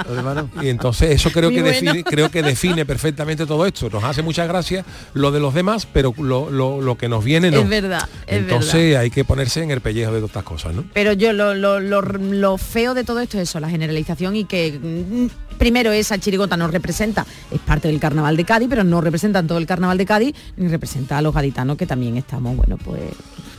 Y 0.62 0.68
entonces 0.68 1.11
eso 1.11 1.31
creo 1.33 1.50
Muy 1.50 1.57
que 1.57 1.62
bueno. 1.62 1.74
define, 1.81 2.05
creo 2.05 2.31
que 2.31 2.42
define 2.42 2.85
perfectamente 2.85 3.46
todo 3.46 3.64
esto. 3.66 3.88
Nos 3.90 4.05
hace 4.05 4.22
mucha 4.22 4.46
gracia 4.46 4.85
lo 5.14 5.31
de 5.33 5.40
los 5.40 5.55
demás, 5.55 5.87
pero 5.90 6.12
lo, 6.18 6.50
lo- 6.50 6.81
lo 6.81 6.96
que 6.98 7.09
nos 7.09 7.24
viene 7.24 7.50
no. 7.50 7.61
Es 7.61 7.68
verdad, 7.68 8.09
es 8.27 8.38
entonces 8.38 8.74
verdad. 8.74 9.00
hay 9.00 9.11
que 9.11 9.24
ponerse 9.24 9.62
en 9.62 9.70
el 9.70 9.81
pellejo 9.81 10.12
de 10.12 10.18
todas 10.18 10.31
estas 10.31 10.44
cosas, 10.44 10.74
¿no? 10.74 10.85
Pero 10.92 11.12
yo 11.14 11.33
lo, 11.33 11.55
lo- 11.55 11.81
lo- 11.81 12.03
lo 12.03 12.59
feo 12.59 12.94
de 12.94 13.05
todo 13.05 13.20
esto 13.20 13.38
es 13.38 13.48
eso, 13.48 13.59
la 13.59 13.70
generalización 13.70 14.37
y 14.37 14.44
que 14.44 14.79
mm, 14.81 15.57
primero 15.59 15.92
esa 15.92 16.18
chirigota 16.18 16.57
nos 16.57 16.70
representa, 16.72 17.24
es 17.55 17.61
parte 17.61 17.88
del 17.88 18.01
carnaval 18.01 18.37
de 18.37 18.45
Cádiz, 18.45 18.69
pero 18.69 18.85
no 18.85 19.01
representa 19.01 19.38
en 19.38 19.47
todo 19.47 19.59
el 19.59 19.67
carnaval 19.67 19.97
de 19.97 20.07
Cádiz, 20.07 20.35
ni 20.57 20.69
representa 20.69 21.19
a 21.19 21.23
los 21.23 21.35
gaditanos 21.35 21.77
que 21.77 21.87
también 21.87 22.17
estamos, 22.17 22.57
bueno, 22.57 22.77
pues 22.79 23.01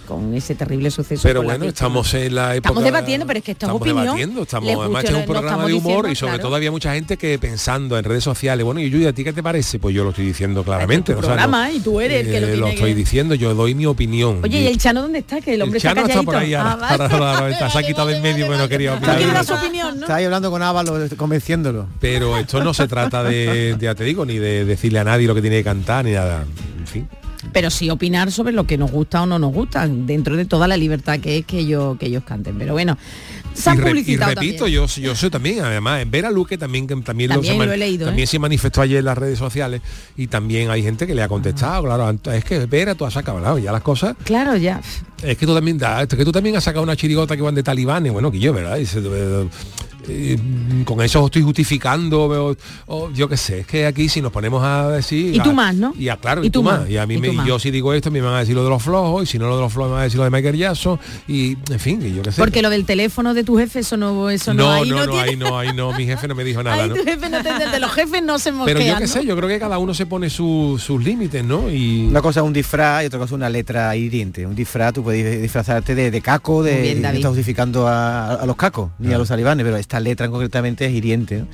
con 0.06 0.34
ese 0.34 0.56
terrible 0.56 0.90
suceso. 0.92 1.22
Pero 1.24 1.44
bueno, 1.44 1.66
estamos 1.66 2.14
en 2.14 2.36
la 2.36 2.56
época... 2.56 2.70
Estamos 2.70 2.84
debatiendo, 2.84 3.26
pero 3.28 3.40
es 3.40 3.46
que 3.46 3.52
esto 3.52 3.66
es 3.66 3.70
estamos 3.70 3.82
opinión. 3.82 4.04
debatiendo, 4.06 4.42
estamos, 4.44 4.70
además 4.70 4.90
guste 5.04 5.08
es 5.08 5.14
un 5.14 5.26
programa 5.26 5.66
de 5.66 5.74
humor 5.74 6.10
y 6.10 6.16
sobre 6.16 6.34
claro. 6.34 6.44
todo 6.44 6.56
había 6.56 6.72
mucha 6.72 6.94
gente 6.94 7.18
que 7.18 7.38
pensando 7.40 7.98
en 7.98 8.04
redes 8.04 8.24
sociales, 8.24 8.64
bueno, 8.66 8.80
y 8.80 8.90
Yuya, 8.90 9.10
¿a 9.10 9.14
ti 9.14 9.24
qué 9.24 9.34
te 9.34 9.44
parece? 9.44 9.80
Pues 9.80 9.94
yo 9.96 10.04
lo 10.04 10.12
estoy 10.12 10.26
diciendo 10.26 10.64
claramente. 10.64 11.14
tu 11.14 11.20
o 11.20 11.24
sea, 11.24 11.48
no- 11.48 11.72
y 11.72 11.80
tú 11.80 12.00
eres 12.00 12.26
el 12.28 12.32
que 12.32 12.58
lo 12.58 12.68
eh, 12.68 12.74
estoy 12.74 12.92
que- 12.92 12.96
diciendo, 12.96 13.36
yo 13.36 13.54
doy 13.54 13.76
mi 13.76 13.86
opinión. 13.86 14.40
Oye, 14.44 14.62
¿y 14.62 14.68
el 14.68 14.78
Chano 14.78 15.02
dónde 15.02 15.20
está? 15.20 15.42
Que 15.42 15.56
el 15.56 15.62
hombre 15.62 15.78
El 15.78 15.84
Chano 15.84 16.06
está 16.06 16.24
por 16.24 16.36
ahí 16.36 16.54
Ah, 16.54 16.72
ahora, 16.74 17.70
se 17.70 17.78
ha 17.80 17.84
quitado 17.84 18.10
en 18.10 18.22
medio, 18.22 18.46
pero 18.48 18.58
no 18.60 18.70
quería 18.70 18.94
opinar. 18.94 19.46
Su 19.46 19.54
opinión, 19.54 19.96
¿no? 19.98 20.02
Está 20.04 20.16
ahí 20.16 20.26
hablando 20.26 20.50
con 20.52 20.62
Ávalo, 20.62 20.96
convenciéndolo. 21.18 21.88
Pero 22.00 22.38
esto 22.38 22.64
no 22.64 22.74
se 22.74 22.88
trata 22.88 23.24
de, 23.24 23.76
ya 23.80 23.96
te 23.96 24.04
digo, 24.04 24.26
ni 24.26 24.38
de 24.38 24.66
decirle 24.66 25.00
a 25.00 25.04
nadie 25.04 25.28
lo 25.28 25.36
que 25.36 25.42
tiene 25.42 25.58
que 25.58 25.64
cantar, 25.64 26.06
ni 26.06 26.12
nada. 26.12 26.44
En 26.80 26.88
fin. 26.88 27.08
Pero 27.54 27.70
sí 27.70 27.90
opinar 27.90 28.32
sobre 28.32 28.54
lo 28.54 28.66
que 28.66 28.78
nos 28.78 28.92
gusta 28.92 29.24
o 29.24 29.26
no 29.26 29.40
nos 29.40 29.54
gusta, 29.54 29.88
dentro 29.88 30.36
de 30.36 30.46
toda 30.46 30.68
la 30.68 30.78
libertad 30.78 31.20
que 31.20 31.38
es 31.40 31.46
que 31.46 31.60
ellos, 31.60 31.98
que 31.98 32.08
ellos 32.08 32.24
canten. 32.26 32.58
Pero 32.58 32.74
bueno, 32.74 32.98
se 33.54 33.70
han 33.70 33.78
y, 33.78 33.82
re- 33.82 33.90
y 33.90 33.94
publicitado 33.94 34.32
repito, 34.36 34.58
también. 34.66 34.74
yo, 34.88 35.02
yo 35.02 35.16
soy 35.16 35.30
también, 35.30 35.62
además, 35.62 36.04
Vera 36.10 36.30
Luque 36.32 36.58
también, 36.58 36.86
que 36.88 36.96
también, 36.98 37.30
También 37.30 37.58
man- 37.58 37.68
lo 37.68 37.74
he 37.74 37.78
leído, 37.78 38.06
también 38.08 38.26
¿eh? 38.26 38.28
se 38.28 38.40
manifestó 38.40 38.82
ayer 38.82 38.98
en 39.00 39.06
las 39.06 39.18
redes 39.18 39.40
sociales 39.40 39.82
y 40.18 40.28
también 40.28 40.70
hay 40.70 40.84
gente 40.84 41.08
que 41.08 41.16
le 41.16 41.24
ha 41.24 41.28
contestado, 41.30 41.84
claro, 41.84 42.14
es 42.34 42.44
que 42.44 42.66
Vera, 42.66 42.96
tú 42.96 43.06
has 43.06 43.14
claro, 43.14 43.58
ya 43.58 43.72
las 43.72 43.82
cosas, 43.82 44.16
Claro, 44.26 44.58
ya. 44.58 44.82
es 45.24 45.38
que 45.38 45.46
tú 45.46 45.54
también, 45.56 45.80
es 46.02 46.08
que 46.08 46.26
tú 46.26 46.32
también 46.34 46.58
has 46.58 46.64
sacado 46.66 46.84
una 46.84 46.96
chirigota 46.98 47.36
que 47.38 47.42
van 47.42 47.56
de 47.56 47.64
talibanes, 47.64 48.12
bueno, 48.12 48.30
que 48.32 48.40
yo, 48.40 48.54
¿verdad? 48.54 48.78
Y 48.78 48.86
se- 48.86 49.00
eh, 50.08 50.38
con 50.86 51.02
eso 51.02 51.20
os 51.22 51.26
estoy 51.26 51.42
justificando, 51.42 52.26
o- 52.26 52.56
o 52.88 53.12
yo 53.12 53.28
qué 53.28 53.38
sé, 53.38 53.60
es 53.60 53.68
que 53.68 53.86
aquí 53.86 54.10
si 54.10 54.22
nos 54.22 54.32
ponemos 54.32 54.64
a 54.64 54.90
decir... 54.90 55.34
Y 55.36 55.40
tú 55.40 55.50
a- 55.52 55.54
más, 55.54 55.76
¿no? 55.76 55.94
Y 55.98 56.10
a, 56.10 56.18
claro, 56.18 56.44
Y 56.44 56.48
y, 56.48 56.50
tú 56.50 56.60
tú 56.60 56.64
más. 56.64 56.82
más, 56.82 56.90
Y 56.90 56.98
a 56.98 57.06
mí 57.06 57.16
y 57.16 57.18
me, 57.20 57.46
yo 57.48 57.60
si 57.60 57.72
digo 57.72 57.94
esto, 57.94 58.12
me 58.12 58.22
van 58.22 58.34
a 58.36 58.40
decir 58.40 58.56
lo 58.56 58.64
de 58.64 58.70
los 58.70 58.82
flojos, 58.84 59.24
y 59.24 59.26
si 59.26 59.40
no 59.40 59.48
lo 59.48 59.56
de 59.56 59.62
los 59.64 59.74
flojos, 59.74 59.90
me 59.90 59.94
van 59.96 60.02
a 60.02 60.04
decir 60.06 60.18
lo 60.18 60.24
de 60.24 60.30
Michael 60.30 60.58
Jackson, 60.58 61.00
y 61.28 61.58
en 61.72 61.80
fin, 61.80 62.02
yo 62.16 62.22
qué 62.22 62.32
sé. 62.32 62.42
Porque 62.42 62.62
lo 62.62 62.70
del 62.70 62.86
teléfono 62.86 63.34
de 63.34 63.44
tu 63.44 63.58
jefe, 63.58 63.80
eso 63.80 63.98
no, 63.98 64.30
eso 64.30 64.54
no, 64.54 64.64
no, 64.64 64.72
ahí 64.74 64.90
no, 64.90 64.96
no, 64.98 65.06
no, 65.06 65.12
tiene- 65.14 65.30
ahí 65.30 65.36
no, 65.36 65.58
ahí 65.60 65.74
no, 65.74 65.92
mi 65.94 66.06
jefe 66.06 66.28
no 66.28 66.36
me 66.36 66.44
dijo 66.44 66.62
nada, 66.64 66.84
ahí 66.84 66.90
¿no? 66.90 66.96
tu 66.96 67.04
jefe 67.04 67.30
no 67.30 67.42
te- 67.42 67.70
de 67.70 67.80
los 67.80 67.92
jefes 67.92 68.24
no 68.24 68.40
se 68.40 68.52
mosquean, 68.52 68.78
Pero 68.78 68.88
yo 68.90 68.96
qué 68.98 69.02
¿no? 69.02 69.08
sé, 69.08 69.26
yo 69.26 69.36
creo 69.36 69.50
que 69.50 69.60
cada 69.60 69.78
uno 69.78 69.94
se 69.94 70.06
pone 70.06 70.30
su- 70.30 70.80
sus 70.84 71.04
límites, 71.04 71.44
¿no? 71.44 71.70
Y 71.70 72.06
Una 72.08 72.22
cosa 72.22 72.40
es 72.42 72.46
un 72.46 72.54
disfraz 72.54 73.04
y 73.04 73.08
otra 73.08 73.20
cosa 73.20 73.30
es 73.30 73.36
una 73.36 73.50
letra 73.50 73.96
hiriente. 73.96 74.46
Un 74.46 74.56
disfraz, 74.56 74.94
tú 74.94 75.04
puedes 75.04 75.42
disfrazarte 75.42 75.96
de, 75.96 76.12
de 76.12 76.22
caco, 76.22 76.64
de, 76.64 76.82
bien, 76.82 77.02
no 77.02 77.10
estás 77.10 77.30
justificando 77.30 77.88
a, 77.88 78.34
a 78.36 78.46
los 78.46 78.56
cacos, 78.56 78.92
ni 79.00 79.14
a 79.14 79.18
los 79.18 79.28
talibanes, 79.28 79.64
pero 79.66 79.78
esta 79.96 80.00
letra 80.02 80.30
concretamente 80.30 80.86
es 80.86 80.92
hiriente. 80.92 81.46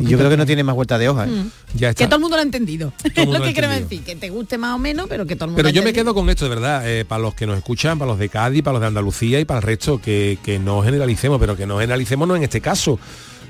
yo 0.00 0.16
creo 0.16 0.30
que 0.30 0.36
no 0.38 0.46
tiene 0.46 0.64
más 0.64 0.74
vuelta 0.74 0.96
de 0.96 1.08
hoja. 1.08 1.26
¿eh? 1.26 1.28
Mm. 1.28 1.50
ya 1.76 1.92
Que 1.92 2.06
todo 2.06 2.16
el 2.16 2.22
mundo 2.22 2.36
lo 2.36 2.40
ha 2.40 2.44
entendido. 2.44 2.92
Es 3.14 3.28
lo 3.28 3.42
que 3.42 3.52
queremos 3.52 3.76
entendido. 3.76 4.02
decir, 4.02 4.02
que 4.04 4.16
te 4.16 4.30
guste 4.30 4.56
más 4.56 4.74
o 4.74 4.78
menos, 4.78 5.06
pero 5.08 5.26
que 5.26 5.36
todo 5.36 5.46
el 5.46 5.50
mundo 5.50 5.56
Pero 5.58 5.68
lo 5.68 5.74
yo 5.74 5.80
ha 5.80 5.84
me 5.84 5.90
entendido. 5.90 6.14
quedo 6.14 6.20
con 6.20 6.30
esto, 6.30 6.44
de 6.44 6.50
verdad, 6.50 6.88
eh, 6.90 7.04
para 7.04 7.20
los 7.20 7.34
que 7.34 7.46
nos 7.46 7.58
escuchan, 7.58 7.98
para 7.98 8.10
los 8.10 8.18
de 8.18 8.28
Cádiz, 8.30 8.62
para 8.62 8.72
los 8.74 8.80
de 8.80 8.86
Andalucía 8.86 9.38
y 9.40 9.44
para 9.44 9.58
el 9.58 9.64
resto, 9.64 10.00
que, 10.00 10.38
que 10.42 10.58
no 10.58 10.82
generalicemos, 10.82 11.38
pero 11.38 11.56
que 11.56 11.66
no 11.66 11.78
generalicemos 11.78 12.26
no 12.26 12.36
en 12.36 12.42
este 12.44 12.60
caso, 12.62 12.98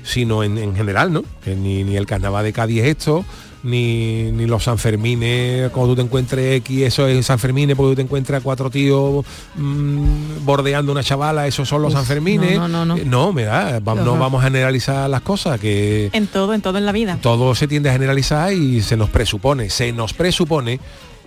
sino 0.03 0.43
en, 0.43 0.57
en 0.57 0.75
general, 0.75 1.13
¿no? 1.13 1.23
Que 1.43 1.55
ni, 1.55 1.83
ni 1.85 1.95
el 1.95 2.05
carnaval 2.05 2.43
de 2.43 2.51
Cádiz 2.51 2.81
es 2.81 2.87
esto, 2.89 3.23
ni, 3.63 4.31
ni 4.31 4.45
los 4.45 4.63
Sanfermines, 4.63 5.69
cuando 5.71 5.91
tú 5.93 5.95
te 5.97 6.01
encuentres 6.03 6.55
X, 6.57 6.81
eso 6.83 7.07
es 7.07 7.25
Sanfermines, 7.25 7.75
porque 7.75 7.91
tú 7.91 7.95
te 7.97 8.01
encuentras 8.03 8.41
cuatro 8.41 8.69
tíos 8.69 9.25
mm, 9.55 10.45
bordeando 10.45 10.91
una 10.91 11.03
chavala, 11.03 11.47
esos 11.47 11.67
son 11.67 11.81
los 11.81 11.91
Uf, 11.93 11.99
Sanfermines. 11.99 12.57
no, 12.57 12.67
no, 12.67 12.85
no, 12.85 12.95
no. 12.95 13.01
Eh, 13.01 13.05
No, 13.05 13.33
mira, 13.33 13.79
va- 13.79 13.95
no 13.95 14.17
vamos 14.17 14.41
a 14.41 14.45
generalizar 14.45 15.09
las 15.09 15.21
cosas, 15.21 15.59
que 15.59 16.09
En 16.13 16.27
todo, 16.27 16.53
en 16.53 16.61
todo 16.61 16.77
en 16.77 16.85
la 16.85 16.91
vida. 16.91 17.17
todo 17.21 17.53
se 17.55 17.67
tiende 17.67 17.89
a 17.89 17.93
generalizar 17.93 18.53
y 18.53 18.81
se 18.81 18.95
nos 18.97 19.09
presupone, 19.09 19.69
se 19.69 19.91
nos 19.91 20.13
presupone 20.13 20.79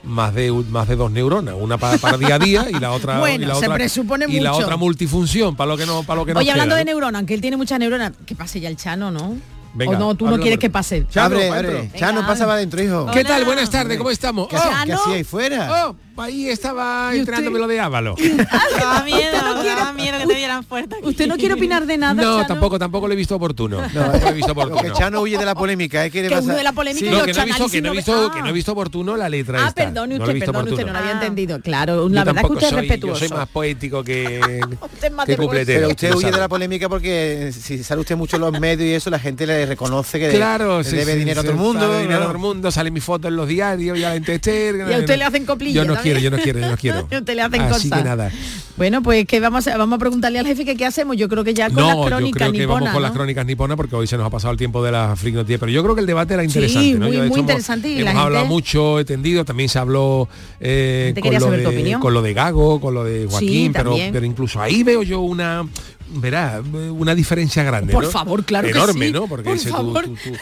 más 0.04 0.34
de 0.34 0.50
más 0.50 0.88
de 0.88 0.96
dos 0.96 1.12
neuronas, 1.12 1.54
una 1.56 1.78
para, 1.78 1.96
para 1.98 2.16
día 2.18 2.34
a 2.34 2.38
día 2.40 2.66
y 2.68 2.72
la 2.80 2.90
otra 2.90 3.20
Bueno, 3.20 3.44
y 3.44 3.46
la 3.46 3.54
se 3.54 3.66
otra 3.66 3.74
presupone 3.76 4.24
y 4.28 4.40
la 4.40 4.52
otra 4.54 4.76
multifunción 4.76 5.54
para 5.54 5.68
lo 5.70 5.76
que 5.76 5.86
no 5.86 6.02
para 6.02 6.18
lo 6.20 6.26
que 6.26 6.32
Oye, 6.32 6.50
hablando 6.50 6.74
queda, 6.74 6.78
de 6.78 6.84
¿no? 6.86 6.90
neuronas, 6.90 7.20
aunque 7.20 7.34
él 7.34 7.40
tiene 7.40 7.56
muchas 7.56 7.78
neuronas, 7.78 8.12
que 8.26 8.34
pase 8.34 8.58
ya 8.58 8.68
el 8.68 8.76
Chano, 8.76 9.10
¿no? 9.12 9.36
Venga, 9.74 9.96
o 9.96 9.98
no, 9.98 10.14
tú 10.14 10.26
no 10.26 10.36
quieres 10.36 10.52
por- 10.56 10.60
que 10.60 10.70
pase. 10.70 11.06
Chano, 11.08 11.36
abre, 11.36 11.48
abre. 11.50 11.90
Chano, 11.96 12.20
pasa 12.26 12.44
para 12.44 12.54
adentro, 12.54 12.82
hijo. 12.82 13.06
¿Qué 13.12 13.24
tal? 13.24 13.44
Buenas 13.44 13.70
tardes, 13.70 13.96
¿cómo 13.98 14.10
estamos? 14.10 14.48
¿Qué, 14.48 14.56
Oh, 14.56 14.58
hacía- 14.58 14.84
qué 14.84 14.92
hacía 14.92 15.14
ahí 15.14 15.24
fuera? 15.24 15.86
oh, 15.86 15.96
ahí 16.16 16.48
estaba 16.48 17.14
entrándome 17.14 17.58
lo 17.58 17.66
de 17.66 17.80
Ávalo. 17.80 18.14
Daba 18.78 19.02
miedo, 19.04 19.32
daba 19.64 19.92
miedo 19.92 20.18
que 20.18 20.26
te 20.26 20.34
dieran 20.34 20.64
fuerte. 20.64 20.96
aquí. 20.96 21.06
¿Usted 21.08 21.26
no 21.26 21.36
quiere 21.36 21.54
opinar 21.54 21.86
de 21.86 21.96
nada, 21.98 22.14
No, 22.14 22.22
Chano? 22.36 22.46
tampoco, 22.46 22.78
tampoco 22.78 23.06
lo 23.08 23.14
he 23.14 23.16
visto 23.16 23.36
oportuno. 23.36 23.78
Tampoco 23.78 24.18
lo 24.24 24.28
he 24.28 24.32
visto 24.32 24.54
Porque 24.54 24.72
oportuno. 24.72 24.94
Chano 24.98 25.20
huye 25.22 25.38
de 25.38 25.44
la 25.44 25.54
polémica, 25.54 26.04
¿eh? 26.04 26.10
Quiere 26.10 26.28
Que 26.28 26.34
pasar- 26.34 26.48
huye 26.50 26.56
de 26.58 26.64
la 26.64 26.72
polémica 26.72 27.06
y 27.06 27.10
No, 27.10 27.24
que 27.24 27.32
no 27.32 27.42
he 27.42 27.44
visto, 27.46 27.68
que 27.68 27.80
no 27.82 27.88
he 27.92 27.96
visto, 27.96 28.26
Ah. 28.30 28.34
que 28.34 28.40
no 28.42 28.48
he 28.48 28.52
visto 28.52 28.72
oportuno 28.72 29.16
la 29.16 29.28
letra 29.28 29.64
Ah, 29.64 29.68
esta. 29.68 29.84
perdone 29.84 30.14
No 30.14 30.18
lo 30.18 30.24
usted, 30.24 30.34
visto 30.34 30.52
perdone 30.52 30.70
usted, 30.70 30.82
oportuno. 30.84 30.86
no 30.86 30.92
lo 30.92 30.98
había 30.98 31.10
Ah. 31.20 31.22
entendido. 31.24 31.60
Claro, 31.60 31.94
Yo 32.08 32.08
la 32.14 32.24
verdad 32.24 32.26
es 32.26 32.32
que 32.32 32.34
tampoco 32.34 32.54
usted 32.54 32.66
es 32.66 32.70
soy- 32.72 32.80
respetuoso. 32.80 33.20
Yo 33.20 33.28
soy 33.28 33.36
más 33.38 33.48
poético 33.48 34.04
que, 34.04 34.40
Usted 34.82 35.06
es 35.08 35.12
más 35.12 35.26
que 35.26 35.32
de- 35.32 35.38
cupletero. 35.38 35.78
Pero 35.80 35.88
usted 35.90 36.10
lo 36.10 36.18
huye 36.18 36.30
de 36.30 36.38
la 36.38 36.48
polémica 36.48 36.88
porque 36.88 37.52
si 37.58 37.82
sale 37.82 38.00
usted 38.00 38.16
mucho 38.16 38.36
en 38.36 38.42
los 38.42 38.58
medios 38.60 38.86
y 38.88 38.94
eso, 38.94 39.10
la 39.10 39.18
gente 39.18 39.46
le 39.46 39.66
reconoce 39.66 40.18
que 40.18 40.30
Claro, 40.30 40.78
le 40.78 40.84
sí, 40.84 40.96
debe 40.96 41.12
sí, 41.14 41.18
dinero 41.20 41.40
a 41.40 41.44
todo 41.44 41.52
el 41.52 41.58
mundo. 41.58 41.98
dinero 41.98 42.16
a 42.16 42.18
¿no? 42.20 42.24
todo 42.26 42.32
el 42.32 42.38
mundo, 42.38 42.70
sale 42.70 42.90
mi 42.90 43.00
foto 43.00 43.28
en 43.28 43.36
los 43.36 43.48
diarios, 43.48 43.98
ya 43.98 44.10
la 44.10 44.16
intesté. 44.16 44.72
Y 44.88 44.92
a 44.92 44.98
usted 44.98 45.16
le 45.18 45.24
hacen 45.24 45.44
coplillas 45.46 45.84
Yo 45.86 45.92
no 46.02 46.14
quiero, 46.14 46.20
yo 46.20 46.30
no 46.30 46.38
quiero, 46.38 46.58
yo 46.60 46.68
no 46.70 46.76
quiero. 46.76 47.08
Y 47.10 47.16
usted 47.16 47.34
le 47.34 47.42
hacen 47.42 47.60
Así 47.62 47.88
cosas. 47.88 47.98
que 47.98 48.04
nada. 48.08 48.30
Bueno, 48.76 49.02
pues 49.02 49.26
que 49.26 49.38
vamos 49.38 49.66
a, 49.68 49.76
vamos 49.76 49.96
a 49.96 49.98
preguntarle 49.98 50.38
al 50.38 50.46
jefe 50.46 50.64
que 50.64 50.76
qué 50.76 50.86
hacemos. 50.86 51.16
Yo 51.16 51.28
creo 51.28 51.44
que 51.44 51.52
ya 51.54 51.66
con 51.68 51.76
No, 51.76 51.86
las 51.88 51.96
yo 51.96 52.04
crónicas 52.06 52.38
creo 52.48 52.52
que 52.52 52.66
vamos 52.66 52.80
niponas, 52.80 52.92
con 52.94 53.02
¿no? 53.02 53.08
las 53.08 53.12
crónicas 53.16 53.46
niponas 53.46 53.76
porque 53.76 53.96
hoy 53.96 54.06
se 54.06 54.16
nos 54.16 54.26
ha 54.26 54.30
pasado 54.30 54.50
el 54.52 54.58
tiempo 54.58 54.82
de 54.82 54.92
la 54.92 55.14
Freak 55.14 55.34
Noticia, 55.36 55.58
pero 55.58 55.70
yo 55.70 55.82
creo 55.82 55.94
que 55.94 56.00
el 56.00 56.06
debate 56.06 56.34
era 56.34 56.42
interesante. 56.44 56.94
¿no? 56.94 57.06
muy- 57.06 57.16
Yo, 57.16 57.22
de 57.22 57.28
muy 57.28 57.34
hecho, 57.36 57.40
interesante 57.40 57.88
y 57.88 57.92
Hemos, 57.92 58.04
la 58.04 58.10
hemos 58.12 58.22
hablado 58.24 58.46
mucho, 58.46 58.98
he 58.98 59.04
tendido, 59.04 59.44
también 59.44 59.68
se 59.68 59.78
habló 59.78 60.28
eh, 60.60 61.14
con, 61.20 61.34
lo 61.34 61.50
de, 61.50 61.96
con 62.00 62.14
lo 62.14 62.22
de 62.22 62.34
Gago, 62.34 62.80
con 62.80 62.94
lo 62.94 63.04
de 63.04 63.26
Joaquín, 63.26 63.72
pero 63.74 64.24
incluso 64.24 64.60
ahí 64.60 64.82
veo 64.82 65.02
yo 65.02 65.20
una 65.20 65.66
verá 66.14 66.62
una 66.90 67.14
diferencia 67.14 67.62
grande 67.62 67.92
Por 67.92 68.04
¿no? 68.04 68.10
favor, 68.10 68.44
claro 68.44 68.66
que 68.68 68.72
enorme 68.74 69.06
sí, 69.06 69.12
no 69.12 69.26
porque 69.26 69.48
por 69.50 69.58
tú, 69.58 69.68
favor. 69.68 70.04
tú- 70.04 70.14
tú- 70.16 70.32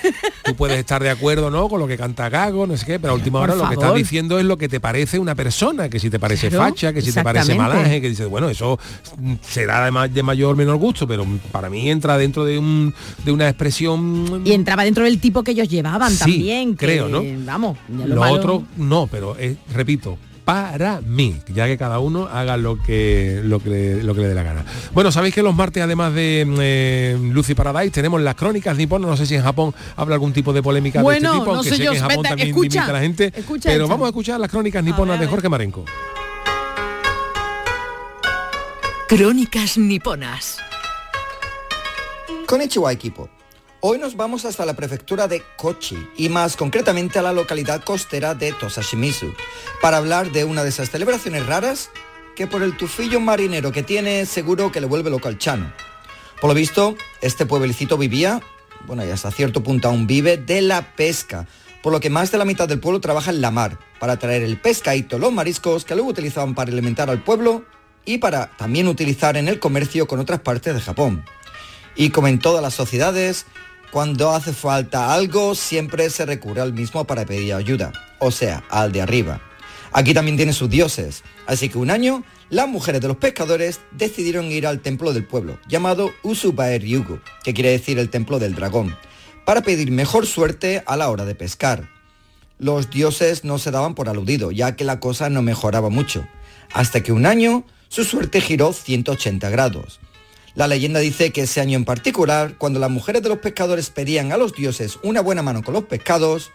tú 0.45 0.55
puedes 0.57 0.79
estar 0.79 1.03
de 1.03 1.11
acuerdo 1.11 1.51
no 1.51 1.69
con 1.69 1.79
lo 1.81 1.87
que 1.87 1.97
canta 1.97 2.29
Gago 2.29 2.67
no 2.67 2.77
sé 2.77 2.87
qué 2.87 2.99
pero 3.01 3.13
a 3.13 3.17
última 3.17 3.41
Por 3.41 3.51
hora 3.51 3.59
lo 3.63 3.69
que 3.69 3.75
estás 3.75 3.95
diciendo 3.95 4.39
es 4.39 4.45
lo 4.45 4.59
que 4.59 4.69
te 4.69 4.81
parece 4.81 5.19
una 5.19 5.35
persona 5.35 5.89
que 5.89 5.99
si 6.01 6.11
te 6.11 6.19
parece 6.19 6.49
Claro, 6.49 6.65
facha 6.65 6.93
que 6.93 7.03
si 7.03 7.13
te 7.13 7.23
parece 7.23 7.55
malaje 7.55 8.01
que 8.01 8.09
dices 8.09 8.29
bueno 8.29 8.49
eso 8.49 8.79
será 9.43 9.85
de, 9.85 9.91
ma- 9.91 10.09
de 10.09 10.23
mayor 10.23 10.55
o 10.55 10.57
menor 10.57 10.77
gusto 10.77 11.07
pero 11.07 11.27
para 11.53 11.71
mí 11.71 11.91
entra 11.91 12.17
dentro 12.19 12.45
de 12.45 12.59
un 12.59 12.93
de 13.25 13.33
una 13.33 13.49
expresión 13.49 14.43
Y 14.45 14.53
entraba 14.53 14.85
dentro 14.85 15.05
del 15.05 15.21
tipo 15.21 15.43
que 15.43 15.53
ellos 15.53 15.69
llevaban 15.69 16.11
Sí, 16.13 16.19
también. 16.19 16.77
que, 16.77 16.87
creo, 16.87 17.09
¿no? 17.09 17.23
Vamos, 17.45 17.77
lo, 17.89 18.07
lo 18.07 18.21
malo- 18.21 18.35
otro 18.35 18.63
no 18.77 19.07
pero 19.11 19.37
eh, 19.39 19.57
repito 19.73 20.19
para 20.45 21.01
mí, 21.01 21.37
ya 21.53 21.67
que 21.67 21.77
cada 21.79 21.99
uno 21.99 22.29
haga 22.31 22.57
lo 22.57 22.81
que 22.83 23.41
lo 23.45 23.61
que, 23.61 23.71
le, 23.71 24.03
lo 24.03 24.15
que 24.15 24.23
le 24.23 24.29
dé 24.29 24.35
la 24.35 24.43
gana. 24.43 24.65
Bueno, 24.93 25.13
sabéis 25.13 25.35
que 25.35 25.43
los 25.43 25.55
martes, 25.55 25.83
además 25.83 26.15
de 26.15 26.47
eh, 26.61 27.19
Lucy 27.21 27.55
Paradise, 27.55 27.91
tenemos 27.91 28.21
las 28.21 28.35
crónicas 28.35 28.77
niponas. 28.77 29.11
No 29.11 29.17
sé 29.17 29.27
si 29.27 29.35
en 29.35 29.43
Japón 29.43 29.75
habla 29.97 30.15
algún 30.15 30.33
tipo 30.33 30.53
de 30.53 30.63
polémica 30.63 31.03
Bueno, 31.03 31.21
de 31.21 31.27
este 31.27 31.39
tipo, 31.41 31.51
no 31.53 31.57
aunque 31.59 31.71
sé 31.71 31.77
sé 31.77 31.85
yo, 31.85 31.91
que 31.93 31.97
en 31.99 32.03
Japón 32.03 32.17
vete, 32.19 32.29
también 32.29 32.49
escucha, 32.49 32.81
dimite 32.81 32.93
la 32.93 33.01
gente. 33.01 33.33
escucha 33.37 33.69
pero 33.71 33.89
vamos 33.89 34.07
a 34.07 34.09
escuchar 34.09 34.41
las 34.41 34.51
crónicas 34.51 34.83
niponas 34.83 35.21
de 35.21 35.27
Jorge 35.27 35.49
Marenco. 35.49 35.85
Crónicas 39.09 39.77
niponas. 39.77 40.59
Konnichiwa 42.47 42.93
equipo. 42.93 43.29
Hoy 43.83 43.97
nos 43.97 44.15
vamos 44.15 44.45
hasta 44.45 44.67
la 44.67 44.75
prefectura 44.75 45.27
de 45.27 45.43
Kochi 45.57 45.97
y 46.19 46.29
más 46.29 46.55
concretamente 46.55 47.19
a 47.19 47.23
la 47.23 47.33
localidad 47.33 47.83
costera 47.83 48.35
de 48.35 48.53
Tosashimizu 48.53 49.33
para 49.81 49.97
hablar 49.97 50.33
de 50.33 50.45
una 50.45 50.63
de 50.63 50.69
esas 50.69 50.91
celebraciones 50.91 51.47
raras 51.47 51.89
que 52.37 52.47
por 52.47 52.63
el 52.63 52.77
tufillo 52.77 53.21
marinero 53.21 53.73
que 53.73 53.83
tiene 53.83 54.27
seguro 54.27 54.71
que 54.71 54.83
le 54.83 54.87
vuelve 54.87 55.09
loco 55.09 55.29
al 55.29 55.39
chano. 55.39 55.73
Por 56.43 56.49
lo 56.49 56.55
visto, 56.55 56.95
este 57.23 57.47
pueblecito 57.47 57.97
vivía, 57.97 58.43
bueno 58.87 59.03
y 59.03 59.09
hasta 59.09 59.31
cierto 59.31 59.63
punto 59.63 59.89
aún 59.89 60.07
vive, 60.07 60.37
de 60.37 60.61
la 60.61 60.95
pesca, 60.95 61.47
por 61.83 61.91
lo 61.91 62.01
que 62.01 62.11
más 62.11 62.31
de 62.31 62.37
la 62.37 62.45
mitad 62.45 62.69
del 62.69 62.81
pueblo 62.81 63.01
trabaja 63.01 63.31
en 63.31 63.41
la 63.41 63.51
mar 63.51 63.79
para 63.99 64.19
traer 64.19 64.43
el 64.43 64.61
pescadito, 64.61 65.19
los 65.19 65.33
mariscos 65.33 65.87
que 65.87 65.95
luego 65.95 66.11
utilizaban 66.11 66.55
para 66.55 66.71
alimentar 66.71 67.09
al 67.09 67.25
pueblo 67.25 67.65
y 68.05 68.19
para 68.19 68.55
también 68.59 68.89
utilizar 68.89 69.39
en 69.39 69.49
el 69.49 69.59
comercio 69.59 70.07
con 70.07 70.21
otras 70.21 70.41
partes 70.41 70.75
de 70.75 70.83
Japón. 70.83 71.25
Y 71.97 72.11
como 72.11 72.29
en 72.29 72.39
todas 72.39 72.63
las 72.63 72.75
sociedades, 72.75 73.47
cuando 73.91 74.31
hace 74.31 74.53
falta 74.53 75.13
algo, 75.13 75.55
siempre 75.55 76.11
se 76.11 76.25
recurre 76.25 76.61
al 76.61 76.73
mismo 76.73 77.05
para 77.05 77.27
pedir 77.27 77.55
ayuda, 77.55 77.93
o 78.19 78.31
sea, 78.31 78.63
al 78.71 78.93
de 78.93 79.03
arriba. 79.03 79.41
Aquí 79.93 80.15
también 80.15 80.37
tiene 80.37 80.53
sus 80.53 80.71
dioses, 80.71 81.25
así 81.47 81.69
que 81.69 81.79
un 81.79 81.91
año 81.91 82.23
las 82.49 82.69
mujeres 82.69 83.01
de 83.01 83.09
los 83.09 83.17
pescadores 83.17 83.81
decidieron 83.91 84.47
ir 84.47 84.67
al 84.67 84.81
templo 84.81 85.13
del 85.13 85.27
pueblo, 85.27 85.59
llamado 85.69 86.13
Usubaer 86.23 86.85
Yugo, 86.85 87.21
que 87.43 87.55
quiere 87.55 87.71
decir 87.71 87.99
el 87.99 88.11
templo 88.11 88.39
del 88.39 88.55
dragón, 88.55 88.97
para 89.45 89.63
pedir 89.63 89.91
mejor 89.91 90.27
suerte 90.27 90.83
a 90.87 90.97
la 90.97 91.11
hora 91.11 91.25
de 91.25 91.35
pescar. 91.35 91.89
Los 92.59 92.91
dioses 92.91 93.43
no 93.43 93.59
se 93.59 93.71
daban 93.71 93.95
por 93.95 94.09
aludido, 94.09 94.53
ya 94.53 94.77
que 94.77 94.85
la 94.85 95.01
cosa 95.01 95.31
no 95.31 95.43
mejoraba 95.43 95.91
mucho, 95.91 96.27
hasta 96.73 97.03
que 97.03 97.13
un 97.13 97.27
año 97.27 97.65
su 97.89 98.05
suerte 98.05 98.41
giró 98.41 98.73
180 98.73 99.51
grados. 99.51 99.99
La 100.55 100.67
leyenda 100.67 100.99
dice 100.99 101.31
que 101.31 101.43
ese 101.43 101.61
año 101.61 101.77
en 101.77 101.85
particular, 101.85 102.55
cuando 102.59 102.81
las 102.81 102.91
mujeres 102.91 103.23
de 103.23 103.29
los 103.29 103.39
pescadores 103.39 103.91
pedían 103.91 104.33
a 104.33 104.37
los 104.37 104.53
dioses 104.53 104.99
una 105.03 105.21
buena 105.21 105.43
mano 105.43 105.63
con 105.63 105.75
los 105.75 105.85
pescados, 105.85 106.51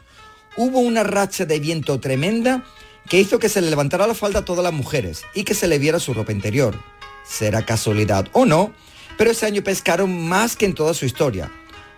hubo 0.57 0.79
una 0.79 1.03
racha 1.03 1.45
de 1.45 1.59
viento 1.59 1.99
tremenda 1.99 2.65
que 3.09 3.19
hizo 3.19 3.39
que 3.39 3.49
se 3.49 3.61
le 3.61 3.69
levantara 3.69 4.07
la 4.07 4.13
falda 4.13 4.39
a 4.39 4.45
todas 4.45 4.63
las 4.63 4.73
mujeres 4.73 5.23
y 5.33 5.43
que 5.43 5.53
se 5.53 5.67
le 5.67 5.79
viera 5.79 5.99
su 5.99 6.13
ropa 6.13 6.33
interior. 6.33 6.75
Será 7.25 7.65
casualidad 7.65 8.27
o 8.33 8.45
no, 8.45 8.73
pero 9.17 9.31
ese 9.31 9.45
año 9.45 9.63
pescaron 9.63 10.27
más 10.27 10.55
que 10.55 10.65
en 10.65 10.75
toda 10.75 10.93
su 10.93 11.05
historia, 11.05 11.49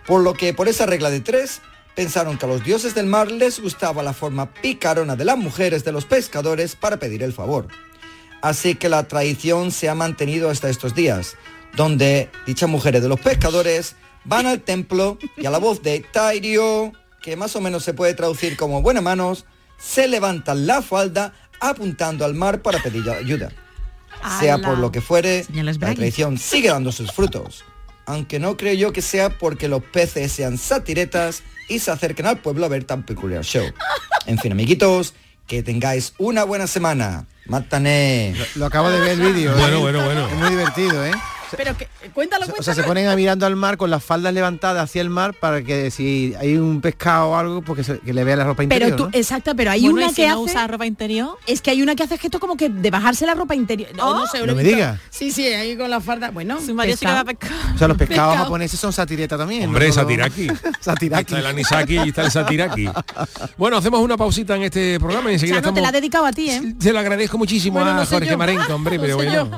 por 0.06 0.22
lo 0.22 0.34
que 0.34 0.54
por 0.54 0.68
esa 0.68 0.86
regla 0.86 1.10
de 1.10 1.20
tres, 1.20 1.62
pensaron 1.96 2.38
que 2.38 2.46
a 2.46 2.48
los 2.48 2.62
dioses 2.62 2.94
del 2.94 3.06
mar 3.06 3.32
les 3.32 3.58
gustaba 3.58 4.04
la 4.04 4.12
forma 4.12 4.52
picarona 4.52 5.16
de 5.16 5.24
las 5.24 5.36
mujeres 5.36 5.82
de 5.82 5.90
los 5.90 6.04
pescadores 6.04 6.76
para 6.76 6.98
pedir 6.98 7.24
el 7.24 7.32
favor. 7.32 7.66
Así 8.40 8.76
que 8.76 8.88
la 8.88 9.08
tradición 9.08 9.72
se 9.72 9.88
ha 9.88 9.96
mantenido 9.96 10.48
hasta 10.48 10.70
estos 10.70 10.94
días, 10.94 11.36
donde 11.76 12.30
dichas 12.46 12.68
mujeres 12.68 13.02
de 13.02 13.08
los 13.08 13.20
pescadores 13.20 13.96
van 14.24 14.46
al 14.46 14.60
templo 14.60 15.18
y 15.36 15.46
a 15.46 15.50
la 15.50 15.58
voz 15.58 15.82
de 15.82 16.00
Tairio, 16.00 16.92
que 17.22 17.36
más 17.36 17.56
o 17.56 17.60
menos 17.60 17.84
se 17.84 17.94
puede 17.94 18.14
traducir 18.14 18.56
como 18.56 18.82
buenas 18.82 19.02
manos, 19.02 19.46
se 19.78 20.08
levantan 20.08 20.66
la 20.66 20.82
falda 20.82 21.32
apuntando 21.60 22.24
al 22.24 22.34
mar 22.34 22.62
para 22.62 22.78
pedir 22.80 23.08
ayuda. 23.10 23.50
Sea 24.40 24.58
por 24.58 24.78
lo 24.78 24.90
que 24.90 25.00
fuere, 25.00 25.46
la 25.52 25.94
tradición 25.94 26.38
sigue 26.38 26.70
dando 26.70 26.90
sus 26.92 27.12
frutos. 27.12 27.64
Aunque 28.06 28.38
no 28.38 28.56
creo 28.56 28.74
yo 28.74 28.92
que 28.92 29.02
sea 29.02 29.38
porque 29.38 29.68
los 29.68 29.82
peces 29.82 30.32
sean 30.32 30.58
satiretas 30.58 31.42
y 31.68 31.78
se 31.78 31.90
acerquen 31.90 32.26
al 32.26 32.38
pueblo 32.38 32.64
a 32.64 32.68
ver 32.68 32.84
tan 32.84 33.04
peculiar 33.04 33.44
show. 33.44 33.64
En 34.26 34.38
fin, 34.38 34.52
amiguitos, 34.52 35.14
que 35.46 35.62
tengáis 35.62 36.14
una 36.18 36.44
buena 36.44 36.66
semana. 36.66 37.26
Mátane. 37.46 38.34
Lo 38.56 38.66
acabo 38.66 38.90
de 38.90 39.00
ver 39.00 39.10
el 39.12 39.20
vídeo. 39.20 39.52
Bueno, 39.56 39.78
¿eh? 39.78 39.80
bueno, 39.80 40.04
bueno. 40.04 40.28
Es 40.28 40.34
muy 40.36 40.50
divertido, 40.50 41.04
¿eh? 41.04 41.12
Pero 41.56 41.76
que, 41.76 41.88
cuéntalo, 42.12 42.46
O 42.58 42.62
sea, 42.62 42.74
se 42.74 42.82
ponen 42.82 43.08
a 43.08 43.16
mirando 43.16 43.46
al 43.46 43.56
mar 43.56 43.76
con 43.76 43.90
las 43.90 44.04
faldas 44.04 44.32
levantadas 44.34 44.84
hacia 44.84 45.00
el 45.02 45.10
mar 45.10 45.34
para 45.34 45.62
que 45.62 45.90
si 45.90 46.34
hay 46.38 46.56
un 46.56 46.80
pescado 46.80 47.30
o 47.30 47.36
algo, 47.36 47.62
pues 47.62 47.78
que, 47.78 47.84
se- 47.84 47.98
que 48.00 48.12
le 48.12 48.22
vea 48.24 48.36
la 48.36 48.44
ropa 48.44 48.62
interior. 48.62 48.90
Pero 48.90 48.96
tú, 48.96 49.04
¿no? 49.04 49.10
exacto, 49.18 49.54
pero 49.56 49.70
hay 49.70 49.80
Bueno, 49.82 49.96
una 49.96 50.06
¿y 50.06 50.08
si 50.10 50.14
que 50.16 50.28
no 50.28 50.34
hace 50.34 50.42
usa 50.42 50.66
ropa 50.66 50.86
interior. 50.86 51.38
es 51.46 51.60
que 51.62 51.70
hay 51.70 51.82
una 51.82 51.94
que 51.94 52.02
hace 52.02 52.18
gesto 52.18 52.38
como 52.40 52.56
que 52.56 52.68
de 52.68 52.90
bajarse 52.90 53.24
la 53.26 53.34
ropa 53.34 53.54
interior. 53.54 53.90
No 53.96 54.26
sé, 54.26 54.38
No 54.46 54.54
me 54.54 54.62
visto. 54.62 54.76
diga. 54.76 55.00
Sí, 55.10 55.30
sí, 55.32 55.46
ahí 55.46 55.76
con 55.76 55.88
la 55.90 56.00
falda. 56.00 56.30
Bueno, 56.30 56.60
Su 56.60 56.74
marido 56.74 56.96
sí 56.96 57.06
que 57.06 57.12
va 57.12 57.20
a 57.20 57.24
pescado. 57.24 57.50
pescar. 57.54 57.74
O 57.74 57.78
sea, 57.78 57.88
los 57.88 57.96
pescados 57.98 58.28
pescado. 58.28 58.44
japoneses 58.44 58.78
son 58.80 58.92
satireta 58.92 59.38
también. 59.38 59.64
Hombre, 59.64 59.88
¿no? 59.88 59.92
satiraki. 59.94 60.48
satiraki. 60.80 61.22
Está 61.34 61.38
el 61.38 61.46
anisaki 61.46 61.94
y 61.96 62.08
está 62.08 62.22
el 62.24 62.30
satiraki. 62.30 62.88
Bueno, 63.56 63.76
hacemos 63.78 64.00
una 64.00 64.16
pausita 64.16 64.56
en 64.56 64.62
este 64.64 64.98
programa 64.98 65.30
y 65.30 65.34
enseguida 65.34 65.60
Chano, 65.62 65.74
te 65.74 65.80
la 65.80 65.88
he 65.88 65.92
dedicado 65.92 66.26
a 66.26 66.32
ti, 66.32 66.50
¿eh? 66.50 66.74
Se 66.78 66.92
lo 66.92 66.98
agradezco 66.98 67.38
muchísimo 67.38 67.78
Bueno, 67.80 68.00
a 68.00 68.06
Jorge. 68.06 68.36
Marenco, 68.36 68.74
hombre, 68.74 68.98
pero 69.00 69.16
bueno. 69.16 69.50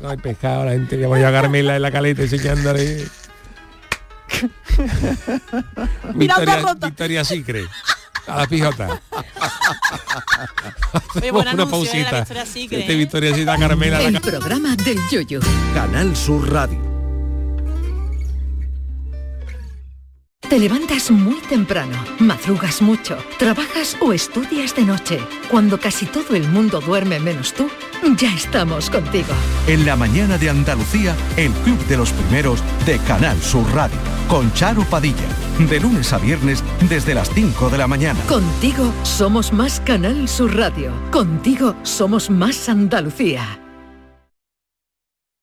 Con 0.00 0.10
el 0.10 0.18
pescado, 0.18 0.64
la 0.64 0.72
gente, 0.72 0.96
voy 1.12 1.22
a 1.24 1.30
Carmela 1.30 1.76
en 1.76 1.82
la 1.82 1.90
caleta 1.90 2.22
enseñándole. 2.22 3.06
Mirando 6.14 6.40
Victoria, 6.40 6.56
rota. 6.60 6.86
Victoria 6.86 7.22
Secret. 7.24 7.68
A 8.26 8.38
la 8.38 8.46
pijota. 8.46 8.88
Oye, 9.12 9.26
Hacemos 10.92 11.32
buen 11.32 11.48
una 11.48 11.50
anuncio, 11.50 11.92
¿eh? 11.92 12.02
La 12.02 12.10
pausita. 12.10 12.18
Victoria 12.20 12.46
Secret, 12.46 12.80
Este 12.80 12.92
¿eh? 12.92 12.96
Victoria 12.96 13.58
Carmela. 13.58 14.00
El 14.00 14.14
la... 14.14 14.20
programa 14.20 14.74
del 14.76 14.98
yoyo. 15.10 15.40
Canal 15.74 16.16
Sur 16.16 16.50
Radio. 16.50 16.91
Te 20.48 20.58
levantas 20.58 21.10
muy 21.10 21.40
temprano, 21.40 21.96
madrugas 22.18 22.82
mucho, 22.82 23.16
trabajas 23.38 23.96
o 24.00 24.12
estudias 24.12 24.74
de 24.76 24.82
noche. 24.82 25.18
Cuando 25.50 25.80
casi 25.80 26.04
todo 26.04 26.34
el 26.34 26.46
mundo 26.46 26.80
duerme 26.80 27.18
menos 27.20 27.54
tú, 27.54 27.68
ya 28.18 28.34
estamos 28.34 28.90
contigo. 28.90 29.32
En 29.66 29.86
la 29.86 29.96
mañana 29.96 30.36
de 30.36 30.50
Andalucía, 30.50 31.16
el 31.36 31.52
Club 31.52 31.78
de 31.86 31.96
los 31.96 32.10
Primeros 32.12 32.62
de 32.84 32.98
Canal 32.98 33.40
Sur 33.40 33.66
Radio. 33.72 33.96
Con 34.28 34.52
Charo 34.52 34.82
Padilla. 34.84 35.28
De 35.58 35.80
lunes 35.80 36.12
a 36.12 36.18
viernes 36.18 36.62
desde 36.88 37.14
las 37.14 37.30
5 37.30 37.70
de 37.70 37.78
la 37.78 37.86
mañana. 37.86 38.20
Contigo 38.28 38.92
somos 39.04 39.52
más 39.52 39.80
Canal 39.80 40.28
Sur 40.28 40.54
Radio. 40.56 40.92
Contigo 41.10 41.74
somos 41.82 42.28
más 42.28 42.68
Andalucía. 42.68 43.61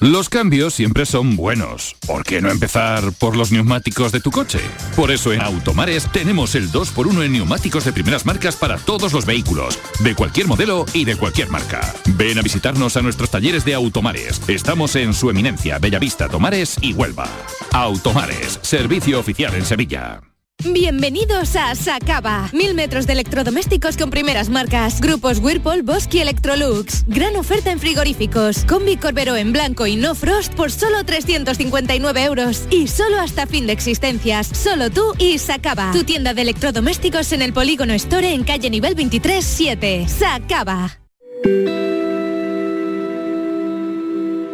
Los 0.00 0.28
cambios 0.28 0.74
siempre 0.74 1.06
son 1.06 1.34
buenos. 1.34 1.96
¿Por 2.06 2.22
qué 2.22 2.40
no 2.40 2.50
empezar 2.50 3.12
por 3.18 3.36
los 3.36 3.50
neumáticos 3.50 4.12
de 4.12 4.20
tu 4.20 4.30
coche? 4.30 4.60
Por 4.94 5.10
eso 5.10 5.32
en 5.32 5.40
Automares 5.40 6.08
tenemos 6.12 6.54
el 6.54 6.70
2x1 6.70 7.24
en 7.24 7.32
neumáticos 7.32 7.84
de 7.84 7.92
primeras 7.92 8.24
marcas 8.24 8.54
para 8.54 8.78
todos 8.78 9.12
los 9.12 9.26
vehículos, 9.26 9.76
de 9.98 10.14
cualquier 10.14 10.46
modelo 10.46 10.86
y 10.92 11.04
de 11.04 11.16
cualquier 11.16 11.50
marca. 11.50 11.80
Ven 12.16 12.38
a 12.38 12.42
visitarnos 12.42 12.96
a 12.96 13.02
nuestros 13.02 13.30
talleres 13.30 13.64
de 13.64 13.74
Automares. 13.74 14.40
Estamos 14.46 14.94
en 14.94 15.12
su 15.12 15.30
eminencia, 15.30 15.80
Bellavista, 15.80 16.28
Tomares 16.28 16.76
y 16.80 16.92
Huelva. 16.92 17.28
Automares, 17.72 18.60
servicio 18.62 19.18
oficial 19.18 19.54
en 19.56 19.64
Sevilla. 19.64 20.27
Bienvenidos 20.64 21.54
a 21.54 21.72
Sacaba. 21.76 22.50
Mil 22.52 22.74
metros 22.74 23.06
de 23.06 23.12
electrodomésticos 23.12 23.96
con 23.96 24.10
primeras 24.10 24.48
marcas. 24.48 25.00
Grupos 25.00 25.38
Whirlpool, 25.38 25.82
Bosch 25.82 26.12
y 26.12 26.18
Electrolux. 26.18 27.04
Gran 27.06 27.36
oferta 27.36 27.70
en 27.70 27.78
frigoríficos. 27.78 28.64
Combi 28.64 28.96
Corbero 28.96 29.36
en 29.36 29.52
blanco 29.52 29.86
y 29.86 29.94
no 29.94 30.16
frost 30.16 30.52
por 30.54 30.72
solo 30.72 31.04
359 31.04 32.24
euros. 32.24 32.66
Y 32.72 32.88
solo 32.88 33.20
hasta 33.20 33.46
fin 33.46 33.68
de 33.68 33.72
existencias. 33.72 34.48
Solo 34.48 34.90
tú 34.90 35.14
y 35.20 35.38
Sacaba. 35.38 35.92
Tu 35.92 36.02
tienda 36.02 36.34
de 36.34 36.42
electrodomésticos 36.42 37.30
en 37.32 37.42
el 37.42 37.52
Polígono 37.52 37.92
Store 37.94 38.34
en 38.34 38.42
calle 38.42 38.68
nivel 38.68 38.96
23 38.96 39.44
7. 39.44 40.06
Sacaba. 40.08 40.98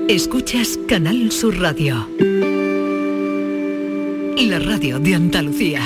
Escuchas 0.06 0.78
Canal 0.86 1.32
Sur 1.32 1.58
Radio. 1.58 2.06
La 4.36 4.58
radio 4.58 4.98
de 4.98 5.14
Andalucía. 5.14 5.80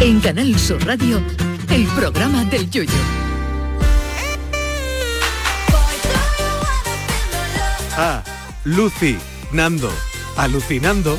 En 0.00 0.20
Canal 0.20 0.58
Sur 0.58 0.84
Radio, 0.84 1.22
el 1.70 1.86
programa 1.96 2.44
del 2.44 2.68
yoyo. 2.68 2.90
Ah, 7.96 8.22
Lucy, 8.64 9.16
Nando, 9.52 9.90
alucinando. 10.36 11.16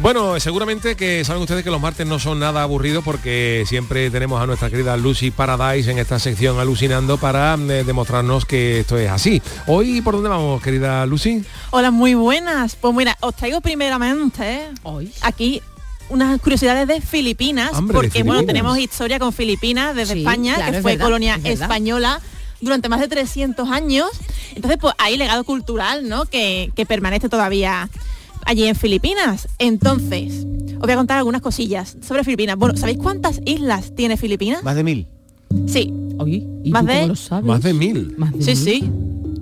Bueno, 0.00 0.40
seguramente 0.40 0.96
que 0.96 1.24
saben 1.24 1.42
ustedes 1.42 1.62
que 1.62 1.70
los 1.70 1.80
martes 1.80 2.06
no 2.06 2.18
son 2.18 2.38
nada 2.40 2.62
aburridos 2.62 3.04
porque 3.04 3.64
siempre 3.66 4.10
tenemos 4.10 4.42
a 4.42 4.46
nuestra 4.46 4.70
querida 4.70 4.96
Lucy 4.96 5.30
Paradise 5.30 5.90
en 5.90 5.98
esta 5.98 6.18
sección 6.18 6.58
alucinando 6.58 7.18
para 7.18 7.54
eh, 7.54 7.84
demostrarnos 7.84 8.44
que 8.46 8.80
esto 8.80 8.96
es 8.96 9.10
así. 9.10 9.42
Hoy, 9.66 10.00
¿por 10.00 10.14
dónde 10.14 10.30
vamos, 10.30 10.62
querida 10.62 11.04
Lucy? 11.06 11.44
Hola, 11.70 11.90
muy 11.90 12.14
buenas. 12.14 12.74
Pues 12.74 12.94
mira, 12.94 13.16
os 13.20 13.36
traigo 13.36 13.60
primeramente 13.60 14.70
Hoy. 14.82 15.12
aquí 15.20 15.62
unas 16.08 16.40
curiosidades 16.40 16.88
de 16.88 17.00
Filipinas, 17.00 17.72
Hombre, 17.74 17.94
de 17.94 18.02
porque 18.02 18.22
bueno, 18.22 18.44
tenemos 18.44 18.78
historia 18.78 19.18
con 19.18 19.32
Filipinas 19.32 19.94
desde 19.94 20.14
Sí, 20.14 20.20
España, 20.20 20.54
claro, 20.54 20.72
que 20.72 20.76
es 20.78 20.82
fue 20.82 20.92
verdad, 20.92 21.04
colonia 21.04 21.40
es 21.44 21.60
española 21.60 22.20
durante 22.60 22.88
más 22.88 23.00
de 23.00 23.08
300 23.08 23.68
años. 23.70 24.08
Entonces, 24.54 24.78
pues 24.80 24.94
hay 24.98 25.16
legado 25.16 25.44
cultural, 25.44 26.08
¿no? 26.08 26.24
Que, 26.24 26.72
que 26.74 26.86
permanece 26.86 27.28
todavía 27.28 27.88
allí 28.46 28.64
en 28.64 28.74
Filipinas. 28.76 29.48
Entonces, 29.58 30.46
os 30.74 30.80
voy 30.80 30.92
a 30.92 30.96
contar 30.96 31.18
algunas 31.18 31.40
cosillas 31.40 31.96
sobre 32.06 32.24
Filipinas. 32.24 32.56
Bueno, 32.56 32.76
¿sabéis 32.76 32.98
cuántas 32.98 33.40
islas 33.44 33.94
tiene 33.94 34.16
Filipinas? 34.16 34.62
Más 34.64 34.76
de 34.76 34.84
mil. 34.84 35.06
Sí. 35.66 35.92
Oye, 36.18 36.46
¿y 36.64 36.70
Más 36.70 36.82
tú 36.82 36.88
cómo 36.88 37.00
de- 37.00 37.06
lo 37.08 37.16
sabes? 37.16 37.44
Más 37.44 37.62
de 37.62 37.72
mil. 37.74 38.14
Más 38.16 38.32
de 38.32 38.42
Sí, 38.42 38.50
mil. 38.50 38.56
sí. 38.82 38.90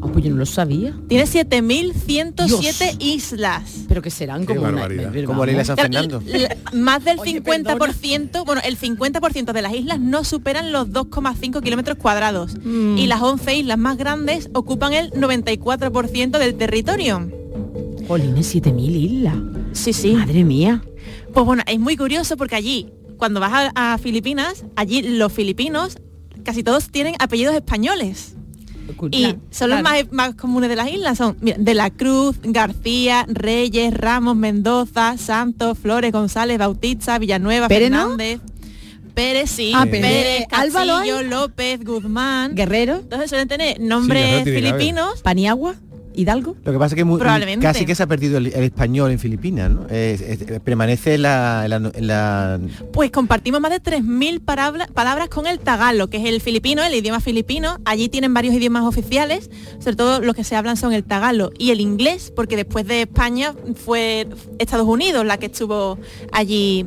Ah, 0.02 0.08
pues 0.10 0.24
yo 0.24 0.30
no 0.30 0.36
lo 0.38 0.46
sabía. 0.46 0.94
Tiene 1.08 1.26
7.107 1.26 2.46
Dios. 2.46 2.96
islas. 3.00 3.62
Pero 3.86 4.00
que 4.00 4.10
serán 4.10 4.46
Qué 4.46 4.54
como 4.54 4.60
una- 4.62 4.70
barbaridad. 4.72 5.10
pero 5.12 5.26
Como 5.28 5.44
la 5.44 5.52
isla 5.52 5.60
de 5.62 5.64
San 5.66 5.76
Claro, 5.76 6.20
Fernando. 6.20 6.54
más 6.72 7.04
del 7.04 7.18
Oye, 7.18 7.32
50%, 7.42 8.44
bueno, 8.46 8.62
el 8.64 8.78
50% 8.78 9.52
de 9.52 9.60
las 9.62 9.74
islas 9.74 10.00
no 10.00 10.24
superan 10.24 10.72
los 10.72 10.90
2,5 10.90 11.60
kilómetros 11.60 11.98
cuadrados. 11.98 12.54
Mm. 12.64 12.96
Y 12.96 13.06
las 13.08 13.20
11 13.20 13.54
islas 13.56 13.76
más 13.76 13.98
grandes 13.98 14.48
ocupan 14.54 14.94
el 14.94 15.10
94% 15.12 16.38
del 16.38 16.54
territorio. 16.54 17.30
Jolines, 18.10 18.46
7000 18.48 18.96
islas. 18.96 19.34
Sí, 19.70 19.92
sí. 19.92 20.14
Madre 20.14 20.42
mía. 20.42 20.82
Pues 21.32 21.46
bueno, 21.46 21.62
es 21.64 21.78
muy 21.78 21.96
curioso 21.96 22.36
porque 22.36 22.56
allí, 22.56 22.88
cuando 23.18 23.38
vas 23.38 23.70
a, 23.72 23.92
a 23.92 23.98
Filipinas, 23.98 24.64
allí 24.74 25.02
los 25.02 25.32
filipinos 25.32 25.96
casi 26.42 26.64
todos 26.64 26.90
tienen 26.90 27.14
apellidos 27.20 27.54
españoles. 27.54 28.34
Y 29.12 29.36
son 29.52 29.70
los 29.70 29.82
más, 29.82 30.10
más 30.10 30.34
comunes 30.34 30.68
de 30.68 30.74
las 30.74 30.90
islas. 30.90 31.18
Son 31.18 31.36
mira, 31.40 31.56
De 31.60 31.72
la 31.74 31.90
Cruz, 31.90 32.34
García, 32.42 33.26
Reyes, 33.28 33.94
Ramos, 33.94 34.34
Mendoza, 34.34 35.16
Santos, 35.16 35.78
Flores, 35.78 36.10
González, 36.10 36.58
Bautista, 36.58 37.16
Villanueva. 37.20 37.68
Fernández. 37.68 38.40
Pérez 39.14 39.50
sí, 39.50 39.70
Ah, 39.72 39.84
Pérez, 39.84 40.00
Pérez. 40.00 40.46
Álvaro 40.50 40.94
Castillo, 40.94 41.18
hay. 41.18 41.28
López, 41.28 41.84
Guzmán. 41.84 42.56
Guerrero, 42.56 42.96
Entonces 42.96 43.30
suelen 43.30 43.46
tener 43.46 43.78
nombres 43.78 44.42
filipinos. 44.42 45.20
Paniagua, 45.22 45.76
Hidalgo. 46.20 46.56
Lo 46.64 46.72
que 46.72 46.78
pasa 46.78 46.94
es 46.94 46.98
que 46.98 47.04
muy- 47.04 47.18
Probablemente. 47.18 47.62
casi 47.64 47.84
que 47.86 47.94
se 47.94 48.02
ha 48.02 48.06
perdido 48.06 48.38
el, 48.38 48.46
el 48.48 48.64
español 48.64 49.10
en 49.10 49.18
Filipinas, 49.18 49.70
¿no? 49.70 49.86
Es- 49.88 50.20
es- 50.20 50.60
permanece 50.60 51.18
la, 51.18 51.66
Pues 52.92 53.10
compartimos 53.10 53.60
más 53.60 53.70
de 53.70 53.80
3.000 53.80 54.40
palabra- 54.40 54.86
palabras 54.92 55.28
con 55.28 55.46
el 55.46 55.58
tagalo, 55.58 56.08
que 56.10 56.18
es 56.18 56.24
el 56.26 56.40
filipino, 56.40 56.82
el 56.82 56.94
idioma 56.94 57.20
filipino. 57.20 57.78
Allí 57.84 58.08
tienen 58.08 58.34
varios 58.34 58.54
idiomas 58.54 58.84
oficiales, 58.84 59.50
sobre 59.78 59.96
todo 59.96 60.20
los 60.20 60.34
que 60.34 60.44
se 60.44 60.56
hablan 60.56 60.76
son 60.76 60.92
el 60.92 61.04
tagalo 61.04 61.50
y 61.58 61.70
el 61.70 61.80
inglés, 61.80 62.32
porque 62.34 62.56
después 62.56 62.86
de 62.86 63.02
España 63.02 63.54
fue 63.84 64.26
Estados 64.58 64.86
Unidos 64.86 65.24
la 65.24 65.38
que 65.38 65.46
estuvo 65.46 65.98
allí 66.32 66.86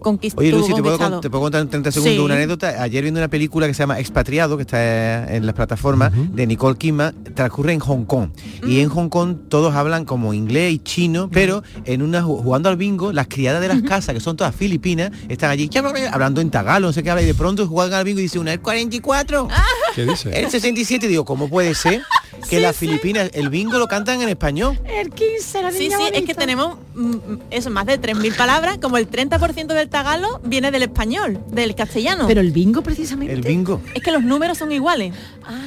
conquist- 0.00 0.34
Oye, 0.36 0.50
Lucy, 0.52 0.72
¿te 0.74 0.82
puedo, 0.82 1.20
te 1.20 1.28
contar 1.30 1.60
en 1.62 1.68
30 1.68 1.92
segundos 1.92 2.14
Sí. 2.16 2.20
una 2.20 2.34
anécdota? 2.34 2.82
Ayer 2.82 3.02
viendo 3.02 3.20
una 3.20 3.28
película 3.28 3.66
que 3.66 3.74
se 3.74 3.80
llama 3.82 3.98
Expatriado, 4.00 4.56
que 4.56 4.62
está 4.62 5.34
en 5.34 5.44
las 5.46 5.54
plataformas, 5.54 6.12
de 6.34 6.46
Nicole 6.46 6.76
Kidman, 6.78 7.14
transcurre 7.34 7.72
en 7.74 7.80
Hong 7.80 8.04
Kong. 8.04 8.30
Y 8.70 8.78
en 8.80 8.88
Hong 8.88 9.08
Kong 9.08 9.36
todos 9.48 9.74
hablan 9.74 10.04
como 10.04 10.32
inglés 10.32 10.72
y 10.74 10.78
chino, 10.78 11.28
pero 11.28 11.64
en 11.86 12.02
una 12.02 12.22
ju- 12.22 12.40
jugando 12.40 12.68
al 12.68 12.76
bingo, 12.76 13.12
las 13.12 13.26
criadas 13.26 13.60
de 13.60 13.66
las 13.66 13.82
casas, 13.82 14.14
que 14.14 14.20
son 14.20 14.36
todas 14.36 14.54
filipinas, 14.54 15.10
están 15.28 15.50
allí 15.50 15.68
hablando 16.12 16.40
en 16.40 16.50
tagalo, 16.50 16.86
no 16.86 16.92
sé 16.92 17.02
qué 17.02 17.10
habla, 17.10 17.22
y 17.22 17.26
de 17.26 17.34
pronto 17.34 17.66
juegan 17.66 17.98
al 17.98 18.04
bingo 18.04 18.20
y 18.20 18.22
dice 18.22 18.38
una, 18.38 18.52
el 18.52 18.60
44, 18.60 19.48
¿Qué 19.96 20.06
dice? 20.06 20.30
el 20.40 20.48
67, 20.50 21.06
y 21.06 21.08
digo, 21.08 21.24
¿cómo 21.24 21.48
puede 21.48 21.74
ser 21.74 22.00
que 22.48 22.60
las 22.60 22.76
filipinas, 22.76 23.30
el 23.34 23.48
bingo 23.48 23.78
lo 23.78 23.86
cantan 23.88 24.20
en 24.22 24.28
español? 24.28 24.78
El 24.84 25.10
15, 25.10 25.62
la 25.62 25.72
Sí, 25.72 25.78
niña 25.80 25.98
sí, 25.98 26.04
es 26.14 26.22
que 26.24 26.34
tenemos 26.34 26.76
mm, 26.94 27.00
mm, 27.10 27.40
eso, 27.50 27.70
más 27.70 27.86
de 27.86 28.00
3.000 28.00 28.36
palabras, 28.36 28.78
como 28.78 28.96
el 28.96 29.10
30% 29.10 29.66
del 29.66 29.88
tagalo 29.88 30.40
viene 30.44 30.70
del 30.70 30.82
español, 30.84 31.40
del 31.50 31.74
castellano. 31.74 32.24
Pero 32.26 32.40
el 32.40 32.50
bingo 32.52 32.82
precisamente. 32.82 33.32
El 33.34 33.42
bingo. 33.42 33.80
es 33.94 34.02
que 34.02 34.10
los 34.12 34.22
números 34.22 34.58
son 34.58 34.72
iguales. 34.72 35.14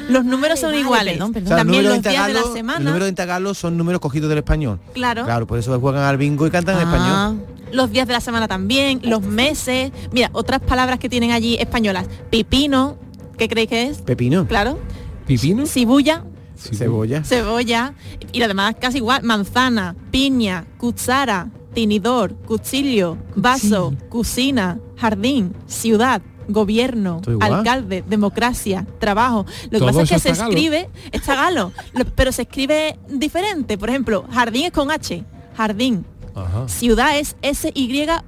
los 0.10 0.26
números 0.26 0.60
son 0.60 0.70
vale, 0.72 0.82
iguales. 0.82 1.14
perdón, 1.14 1.30
O 1.30 1.34
perdón. 1.34 1.48
sea, 1.50 1.58
También 1.58 1.84
los 1.84 2.02
días 2.02 2.28
de 2.28 2.34
la 2.34 2.44
semana. 2.54 2.80
Los 2.80 2.88
números 2.88 3.10
en 3.10 3.16
tagalo 3.16 3.54
son 3.54 3.78
números 3.78 4.00
cogidos 4.02 4.30
del 4.30 4.40
español. 4.40 4.80
Claro. 4.94 5.24
Claro, 5.26 5.48
por 5.48 5.60
eso 5.60 5.80
juegan 5.80 6.04
al 6.04 6.18
bingo 6.18 6.48
y 6.48 6.52
cantan 6.52 6.76
en 6.80 6.88
Ah, 6.88 6.92
español. 7.34 7.48
Los 7.72 7.92
días 7.92 8.06
de 8.08 8.14
la 8.14 8.22
semana 8.22 8.48
también, 8.48 9.00
los 9.04 9.22
meses. 9.24 9.92
Mira, 10.12 10.30
otras 10.34 10.62
palabras 10.62 11.00
que 11.00 11.10
tienen 11.10 11.32
allí 11.32 11.56
españolas. 11.60 12.06
Pipino, 12.30 12.98
¿qué 13.38 13.48
creéis 13.48 13.70
que 13.70 13.84
es? 13.88 13.98
Pepino. 14.02 14.46
Claro. 14.48 14.78
¿Pipino? 15.26 15.66
Cibulla, 15.66 16.24
Cebolla. 16.72 17.24
cebolla. 17.24 17.94
Y 18.32 18.40
lo 18.40 18.48
demás 18.48 18.76
casi 18.80 18.98
igual. 18.98 19.24
Manzana, 19.24 19.96
piña, 20.12 20.66
cuchara, 20.78 21.50
tinidor, 21.74 22.34
cuchillo, 22.46 23.18
vaso, 23.36 23.94
cocina, 24.10 24.80
jardín, 24.98 25.54
ciudad. 25.68 26.22
Gobierno, 26.46 27.22
alcalde, 27.40 28.04
democracia, 28.06 28.86
trabajo. 29.00 29.46
Lo 29.66 29.70
que 29.70 29.78
Todo 29.80 29.88
pasa 29.88 30.02
es 30.02 30.10
que 30.10 30.20
se 30.20 30.30
escribe, 30.32 30.90
es 31.14 31.22
tagalo, 31.24 31.72
lo- 31.94 32.04
pero 32.04 32.34
se 32.34 32.42
escribe 32.42 33.00
diferente. 33.10 33.78
Por 33.78 33.90
ejemplo, 33.90 34.26
jardín 34.30 34.66
es 34.66 34.72
con 34.74 34.92
H, 34.92 35.24
jardín. 35.56 36.06
Ajá. 36.36 36.68
Ciudad 36.68 37.18
es 37.18 37.38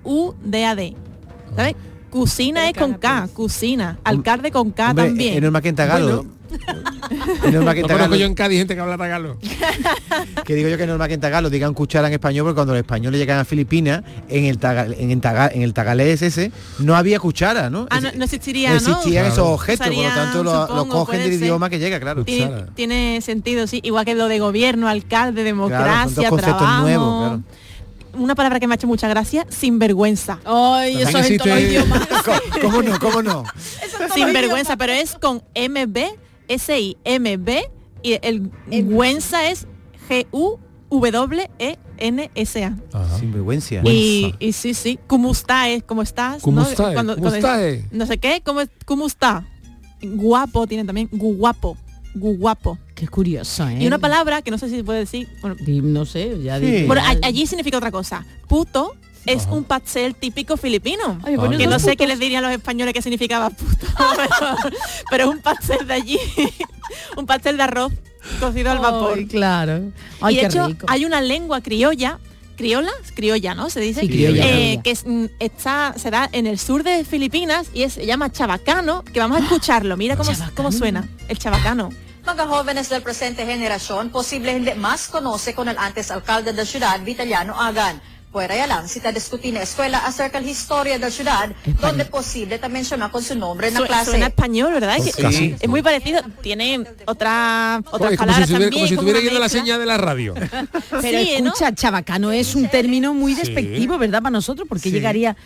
S-Y-U-D-A-D. 0.03 0.95
¿Sabes? 1.55 1.75
Cocina 2.09 2.69
es 2.69 2.77
con 2.77 2.93
K, 2.93 3.27
cocina. 3.33 3.99
Alcalde 4.05 4.51
con 4.51 4.71
K 4.71 4.91
Hombre, 4.91 5.05
también. 5.07 5.35
Es 5.35 5.41
normal 5.41 5.61
que 5.61 5.69
en 5.69 5.75
tagalo. 5.75 6.25
Es 7.45 7.53
normal 7.53 7.73
que 7.75 7.81
en 7.81 7.87
No 7.87 7.93
conozco 7.93 8.15
yo 8.15 8.25
en 8.25 8.33
Cádiz 8.35 8.57
gente 8.59 8.75
que 8.75 8.81
habla 8.81 8.97
tagalo. 8.97 9.37
Que 10.45 10.55
digo 10.55 10.69
yo 10.69 10.77
que 10.77 10.83
es 10.83 10.89
normal 10.89 11.07
que 11.07 11.13
en 11.15 11.19
tagalo 11.21 11.49
digan 11.49 11.73
cuchara 11.73 12.07
en 12.07 12.13
español, 12.13 12.45
porque 12.45 12.55
cuando 12.55 12.73
los 12.73 12.79
españoles 12.81 13.19
llegan 13.19 13.39
a 13.39 13.45
Filipinas, 13.45 14.03
en 14.29 14.45
el 14.45 14.57
tagal, 14.57 14.95
en 14.97 15.11
el 15.11 15.21
tagal, 15.21 15.51
en 15.53 15.61
el 15.61 15.73
tagalés 15.73 16.21
ese, 16.21 16.51
no 16.79 16.95
había 16.95 17.19
cuchara, 17.19 17.69
¿no? 17.69 17.87
Ah, 17.89 17.99
no, 18.01 18.09
no 18.15 18.23
existiría, 18.25 18.73
no 18.73 18.79
¿no? 18.81 18.89
existían 18.91 19.25
esos 19.27 19.39
objetos, 19.47 19.87
por 19.87 19.95
lo 19.95 20.03
tanto 20.09 20.43
lo, 20.43 20.53
lo 20.53 20.67
supongo, 20.67 21.05
cogen 21.05 21.19
del 21.21 21.31
ser. 21.33 21.41
idioma 21.43 21.69
que 21.69 21.79
llega, 21.79 21.99
claro. 21.99 22.23
Tiene, 22.25 22.45
Cuchara. 22.51 22.65
tiene 22.75 23.21
sentido, 23.21 23.67
sí. 23.67 23.79
Igual 23.83 24.05
que 24.05 24.15
lo 24.15 24.27
de 24.27 24.39
gobierno, 24.39 24.87
alcalde, 24.87 25.43
Claro, 25.43 26.09
son 26.09 26.15
democracia, 26.23 26.29
trabajo. 26.31 26.81
nuevos, 26.81 27.19
claro. 27.27 27.41
Una 28.17 28.33
palabra 28.33 28.61
que 28.61 28.67
me 28.67 28.73
ha 28.73 28.77
hecho 28.77 28.87
mucha 28.87 29.09
gracia, 29.09 29.45
sinvergüenza. 29.49 30.39
Ay, 30.45 31.01
eso 31.01 31.17
es 31.19 31.31
en 31.31 31.37
todos 31.37 31.49
los 31.51 31.59
existe- 31.59 31.69
idiomas. 31.69 32.07
¿Cómo, 32.61 32.71
cómo 32.71 32.81
no? 32.81 32.99
¿Cómo 32.99 33.21
no? 33.21 33.43
Sinvergüenza, 34.13 34.77
pero 34.77 34.93
es 34.93 35.15
con 35.15 35.43
MB, 35.53 35.97
S-I-M-B, 36.47 37.69
y 38.03 38.19
el 38.21 38.51
güenza 38.85 39.49
es 39.49 39.65
G-U-W-E-N-S-A. 41.55 42.75
Sinvergüenza. 43.19 43.75
Y, 43.83 44.33
y 44.39 44.51
sí, 44.53 44.73
sí, 44.73 44.99
¿cómo 45.07 45.31
está? 45.31 45.69
es? 45.69 45.83
¿Cómo 45.83 46.01
estás? 46.01 46.41
¿Cómo 46.41 46.61
¿no? 46.61 46.67
está, 46.67 46.91
eh? 46.91 46.93
Cuando- 46.93 47.15
¿Cómo 47.15 47.29
cuando- 47.29 47.37
está, 47.47 47.67
eh? 47.67 47.85
No 47.91 48.05
sé 48.05 48.17
qué, 48.17 48.41
¿cómo, 48.43 48.61
es- 48.61 48.69
¿cómo 48.85 49.07
está? 49.07 49.47
Guapo 50.01 50.67
tiene 50.67 50.83
también, 50.85 51.09
guapo, 51.11 51.77
guapo. 52.13 52.77
Qué 52.93 53.07
curioso, 53.07 53.67
¿eh? 53.67 53.77
Y 53.81 53.87
una 53.87 53.97
palabra 53.97 54.41
que 54.41 54.51
no 54.51 54.57
sé 54.57 54.69
si 54.69 54.75
se 54.75 54.83
puede 54.83 54.99
decir, 54.99 55.27
bueno, 55.41 55.55
No 55.83 56.05
sé, 56.05 56.41
ya 56.41 56.59
Sí. 56.59 56.83
bueno, 56.85 57.01
allí 57.23 57.47
significa 57.47 57.77
otra 57.77 57.91
cosa. 57.91 58.25
Puto 58.47 58.93
es 59.25 59.47
un 59.49 59.63
pastel 59.63 60.15
típico 60.15 60.57
filipino. 60.57 61.19
Ay, 61.23 61.35
bueno, 61.35 61.57
que 61.57 61.67
no 61.67 61.79
sé 61.79 61.95
qué 61.97 62.07
les 62.07 62.19
dirían 62.19 62.43
los 62.43 62.51
españoles 62.51 62.93
que 62.93 63.01
significaba 63.01 63.49
puto, 63.49 63.87
pero, 64.17 64.55
pero 65.09 65.23
es 65.25 65.29
un 65.29 65.41
pastel 65.41 65.87
de 65.87 65.93
allí, 65.93 66.19
un 67.17 67.25
pastel 67.25 67.57
de 67.57 67.63
arroz 67.63 67.93
cocido 68.39 68.71
al 68.71 68.79
vapor. 68.79 69.17
Ay, 69.17 69.25
claro. 69.27 69.91
Ay, 70.21 70.35
y 70.35 70.39
de 70.41 70.45
hecho 70.47 70.67
rico. 70.67 70.85
hay 70.89 71.05
una 71.05 71.21
lengua 71.21 71.61
criolla, 71.61 72.19
criolla, 72.55 72.91
criolla, 73.15 73.53
¿no? 73.55 73.69
Se 73.69 73.79
dice 73.79 74.01
Sí, 74.01 74.07
criolla, 74.07 74.45
Eh, 74.45 74.49
criolla. 74.51 74.81
que 74.83 74.91
es, 74.91 75.05
mm, 75.05 75.25
está, 75.39 75.93
se 75.97 76.09
da 76.11 76.29
en 76.31 76.47
el 76.47 76.57
sur 76.57 76.83
de 76.83 77.03
Filipinas 77.05 77.67
y 77.73 77.83
es- 77.83 77.93
se 77.93 78.05
llama 78.05 78.31
chabacano, 78.31 79.03
que 79.03 79.19
vamos 79.19 79.39
a 79.39 79.39
escucharlo. 79.43 79.97
Mira 79.97 80.15
cómo, 80.15 80.31
cómo 80.55 80.71
suena 80.71 81.07
el 81.27 81.37
chabacano. 81.37 81.89
Mga 82.25 82.47
jóvenes 82.47 82.89
del 82.89 83.03
presente 83.03 83.43
henerasyon, 83.43 84.09
posible 84.09 84.57
hindi 84.57 84.71
mas 84.75 85.07
conoce 85.07 85.53
con 85.53 85.67
el 85.69 85.77
antes 85.77 86.09
alcalde 86.09 86.51
de 86.53 86.57
la 86.57 86.65
ciudad, 86.65 86.99
Vitaliano 87.03 87.53
Agan. 87.61 88.01
Fuera 88.35 88.67
lang 88.67 88.85
si 88.89 88.99
discutir 88.99 89.53
na 89.53 89.61
eskwela 89.63 89.99
acerca 90.05 90.41
la 90.41 90.51
historia 90.51 90.93
de 90.95 90.99
la 90.99 91.09
ciudad, 91.09 91.47
donde 91.79 92.03
posible 92.03 92.59
también 92.59 92.81
menciona 92.83 93.09
con 93.09 93.23
su 93.23 93.33
nombre 93.33 93.69
en 93.69 93.75
la 93.75 93.79
Su- 93.79 93.85
clase. 93.85 94.09
Suena 94.11 94.27
español, 94.27 94.73
¿verdad? 94.73 94.97
Pues 94.97 95.15
Que- 95.15 95.21
casi. 95.21 95.55
Es 95.57 95.69
muy 95.69 95.81
parecido. 95.81 96.19
Tiene 96.41 96.83
otra, 97.05 97.79
otras 97.79 97.91
Joder, 97.91 98.01
como 98.01 98.09
si 98.09 98.17
palabras 98.17 98.39
estuviera, 98.41 98.65
también. 98.65 98.71
como 98.73 98.87
si 98.89 98.93
estuviera 98.95 99.19
yendo 99.21 99.39
la 99.39 99.47
señal 99.47 99.79
de 99.79 99.85
la 99.85 99.97
radio. 99.97 100.33
Pero 101.01 101.01
Sí, 101.23 101.29
¿no? 101.41 101.47
escucha, 101.53 101.73
chabacano 101.73 102.33
es 102.33 102.55
un 102.55 102.67
término 102.67 103.13
muy 103.13 103.35
Sí. 103.35 103.39
despectivo, 103.39 103.97
¿verdad? 103.97 104.21
Para 104.21 104.31
nosotros, 104.31 104.67
porque 104.67 104.89
Sí. 104.89 104.91
llegaría 104.91 105.37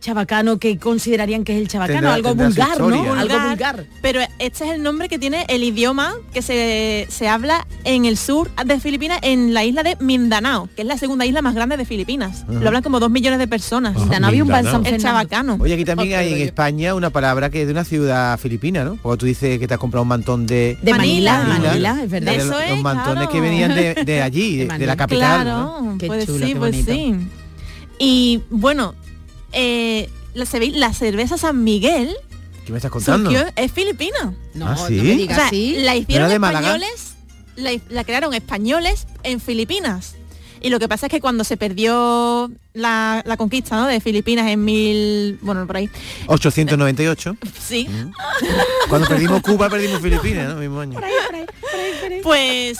chabacano 0.00 0.58
que 0.58 0.78
considerarían 0.78 1.44
que 1.44 1.54
es 1.56 1.60
el 1.60 1.68
chabacano, 1.68 1.98
Tendrá- 2.08 2.14
algo 2.14 2.28
tendrá 2.30 2.46
vulgar, 2.76 2.80
¿no? 2.80 3.14
Algo 3.14 3.48
Vulgar. 3.48 3.84
Pero 4.00 4.20
este 4.38 4.64
es 4.64 4.70
el 4.70 4.82
nombre 4.82 5.08
que 5.08 5.18
tiene 5.18 5.44
el 5.48 5.62
idioma 5.64 6.14
que 6.32 6.40
se, 6.42 7.06
se 7.10 7.28
habla 7.28 7.66
en 7.84 8.04
el 8.04 8.16
sur 8.16 8.50
de 8.64 8.78
Filipinas, 8.80 9.18
en 9.22 9.54
la 9.54 9.64
isla 9.64 9.82
de 9.82 9.96
Mindanao, 10.00 10.68
que 10.76 10.82
es 10.82 10.88
la 10.88 10.98
segunda 10.98 11.26
isla 11.26 11.42
más 11.42 11.54
grande 11.54 11.76
de 11.76 11.84
Filipinas. 11.84 12.42
Ajá. 12.42 12.52
Lo 12.60 12.66
hablan 12.68 12.82
como 12.82 13.00
dos 13.00 13.10
millones 13.10 13.38
de 13.38 13.48
personas. 13.48 13.96
Mindanao 13.96 14.28
había 14.28 14.44
un 14.44 14.50
San 14.50 14.86
El 14.86 15.00
chabacano. 15.00 15.56
Oye, 15.60 15.74
aquí 15.74 15.84
también 15.84 16.18
hay 16.18 16.32
en. 16.34 16.38
España 16.48 16.94
una 16.94 17.10
palabra 17.10 17.50
que 17.50 17.62
es 17.62 17.66
de 17.66 17.72
una 17.72 17.84
ciudad 17.84 18.38
filipina, 18.38 18.84
¿no? 18.84 18.96
Porque 19.02 19.18
tú 19.18 19.26
dices 19.26 19.58
que 19.58 19.66
te 19.68 19.74
has 19.74 19.80
comprado 19.80 20.02
un 20.02 20.08
mantón 20.08 20.46
de... 20.46 20.78
De 20.82 20.92
Manila, 20.92 21.44
Manila, 21.46 22.00
es 22.02 22.10
verdad. 22.10 22.32
De 22.32 22.38
Eso 22.38 22.50
los, 22.50 22.62
es, 22.62 22.70
los 22.70 22.82
mantones 22.82 23.14
claro. 23.14 23.30
que 23.30 23.40
venían 23.40 23.74
de, 23.74 23.94
de 24.04 24.22
allí, 24.22 24.56
de, 24.58 24.78
de 24.78 24.86
la 24.86 24.96
capital. 24.96 25.42
Claro, 25.42 25.80
¿no? 25.82 25.98
pues 26.06 26.24
sí, 26.26 26.54
pues 26.56 26.76
sí. 26.86 27.14
Y 27.98 28.40
bueno, 28.50 28.94
eh, 29.60 30.08
la, 30.34 30.44
cerve- 30.44 30.72
la 30.74 30.92
cerveza 30.92 31.36
San 31.36 31.64
Miguel 31.64 32.14
¿Qué 32.64 32.72
me 32.72 32.78
estás 32.78 32.90
contando? 32.90 33.30
surgió, 33.30 33.46
es 33.56 33.72
filipina. 33.72 34.34
No, 34.54 34.68
¿Ah, 34.68 34.76
sí? 34.76 34.96
no 34.96 35.02
me 35.04 35.16
digas 35.16 35.36
O 35.36 35.40
sea, 35.40 35.46
así. 35.48 35.76
la 35.78 35.94
¿No 35.94 36.00
hicieron 36.00 36.30
españoles, 36.30 37.14
la, 37.56 37.72
la 37.88 38.04
crearon 38.04 38.34
españoles 38.34 39.06
en 39.22 39.40
Filipinas. 39.40 40.14
Y 40.60 40.70
lo 40.70 40.78
que 40.78 40.86
pasa 40.88 41.06
es 41.06 41.10
que 41.10 41.20
cuando 41.20 41.44
se 41.44 41.56
perdió 41.56 42.50
la, 42.74 43.22
la 43.24 43.36
conquista 43.36 43.76
¿no? 43.76 43.86
de 43.86 44.00
Filipinas 44.00 44.48
en 44.50 44.64
mil... 44.64 45.38
Bueno, 45.40 45.66
por 45.66 45.76
ahí. 45.76 45.88
898. 46.26 47.36
Sí. 47.68 47.88
Cuando 48.88 49.06
perdimos 49.08 49.40
Cuba, 49.42 49.70
perdimos 49.70 50.00
Filipinas, 50.02 50.48
¿no? 50.52 50.56
Mismo 50.60 50.80
año. 50.80 51.00
Pues 52.22 52.78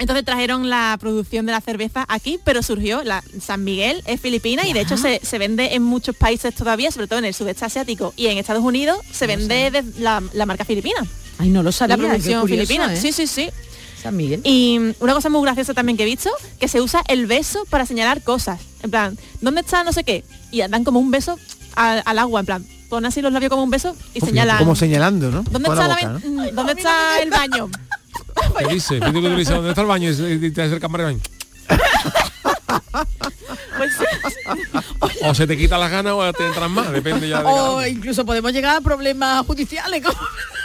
entonces 0.00 0.24
trajeron 0.24 0.68
la 0.70 0.96
producción 0.98 1.46
de 1.46 1.52
la 1.52 1.60
cerveza 1.60 2.04
aquí, 2.08 2.40
pero 2.42 2.62
surgió 2.62 3.04
la 3.04 3.22
San 3.40 3.62
Miguel 3.62 4.02
es 4.06 4.20
filipina 4.20 4.66
y 4.66 4.72
de 4.72 4.80
hecho 4.80 4.96
se, 4.96 5.20
se 5.22 5.38
vende 5.38 5.74
en 5.74 5.82
muchos 5.82 6.16
países 6.16 6.54
todavía, 6.54 6.90
sobre 6.90 7.06
todo 7.06 7.18
en 7.18 7.26
el 7.26 7.34
sudeste 7.34 7.66
asiático 7.66 8.14
y 8.16 8.26
en 8.26 8.38
Estados 8.38 8.64
Unidos 8.64 8.98
se 9.12 9.26
vende 9.26 9.70
de 9.70 9.84
la, 9.98 10.22
la 10.32 10.46
marca 10.46 10.64
filipina. 10.64 11.06
Ay, 11.38 11.50
no 11.50 11.62
lo 11.62 11.70
sabía. 11.70 11.96
La 11.96 12.02
producción 12.02 12.40
curioso, 12.40 12.66
filipina. 12.66 12.92
¿eh? 12.92 12.96
Sí, 12.96 13.12
sí, 13.12 13.26
sí. 13.26 13.50
San 14.02 14.16
Miguel. 14.16 14.40
Y 14.44 14.78
una 15.00 15.12
cosa 15.12 15.28
muy 15.28 15.42
graciosa 15.42 15.74
también 15.74 15.96
que 15.98 16.04
he 16.04 16.06
visto, 16.06 16.30
que 16.58 16.68
se 16.68 16.80
usa 16.80 17.02
el 17.08 17.26
beso 17.26 17.66
para 17.68 17.84
señalar 17.84 18.22
cosas. 18.22 18.60
En 18.82 18.90
plan, 18.90 19.18
¿dónde 19.42 19.60
está 19.60 19.84
no 19.84 19.92
sé 19.92 20.04
qué? 20.04 20.24
Y 20.50 20.60
dan 20.66 20.84
como 20.84 20.98
un 20.98 21.10
beso 21.10 21.38
al, 21.74 22.02
al 22.06 22.18
agua, 22.18 22.40
en 22.40 22.46
plan, 22.46 22.66
pon 22.88 23.04
así 23.06 23.22
los 23.22 23.32
labios 23.32 23.50
como 23.50 23.62
un 23.62 23.70
beso 23.70 23.96
y 24.14 24.20
señalan. 24.20 24.58
Como 24.58 24.74
señalando, 24.74 25.30
¿no? 25.30 25.42
¿Dónde 25.42 25.68
Con 25.68 25.78
está, 25.78 25.88
la 25.88 25.94
boca, 25.94 26.52
¿dónde 26.52 26.72
está 26.72 27.22
el 27.22 27.30
baño? 27.30 27.70
¿Qué 28.58 28.74
dice? 28.74 28.98
¿dónde 29.00 29.68
está 29.68 29.80
el 29.80 29.86
baño? 29.86 30.10
Y 30.10 30.50
te 30.50 30.62
hace 30.62 30.74
el 30.74 30.80
camarero. 30.80 31.16
Pues 33.80 33.92
O 35.22 35.34
se 35.34 35.46
te 35.46 35.56
quita 35.56 35.78
las 35.78 35.90
ganas 35.90 36.12
o 36.14 36.32
te 36.32 36.46
entran 36.46 36.70
más, 36.72 36.92
depende 36.92 37.28
ya 37.28 37.38
de 37.40 37.44
O 37.46 37.86
incluso 37.86 38.24
podemos 38.26 38.52
llegar 38.52 38.76
a 38.76 38.80
problemas 38.80 39.46
judiciales. 39.46 40.02
como- 40.04 40.18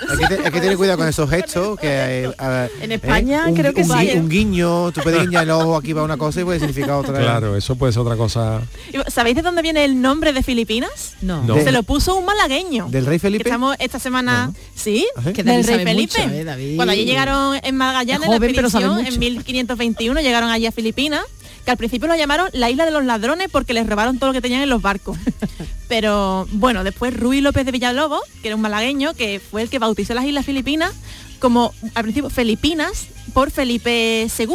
Hay 0.09 0.17
que, 0.17 0.27
te- 0.27 0.45
hay 0.45 0.51
que 0.51 0.59
tener 0.61 0.75
cuidado 0.77 0.97
con 0.97 1.07
esos 1.07 1.29
gestos 1.29 1.79
que 1.79 1.87
eh, 2.25 2.31
a- 2.37 2.67
En 2.81 2.91
España 2.91 3.45
un, 3.47 3.55
creo 3.55 3.73
que 3.73 3.81
un, 3.83 3.87
sí, 3.97 4.09
¿eh? 4.09 4.17
un 4.19 4.27
guiño, 4.29 4.91
tú 4.91 5.01
puedes 5.01 5.21
guiñar 5.21 5.43
el 5.43 5.51
ojo 5.51 5.77
aquí 5.77 5.93
para 5.93 6.03
una 6.03 6.17
cosa 6.17 6.41
y 6.41 6.43
puede 6.43 6.59
significar 6.59 6.91
otra. 6.91 7.17
Claro, 7.17 7.55
eso 7.55 7.75
puede 7.75 7.93
ser 7.93 8.01
otra 8.01 8.17
cosa. 8.17 8.61
¿Sabéis 9.07 9.37
de 9.37 9.41
dónde 9.41 9.61
viene 9.61 9.85
el 9.85 10.01
nombre 10.01 10.33
de 10.33 10.43
Filipinas? 10.43 11.13
No. 11.21 11.43
No. 11.43 11.55
Se 11.63 11.71
lo 11.71 11.83
puso 11.83 12.15
un 12.15 12.25
malagueño. 12.25 12.87
¿Del 12.89 13.05
rey 13.05 13.19
Felipe? 13.19 13.43
estamos 13.47 13.75
esta 13.79 13.99
semana, 13.99 14.51
sí, 14.75 15.07
Ajá. 15.15 15.31
Que 15.33 15.43
del 15.43 15.63
rey 15.63 15.85
Felipe. 15.85 16.19
mucho, 16.25 16.33
¿eh, 16.35 16.43
David? 16.43 16.75
Cuando 16.75 16.91
allí 16.91 17.05
llegaron 17.05 17.57
en 17.63 17.77
Magallanes, 17.77 18.23
Es 18.23 18.35
joven, 18.35 18.55
la 18.55 18.61
expedición, 18.61 19.05
en 19.05 19.19
1521 19.19 20.21
llegaron 20.21 20.49
allí 20.49 20.65
a 20.67 20.71
Filipinas, 20.71 21.21
que 21.65 21.71
al 21.71 21.77
principio 21.77 22.07
lo 22.07 22.15
llamaron 22.15 22.47
la 22.53 22.69
isla 22.69 22.85
de 22.85 22.91
los 22.91 23.03
ladrones 23.03 23.47
porque 23.51 23.73
les 23.73 23.87
robaron 23.87 24.17
todo 24.19 24.29
lo 24.29 24.33
que 24.33 24.41
tenían 24.41 24.61
en 24.61 24.69
los 24.69 24.81
barcos. 24.81 25.17
Pero 25.87 26.47
bueno, 26.51 26.83
después 26.83 27.13
Ruy 27.15 27.41
López 27.41 27.65
de 27.65 27.71
Villalobos, 27.71 28.21
que 28.41 28.49
era 28.49 28.55
un 28.55 28.61
malagueño, 28.61 29.13
que 29.13 29.39
fue 29.39 29.61
el 29.63 29.69
que 29.69 29.79
bautizó 29.79 30.13
las 30.13 30.25
islas 30.25 30.45
Filipinas 30.45 30.93
como 31.39 31.73
al 31.93 32.03
principio 32.03 32.29
Filipinas 32.29 33.07
por 33.33 33.51
Felipe 33.51 34.27
II, 34.39 34.47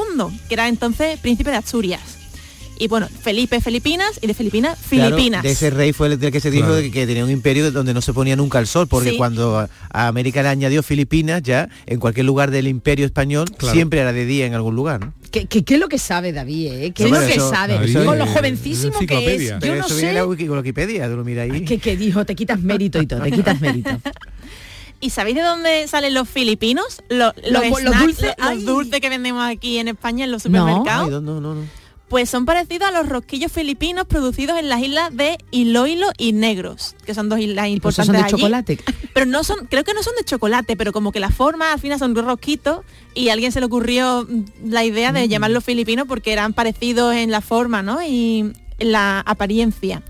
que 0.49 0.55
era 0.55 0.69
entonces 0.69 1.19
príncipe 1.21 1.51
de 1.51 1.57
Asturias. 1.59 2.01
Y 2.79 2.89
bueno, 2.89 3.09
Felipe 3.23 3.61
Filipinas 3.61 4.19
y 4.23 4.27
de 4.27 4.33
Filipinas 4.33 4.79
Claro, 4.89 5.11
Filipinas. 5.15 5.43
de 5.43 5.51
ese 5.51 5.69
rey 5.69 5.93
fue 5.93 6.07
el 6.09 6.19
del 6.19 6.33
que 6.33 6.41
se 6.41 6.51
dijo 6.51 6.69
Claro. 6.69 6.91
que 6.91 7.07
tenía 7.07 7.23
un 7.25 7.31
imperio 7.31 7.71
donde 7.71 7.93
no 7.93 8.01
se 8.01 8.15
ponía 8.15 8.37
nunca 8.37 8.59
el 8.59 8.67
sol, 8.67 8.89
porque 8.89 9.11
Sí. 9.11 9.17
cuando 9.19 9.59
a 9.59 9.69
a 9.93 10.07
América 10.09 10.43
le 10.43 10.49
añadió 10.49 10.83
Filipinas, 10.83 11.43
ya 11.43 11.69
en 11.87 12.01
cualquier 12.01 12.25
lugar 12.25 12.51
del 12.51 12.67
imperio 12.69 13.05
español 13.05 13.51
Claro. 13.59 13.75
siempre 13.75 14.01
era 14.01 14.15
de 14.15 14.25
día 14.25 14.47
en 14.47 14.55
algún 14.55 14.77
lugar. 14.77 15.01
¿no? 15.01 15.13
¿Qué, 15.31 15.47
qué, 15.47 15.62
qué 15.64 15.74
es 15.74 15.81
lo 15.81 15.89
que 15.89 15.99
sabe 15.99 16.33
David? 16.33 16.72
eh? 16.72 16.91
¿Qué 16.93 17.05
No, 17.09 17.16
es 17.16 17.22
lo 17.22 17.26
que 17.28 17.35
eso- 17.35 17.51
sabe? 17.51 17.74
David, 17.74 18.05
Con 18.05 18.18
lo 18.18 18.26
jovencísimo 18.26 18.99
que 19.07 19.35
es. 19.37 19.49
Yo 19.51 19.57
Pero 19.61 19.74
no 19.76 19.81
eso 19.87 19.95
viene 19.95 20.01
sé. 20.01 20.09
en 20.09 20.14
la 20.16 20.24
Wiki- 20.26 20.49
Wikipedia, 20.51 21.09
tú 21.09 21.16
lo 21.16 21.24
miras 21.24 21.51
ahí. 21.51 21.64
¿Qué, 21.64 21.78
qué 21.78 21.97
dijo? 21.97 22.24
Te 22.26 22.35
quitas 22.35 22.61
mérito 22.61 23.01
y 23.01 23.07
todo, 23.07 23.20
te 23.22 23.31
quitas 23.31 23.61
mérito. 23.61 23.91
¿Y 25.01 25.11
sabéis 25.11 25.37
de 25.37 25.43
dónde 25.43 25.89
salen 25.89 26.12
los 26.14 26.28
filipinos? 26.28 27.03
Lo- 27.09 27.33
los, 27.49 27.53
Los- 27.53 27.70
los 27.70 27.81
snacks, 27.81 28.01
dulces, 28.07 28.35
los 28.39 28.64
dulces 28.64 29.01
que 29.01 29.09
vendemos 29.09 29.47
aquí 29.49 29.78
en 29.78 29.89
España 29.89 30.24
en 30.24 30.31
los 30.33 30.45
No. 30.47 30.59
supermercados. 30.66 31.22
No, 31.22 31.41
no, 31.41 31.55
no. 31.55 31.64
Pues 32.11 32.29
son 32.29 32.45
parecidos 32.45 32.89
a 32.89 32.91
los 32.91 33.09
rosquillos 33.09 33.51
filipinos 33.53 34.05
producidos 34.05 34.59
en 34.59 34.69
las 34.69 34.81
islas 34.83 35.17
de 35.17 35.39
Iloilo 35.53 36.11
y 36.19 36.33
Negros, 36.33 36.97
que 37.07 37.15
son 37.15 37.29
dos 37.29 37.39
islas 37.39 37.67
Pues 37.67 37.73
importantes 37.73 38.07
son 38.07 38.17
de 38.17 38.23
allí. 38.23 38.31
chocolate. 38.33 38.79
Pero 39.15 39.27
no 39.27 39.45
son, 39.45 39.67
creo 39.67 39.85
que 39.85 39.95
no 39.95 40.03
son 40.03 40.15
de 40.19 40.25
chocolate, 40.25 40.77
pero 40.77 40.93
como 40.93 41.11
que 41.13 41.21
la 41.21 41.31
forma 41.31 41.73
al 41.73 41.79
final 41.81 41.99
son 42.01 42.15
rosquitos 42.17 42.81
y 43.15 43.29
a 43.29 43.33
alguien 43.33 43.53
se 43.53 43.61
le 43.61 43.67
ocurrió 43.67 44.27
mm, 44.29 44.71
la 44.71 44.85
idea 44.85 45.13
Mm. 45.13 45.15
de 45.15 45.29
llamarlos 45.29 45.65
filipinos 45.65 46.07
porque 46.09 46.33
eran 46.33 46.53
parecidos 46.53 47.15
en 47.15 47.31
la 47.31 47.41
forma, 47.41 47.83
¿no? 47.83 48.03
Y 48.03 48.53
en 48.81 48.93
la 48.93 49.21
apariencia. 49.21 50.03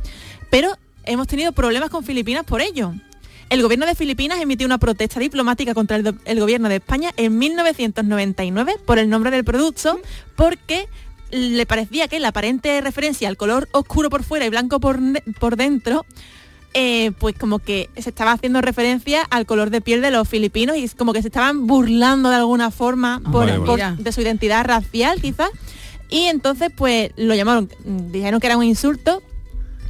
Pero 0.51 0.72
hemos 1.05 1.26
tenido 1.28 1.53
problemas 1.53 1.90
con 1.90 2.03
Filipinas 2.05 2.44
por 2.44 2.61
ello. 2.62 2.94
El 3.51 3.62
gobierno 3.62 3.84
de 3.84 3.94
Filipinas 3.94 4.40
emitió 4.40 4.66
una 4.66 4.78
protesta 4.78 5.18
diplomática 5.20 5.74
contra 5.74 5.96
el, 5.96 6.14
el 6.24 6.40
gobierno 6.40 6.68
de 6.68 6.76
España 6.76 7.11
en 7.16 7.36
1999 7.38 8.76
por 8.86 8.98
el 8.98 9.09
nombre 9.11 9.30
del 9.30 9.44
producto, 9.44 10.01
porque 10.36 10.88
le 11.30 11.66
parecía 11.66 12.08
que 12.08 12.20
la 12.20 12.28
aparente 12.28 12.80
referencia 12.80 13.28
al 13.28 13.36
color 13.36 13.68
oscuro 13.72 14.10
por 14.10 14.22
fuera 14.24 14.46
y 14.46 14.50
blanco 14.50 14.80
por, 14.80 14.98
por 15.38 15.56
dentro, 15.56 16.04
eh, 16.74 17.10
pues 17.18 17.34
como 17.36 17.58
que 17.58 17.90
se 17.96 18.10
estaba 18.10 18.32
haciendo 18.32 18.60
referencia 18.60 19.22
al 19.30 19.44
color 19.46 19.70
de 19.70 19.80
piel 19.80 20.02
de 20.02 20.10
los 20.12 20.28
filipinos 20.28 20.76
y 20.76 20.84
es 20.84 20.94
como 20.94 21.12
que 21.12 21.20
se 21.22 21.28
estaban 21.28 21.66
burlando 21.66 22.30
de 22.30 22.36
alguna 22.36 22.70
forma 22.70 23.20
por- 23.32 23.46
Vale, 23.46 23.58
por- 23.60 23.78
de 23.96 24.12
su 24.12 24.20
identidad 24.20 24.64
racial 24.64 25.20
quizás. 25.20 25.50
Y 26.08 26.22
entonces 26.26 26.70
pues 26.74 27.10
lo 27.16 27.34
llamaron, 27.34 27.68
dijeron 28.12 28.40
que 28.40 28.46
era 28.46 28.56
un 28.56 28.64
insulto, 28.64 29.22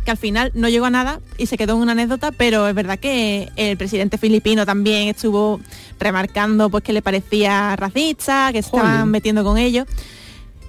que 0.05 0.11
al 0.11 0.17
final 0.17 0.51
no 0.55 0.69
llegó 0.71 0.87
a 0.87 0.91
nada 0.91 1.21
y 1.37 1.47
se 1.47 1.59
quedó 1.59 1.75
en 1.75 1.81
una 1.81 1.93
anécdota, 1.93 2.33
pero 2.33 2.67
es 2.69 2.75
verdad 2.75 2.99
que 2.99 3.51
el 3.57 3.77
presidente 3.77 4.17
filipino 4.17 4.65
también 4.65 5.09
estuvo 5.09 5.61
remarcando 5.99 6.71
pues 6.71 6.83
que 6.83 6.93
le 6.95 7.03
parecía 7.03 7.77
racista, 7.77 8.51
que 8.53 8.63
se 8.63 8.69
estaban 8.69 9.11
metiendo 9.11 9.45
con 9.45 9.59
ellos. 9.59 9.87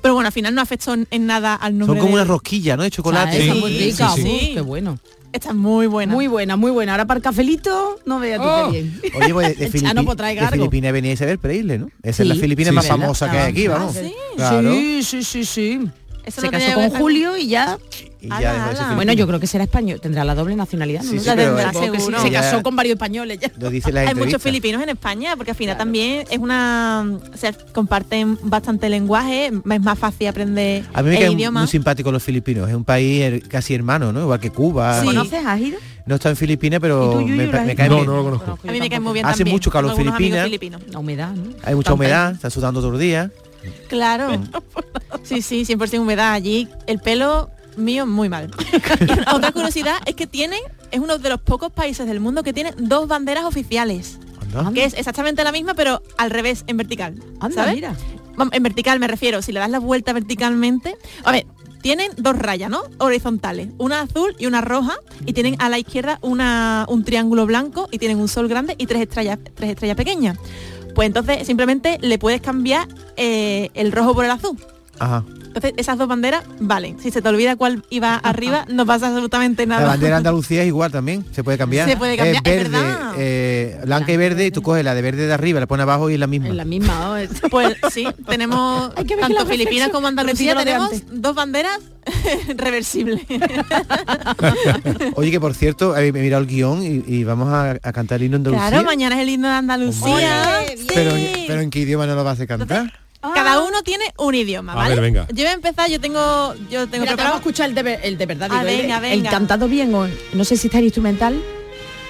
Pero 0.02 0.14
bueno, 0.16 0.28
al 0.28 0.34
final 0.34 0.56
no 0.56 0.62
afectó 0.62 0.94
en- 0.94 1.26
nada 1.26 1.56
al 1.56 1.78
nombre 1.78 1.98
Son 2.00 2.06
como 2.08 2.18
de- 2.18 2.24
una 2.24 2.32
rosquilla, 2.32 2.76
¿no? 2.78 2.84
De 2.84 2.92
chocolate. 2.92 3.42
Sí, 3.54 3.60
muy 3.60 3.78
rica, 3.78 4.10
sí, 4.16 4.52
qué 4.54 4.62
bueno. 4.62 5.00
Está 5.34 5.54
muy 5.54 5.88
buena. 5.88 6.12
Muy 6.14 6.28
buena, 6.28 6.58
muy 6.58 6.72
buena. 6.72 6.92
Ahora 6.92 7.06
para 7.08 7.20
el 7.20 7.24
cafelito, 7.24 8.00
no 8.06 8.20
veas 8.20 8.42
tú 8.42 8.48
Oh. 8.48 8.70
qué 8.72 8.82
bien. 8.82 9.02
Oye, 9.16 9.34
pues 9.34 9.58
de. 10.58 10.58
Filipinas 10.58 10.92
venía 10.92 11.14
Isabel 11.14 11.40
Preisle, 11.40 11.78
¿no? 11.78 11.90
Esa 12.04 12.18
Sí, 12.18 12.30
es 12.30 12.36
la 12.36 12.42
Filipina 12.42 12.70
sí, 12.72 12.76
más 12.76 12.84
sí. 12.86 12.90
famosa 12.92 13.32
que 13.32 13.38
hay 13.38 13.52
aquí, 13.52 13.66
Ah, 13.68 13.72
vamos. 13.72 13.96
sí. 13.96 14.14
Claro. 14.36 14.74
Sí, 14.74 15.04
sí, 15.04 15.24
sí, 15.24 15.46
sí. 15.46 15.80
Eso 16.26 16.42
Se 16.42 16.48
no 16.48 16.52
casó 16.52 16.74
con 16.76 16.90
ver- 16.92 17.00
Julio 17.02 17.38
y 17.38 17.48
ya. 17.48 17.78
Y 18.22 18.28
Ala, 18.28 18.42
ya 18.42 18.72
ser 18.76 18.84
ala. 18.86 18.96
Bueno, 18.96 19.14
yo 19.14 19.26
creo 19.26 19.40
que 19.40 19.48
será 19.48 19.64
español, 19.64 20.00
tendrá 20.00 20.24
la 20.24 20.36
doble 20.36 20.56
nacionalidad. 20.56 21.02
¿no? 21.02 21.10
Sí, 21.10 21.20
sí, 21.20 21.26
La 21.26 21.36
pero- 21.36 21.56
tendrá 21.56 21.74
Supongo 21.74 21.92
que 21.94 21.98
sí, 22.00 22.06
seguro. 22.06 22.22
Se 22.22 22.32
casó 22.32 22.62
con 22.64 22.76
varios 22.76 22.94
españoles 22.94 23.40
ya. 23.40 23.52
Lo 23.60 23.70
dice 23.72 23.92
la 23.92 24.02
Hay 24.02 24.14
muchos 24.14 24.42
filipinos 24.42 24.84
en 24.84 24.90
España 24.90 25.36
porque 25.36 25.52
al 25.52 25.58
final 25.58 25.78
también 25.78 26.26
es 26.30 26.38
una 26.38 27.04
o 27.34 27.38
sea, 27.38 27.52
comparten 27.74 28.38
bastante 28.44 28.90
lenguaje, 28.90 29.48
es 29.48 29.82
más 29.82 29.98
fácil 29.98 30.28
aprender 30.28 30.84
A 30.94 31.02
mí 31.02 31.10
me 31.10 31.26
el 31.26 31.34
idioma. 31.34 31.62
muy 31.62 31.68
simpáticos 31.68 32.14
los 32.14 32.22
filipinos. 32.22 32.70
Es 32.70 32.76
un 32.76 32.84
país 32.84 33.22
her- 33.24 33.48
casi 33.48 33.74
hermano, 33.74 34.14
¿no? 34.14 34.22
Igual 34.22 34.40
que 34.40 34.52
Cuba. 34.52 35.00
Sí. 35.02 35.08
¿Conoces? 35.08 35.44
¿Has 35.44 35.60
ido? 35.60 35.80
No 36.06 36.16
está 36.16 36.30
en 36.30 36.36
Filipinas, 36.36 36.80
pero 36.80 37.22
¿Y 37.22 37.26
tú, 37.26 37.32
me, 37.32 37.48
me 37.48 37.76
cae 37.76 37.88
No, 37.90 37.96
bien. 37.96 38.08
no 38.08 38.16
lo 38.18 38.24
conozco. 38.24 38.60
A 38.68 38.72
mí 38.72 38.80
me 38.80 38.90
cae 38.90 39.00
muy 39.00 39.14
bien 39.14 39.26
Hace 39.26 39.40
también. 39.40 39.56
mucho 39.56 39.70
calor 39.72 39.92
amigos 39.92 40.16
Filipinas. 40.18 40.46
filipinos. 40.46 40.82
La 40.90 41.00
humedad, 41.00 41.32
¿no? 41.32 41.54
Hay 41.64 41.76
mucha 41.76 41.94
humedad, 41.94 42.34
está 42.34 42.50
sudando 42.50 42.82
todo 42.82 42.94
el 42.94 43.00
día. 43.00 43.32
Claro. 43.88 44.42
Sí, 45.24 45.42
sí, 45.42 45.66
100% 45.66 46.00
humedad 46.00 46.34
allí. 46.34 46.68
El 46.88 47.00
pelo 47.00 47.50
mío 47.78 48.06
muy 48.06 48.30
mal. 48.30 48.52
Otra 49.34 49.52
curiosidad 49.52 49.98
es 50.06 50.16
que 50.16 50.28
tienen, 50.28 50.60
es 50.92 51.00
uno 51.00 51.18
de 51.18 51.30
los 51.30 51.42
pocos 51.42 51.72
países 51.72 52.08
del 52.08 52.20
mundo 52.20 52.44
que 52.44 52.54
tienen 52.54 52.74
dos 52.78 53.08
banderas 53.08 53.46
oficiales. 53.46 54.20
Anda. 54.54 54.72
Que 54.74 54.86
es 54.86 54.94
exactamente 54.94 55.44
la 55.44 55.52
misma, 55.52 55.74
pero 55.74 56.02
al 56.18 56.30
revés, 56.30 56.64
en 56.68 56.78
vertical. 56.78 57.16
Anda, 57.40 57.64
¿sabes? 57.64 57.76
mira. 57.76 57.96
En 58.52 58.64
vertical 58.64 59.00
me 59.00 59.08
refiero, 59.08 59.42
si 59.42 59.52
le 59.52 59.60
das 59.60 59.70
la 59.70 59.80
vuelta 59.80 60.14
verticalmente. 60.14 60.98
A 61.24 61.32
ver, 61.32 61.46
tienen 61.82 62.12
dos 62.18 62.38
rayas, 62.38 62.70
¿no? 62.70 62.84
Horizontales, 62.98 63.70
una 63.78 64.02
azul 64.02 64.36
y 64.40 64.46
una 64.46 64.62
roja, 64.62 64.98
y 65.26 65.34
tienen 65.34 65.56
a 65.60 65.70
la 65.70 65.80
izquierda 65.80 66.20
una, 66.22 66.86
un 66.90 67.04
triángulo 67.04 67.46
blanco 67.46 67.88
y 67.92 67.98
tienen 67.98 68.20
un 68.20 68.28
sol 68.28 68.48
grande 68.48 68.76
y 68.78 68.86
tres 68.86 69.02
estrellas, 69.02 69.40
tres 69.56 69.72
estrellas 69.72 69.98
pequeñas. 69.98 70.38
Pues 70.94 71.08
entonces 71.08 71.46
simplemente 71.48 71.98
le 72.02 72.18
puedes 72.18 72.42
cambiar 72.42 72.88
eh, 73.18 73.70
el 73.74 73.92
rojo 73.92 74.14
por 74.14 74.26
el 74.26 74.32
azul. 74.32 74.58
Ajá. 75.00 75.24
Entonces, 75.54 75.74
esas 75.76 75.98
dos 75.98 76.08
banderas 76.08 76.44
valen. 76.60 76.98
Si 77.00 77.12
se 77.12 77.22
te 77.22 77.28
olvida 77.28 77.58
cuál 77.58 77.84
iba 77.90 78.16
arriba, 78.16 78.66
no 78.70 78.86
pasa 78.86 79.08
absolutamente 79.08 79.66
nada. 79.66 79.82
La 79.82 79.88
bandera 79.90 80.12
de 80.12 80.18
Andalucía 80.18 80.62
es 80.62 80.68
igual 80.68 80.92
también, 80.92 81.26
se 81.34 81.44
puede 81.44 81.58
cambiar. 81.58 81.90
Se 81.90 81.98
puede 81.98 82.16
cambiar, 82.16 82.36
Es 82.48 82.54
es 82.54 82.70
verde, 82.72 82.82
verdad. 82.86 83.14
eh, 83.18 83.82
blanca 83.86 84.12
y 84.14 84.18
verde, 84.18 84.46
y 84.46 84.52
tú 84.52 84.62
coges 84.62 84.86
la 84.86 84.96
de 84.96 85.02
verde 85.02 85.28
de 85.28 85.34
arriba, 85.34 85.60
la 85.60 85.68
pones 85.68 85.84
abajo 85.84 86.10
y 86.10 86.14
es 86.14 86.20
la 86.20 86.28
misma. 86.28 86.50
La 86.50 86.64
misma, 86.66 87.18
Pues 87.50 87.76
sí, 87.92 88.08
tenemos 88.30 88.90
que 88.94 89.04
ver 89.04 89.08
que 89.08 89.16
tanto 89.18 89.46
Filipinas 89.46 89.90
como 89.90 90.08
Andalucía 90.08 90.56
tenemos 90.56 90.90
dos 91.12 91.36
banderas 91.36 91.80
reversibles. 92.56 93.22
Oye, 95.16 95.32
que 95.32 95.40
por 95.40 95.54
cierto, 95.54 95.96
he 95.98 96.12
mirado 96.12 96.42
el 96.42 96.48
guion 96.48 96.82
y, 96.84 97.04
y 97.06 97.24
vamos 97.24 97.50
a, 97.50 97.72
a 97.72 97.94
cantar 97.94 98.20
el 98.20 98.26
himno 98.26 98.38
Andalucía. 98.38 98.70
Claro, 98.70 98.86
mañana 98.86 99.16
es 99.16 99.22
el 99.22 99.30
himno 99.30 99.48
de 99.50 99.54
Andalucía. 99.56 100.60
pero, 100.94 101.12
pero 101.48 101.62
en 101.62 101.70
qué 101.70 101.80
idioma 101.80 102.06
no 102.08 102.16
lo 102.16 102.24
vas 102.24 102.40
a 102.40 102.48
cantar? 102.48 102.94
Cada 103.22 103.62
uno 103.64 103.84
tiene 103.84 104.06
un 104.18 104.34
idioma, 104.36 104.74
A 104.74 104.76
¿vale? 104.76 104.96
ver, 104.96 105.02
venga. 105.02 105.28
Yo 105.30 105.36
voy 105.44 105.46
a 105.46 105.54
empezar, 105.54 105.90
yo 105.90 106.00
tengo, 106.02 106.56
yo 106.70 106.88
tengo 106.88 106.90
Mira, 106.90 106.90
te 106.90 106.90
preparado. 106.90 107.18
vamos 107.18 107.34
a 107.34 107.38
escuchar 107.38 107.70
el 107.70 107.76
de, 107.76 107.84
ver- 107.84 108.00
el 108.04 108.18
de 108.18 108.26
verdad. 108.26 108.48
Ah, 108.52 108.64
digo, 108.64 108.70
el- 108.72 108.82
venga, 108.82 108.96
el, 108.98 109.02
venga. 109.18 109.30
cantado 109.30 109.68
bien 109.68 109.94
o 109.94 110.08
no 110.34 110.44
sé 110.44 110.58
si 110.58 110.68
está 110.68 110.80
el 110.80 110.86
instrumental. 110.86 111.40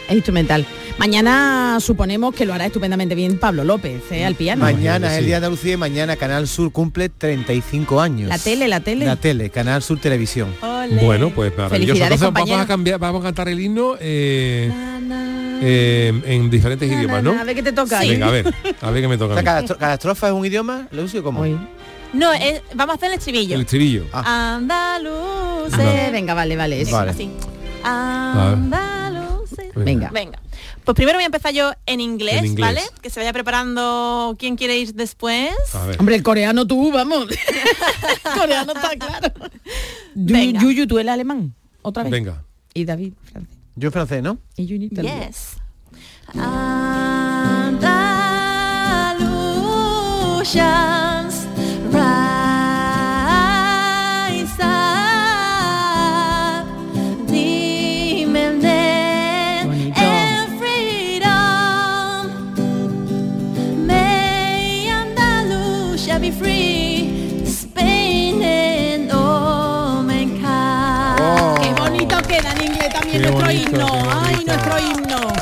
Es 0.07 0.15
instrumental. 0.15 0.65
Mañana 1.01 1.79
suponemos 1.79 2.35
que 2.35 2.45
lo 2.45 2.53
hará 2.53 2.67
estupendamente 2.67 3.15
bien 3.15 3.39
Pablo 3.39 3.63
López, 3.63 4.03
¿eh? 4.11 4.23
al 4.23 4.35
piano. 4.35 4.61
Mañana 4.63 5.11
es 5.11 5.17
el 5.17 5.25
Día 5.25 5.39
de 5.39 5.47
Andalucía 5.47 5.73
y 5.73 5.77
mañana 5.77 6.15
Canal 6.15 6.47
Sur 6.47 6.71
cumple 6.71 7.09
35 7.09 7.99
años. 7.99 8.29
La 8.29 8.37
tele, 8.37 8.67
la 8.67 8.81
tele. 8.81 9.07
La 9.07 9.15
tele, 9.15 9.49
Canal 9.49 9.81
Sur 9.81 9.99
Televisión. 9.99 10.53
Bueno, 11.01 11.31
pues 11.31 11.57
maravilloso. 11.57 11.69
Felicidades, 11.69 12.21
Entonces 12.21 12.33
vamos 12.47 12.63
a 12.63 12.67
cambiar, 12.67 12.99
vamos 12.99 13.21
a 13.21 13.23
cantar 13.23 13.49
el 13.49 13.59
himno 13.59 13.95
eh, 13.99 14.71
eh, 15.63 16.21
en 16.23 16.51
diferentes 16.51 16.87
idiomas, 16.91 17.23
¿no? 17.23 17.31
A 17.31 17.45
ver 17.45 17.55
qué 17.55 17.63
te 17.63 17.71
toca. 17.71 18.01
Venga, 18.01 18.27
a 18.27 18.31
ver, 18.31 18.53
a 18.81 18.91
ver 18.91 19.01
qué 19.01 19.07
me 19.07 19.17
toca. 19.17 19.31
O 19.33 19.35
sea, 19.37 19.43
cada, 19.43 19.61
estro- 19.63 19.77
cada 19.79 19.93
estrofa 19.95 20.27
es 20.27 20.33
un 20.33 20.45
idioma, 20.45 20.87
lo 20.91 21.01
uso 21.01 21.23
como. 21.23 21.43
No, 22.13 22.31
es- 22.31 22.61
vamos 22.75 22.93
a 22.93 22.97
hacer 22.97 23.09
el 23.09 23.17
estribillo. 23.17 23.55
El 23.55 23.61
estribillo. 23.61 24.05
Ah. 24.13 24.57
Andaluz. 24.57 25.73
Eh, 25.79 26.09
venga, 26.11 26.35
vale, 26.35 26.55
vale. 26.55 26.79
eso. 26.81 26.91
Vale. 26.91 27.09
Así. 27.09 27.31
Venga. 29.75 30.11
Venga. 30.13 30.37
Pues 30.83 30.95
primero 30.95 31.17
voy 31.17 31.23
a 31.23 31.27
empezar 31.27 31.53
yo 31.53 31.71
en 31.85 32.01
inglés, 32.01 32.37
En 32.39 32.45
inglés. 32.45 32.65
¿vale? 32.65 32.81
Que 33.01 33.09
se 33.09 33.19
vaya 33.19 33.33
preparando 33.33 34.35
quién 34.39 34.55
quiere 34.55 34.77
ir 34.77 34.93
después. 34.93 35.51
Hombre, 35.99 36.15
el 36.15 36.23
coreano 36.23 36.65
tú, 36.65 36.91
vamos. 36.91 37.27
el 37.29 38.39
coreano 38.39 38.73
está 38.73 38.89
claro. 38.97 39.33
Venga. 40.15 40.61
Yuyu, 40.61 40.87
tú 40.87 40.99
el 40.99 41.09
alemán. 41.09 41.53
Otra 41.81 42.03
vez. 42.03 42.11
Venga. 42.11 42.43
Y 42.73 42.85
David, 42.85 43.13
francés. 43.31 43.57
Yo 43.75 43.87
en 43.87 43.91
francés, 43.93 44.23
¿no? 44.23 44.39
Y 44.57 44.67
Juni 44.67 44.85
italiano. 44.85 45.25
Yes. 45.25 45.57
Himno. 73.53 73.87
Ay, 74.23 74.43
nuestro 74.45 74.79
himno. 74.79 75.33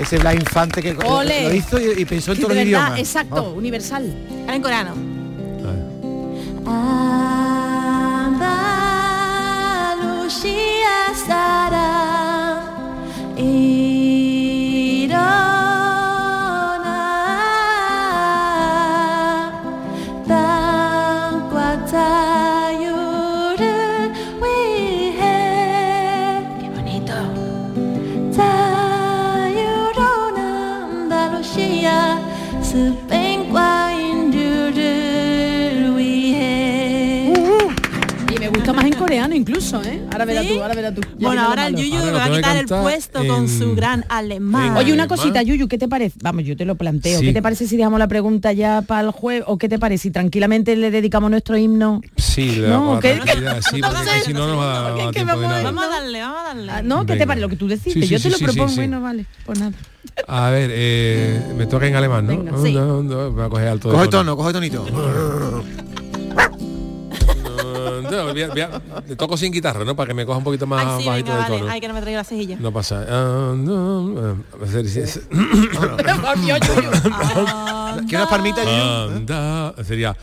Ese 0.00 0.18
Blas 0.18 0.34
Infante 0.34 0.82
que 0.82 0.92
lo- 0.94 1.00
Ole. 1.08 1.48
lo 1.48 1.54
hizo 1.54 1.78
y, 1.80 2.00
y 2.02 2.04
pensó 2.04 2.32
en 2.32 2.40
todos 2.40 2.54
los 2.54 2.64
idiomas. 2.64 2.98
exacto, 2.98 3.52
universal. 3.56 4.12
Ahora 4.42 4.56
en 4.56 4.62
coreano. 4.62 4.94
Ahora 40.14 40.24
verás 40.24 40.46
tú, 40.46 40.62
ahora 40.62 40.74
verás 40.74 40.94
tú. 40.94 41.00
Ya 41.18 41.26
Bueno, 41.26 41.42
ahora 41.42 41.66
el. 41.66 41.76
Yuyu 41.76 41.96
Ahora 41.96 42.06
me 42.12 42.18
va 42.18 42.24
a 42.24 42.30
quitar 42.36 42.56
el 42.56 42.66
puesto 42.66 43.18
con 43.26 43.42
en- 43.44 43.48
su 43.48 43.74
gran 43.74 44.04
alemán. 44.08 44.76
Oye, 44.76 44.92
una 44.92 45.02
alemán. 45.04 45.08
cosita, 45.08 45.42
Yuyu, 45.42 45.68
¿qué 45.68 45.76
te 45.78 45.88
parece? 45.88 46.16
Vamos, 46.22 46.44
yo 46.44 46.56
te 46.56 46.64
lo 46.64 46.76
planteo. 46.76 47.20
Sí. 47.20 47.26
¿Qué 47.26 47.32
te 47.32 47.42
parece 47.42 47.66
si 47.66 47.76
dejamos 47.76 47.98
la 47.98 48.08
pregunta 48.08 48.52
ya 48.52 48.82
para 48.82 49.02
el 49.02 49.10
jueves? 49.10 49.44
¿O 49.46 49.58
qué 49.58 49.68
te 49.68 49.78
parece 49.78 50.02
si 50.04 50.10
tranquilamente 50.10 50.76
le 50.76 50.90
dedicamos 50.90 51.30
nuestro 51.30 51.56
himno? 51.56 52.00
Sí, 52.16 52.56
la, 52.56 52.68
No, 52.68 53.00
¿qué? 53.00 53.14
sí, 53.14 53.20
porque 53.82 54.22
si 54.24 54.32
no 54.32 54.46
nos 54.46 54.58
va 54.58 54.78
a 54.78 54.82
dar 54.82 54.92
vamos 55.26 55.44
a- 55.44 55.48
nada. 55.48 55.62
Vamos 55.62 55.84
a 55.84 55.88
darle, 55.88 56.20
vamos 56.20 56.38
a 56.40 56.44
darle. 56.44 56.72
Ah, 56.72 56.82
¿No? 56.82 57.04
¿Qué 57.06 57.16
te 57.16 57.26
parece? 57.26 57.42
Lo 57.42 57.48
que 57.48 57.56
tú. 57.56 57.68
Sí, 57.68 57.76
sí, 57.92 58.06
yo 58.06 58.20
te 58.20 58.30
lo 58.30 58.38
propongo. 58.38 58.68
sí. 58.68 58.76
Bueno, 58.76 59.00
vale. 59.00 59.26
Pues 59.44 59.58
nada. 59.58 59.72
A 60.28 60.50
ver, 60.50 60.70
eh, 60.72 61.40
me 61.56 61.66
toca 61.66 61.86
en 61.88 61.96
alemán, 61.96 62.26
¿no? 62.26 62.36
Venga, 62.36 62.52
sí. 62.62 62.72
No, 62.72 63.02
no, 63.02 63.30
voy 63.32 63.44
a 63.44 63.48
coger 63.48 63.68
alto 63.68 63.90
Coge 63.90 64.08
tono, 64.08 64.36
coge 64.36 64.52
tonito. 64.52 64.86
No, 68.10 68.32
voy 68.32 68.42
a- 68.42 68.48
voy 68.48 68.60
a- 68.60 68.82
le 69.06 69.16
toco 69.16 69.36
sin 69.36 69.52
guitarra, 69.52 69.84
¿no? 69.84 69.94
Para 69.96 70.08
que 70.08 70.14
me 70.14 70.24
coja 70.26 70.38
un 70.38 70.44
poquito 70.44 70.66
más 70.66 70.84
Ay, 70.86 71.02
sí, 71.02 71.08
bajito 71.08 71.30
venga, 71.32 71.44
de 71.44 71.50
vale. 71.50 71.58
tono. 71.60 71.72
Ay, 71.72 71.80
que 71.80 71.88
no 71.88 71.94
me 71.94 72.00
traigo 72.00 72.18
la 72.18 72.24
cejilla. 72.24 72.56
No 72.60 72.72
pasa. 72.72 73.04
Ah, 73.08 73.54
no, 73.56 74.14
ah, 74.18 74.34
a 74.54 74.56
ver 74.72 74.86
si 74.88 75.00
es- 75.00 75.20
¿Quieres 78.06 78.12
unas 78.12 78.28
palmitas, 78.28 78.64
Yuyu? 78.64 79.16
Anda, 79.16 79.74
sería 79.84 80.16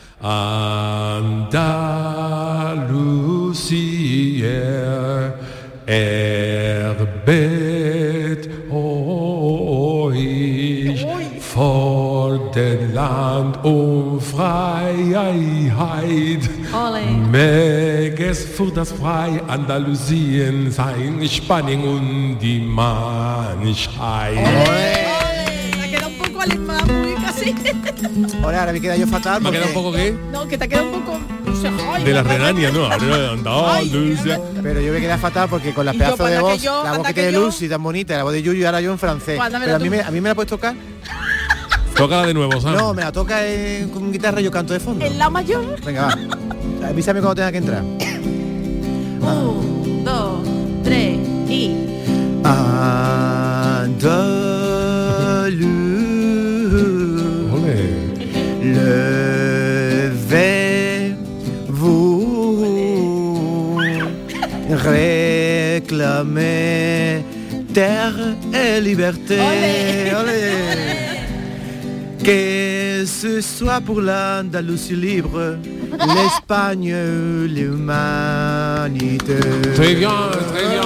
erbet 7.22 8.50
euch 8.72 10.16
vor 11.54 12.52
dem 12.56 12.94
Land 12.94 13.64
um 13.64 14.20
Freiheit. 14.22 15.30
Ole. 16.74 17.02
Möges 17.30 18.46
für 18.46 18.72
das 18.72 18.92
freie 18.92 19.42
Andalusien 19.48 20.72
sein, 20.72 21.28
Spanien 21.28 21.84
und 21.84 22.40
die 22.40 22.62
quedado 25.92 26.08
un 26.08 26.18
poco 26.18 26.42
alemán, 26.42 26.84
muy 26.88 27.14
casi. 27.16 27.56
Ahora, 28.44 28.60
ahora 28.62 28.74
me 28.74 28.82
queda 28.82 28.96
yo 28.96 29.08
fatal. 29.08 29.42
¿Me 29.42 29.50
ha 29.50 29.52
quedado 29.52 29.68
un 29.68 29.74
poco 29.74 29.92
qué? 29.92 30.16
No, 30.32 30.48
que 30.48 30.58
te 30.58 30.66
ha 30.66 30.68
quedado 30.68 30.90
un 30.90 31.02
poco... 31.02 31.20
De 32.04 32.14
la 32.14 32.24
Renania, 32.24 32.72
¿no? 32.72 32.86
Andalusia. 32.88 34.40
Pero 34.64 34.82
yo 34.82 34.94
me 34.94 35.00
quedé 35.00 35.18
fatal 35.18 35.48
porque 35.50 35.74
con 35.74 35.86
la 35.86 35.94
Y 35.94 35.98
yo, 35.98 36.00
pedazo 36.00 36.18
pues, 36.18 36.32
de 36.32 36.40
voz, 36.40 36.62
yo, 36.62 36.84
la 36.84 36.94
voz 36.94 37.08
que 37.08 37.14
que 37.14 37.22
tiene 37.22 37.34
yo. 37.34 37.46
Lucy 37.46 37.70
tan 37.70 37.84
bonita, 37.84 38.18
la 38.18 38.24
voz 38.24 38.34
de 38.34 38.42
Yuyu 38.42 38.62
y 38.62 38.66
ahora 38.66 38.82
yo 38.82 38.92
en 38.92 38.98
francés. 38.98 39.38
Pues, 39.38 39.54
Pero 39.64 39.76
a 39.76 39.80
mí, 39.80 39.90
me, 39.90 40.02
a 40.02 40.10
mí 40.10 40.22
me 40.22 40.30
la 40.30 40.36
puedes 40.36 40.50
tocar. 40.50 40.74
Tócala 41.96 42.28
de 42.28 42.34
nuevo, 42.34 42.60
Sam. 42.60 42.76
No, 42.76 42.94
me 42.94 43.04
la 43.04 43.12
toca 43.12 43.46
eh, 43.46 43.88
con 43.94 44.12
guitarra 44.12 44.42
y 44.42 44.46
yo 44.46 44.52
canto 44.52 44.74
de 44.74 44.80
fondo. 44.80 45.06
El 45.06 45.18
la 45.18 45.30
mayor. 45.30 45.64
Venga, 45.86 46.08
va. 46.08 46.88
Avísame 46.90 47.22
cuando 47.22 47.36
tenga 47.36 47.52
que 47.52 47.58
entrar. 47.58 47.84
Un, 49.22 50.04
dos, 50.04 50.40
tres 50.84 51.18
y. 51.50 51.76
Levez-vous, 61.72 63.80
réclamez 64.70 66.44
terre 67.74 68.36
et 68.54 68.82
liberté. 68.82 69.40
Olé. 70.16 71.01
Que 72.24 73.04
ce 73.08 73.42
soit 73.42 73.82
pour 73.82 74.00
l'Andalousie 74.00 74.96
libre, 74.96 75.58
l'Espagne, 76.16 76.94
l'humanité. 77.48 79.40
Très 79.76 79.96
bien, 79.96 80.12
très 80.54 80.68
bien, 80.70 80.82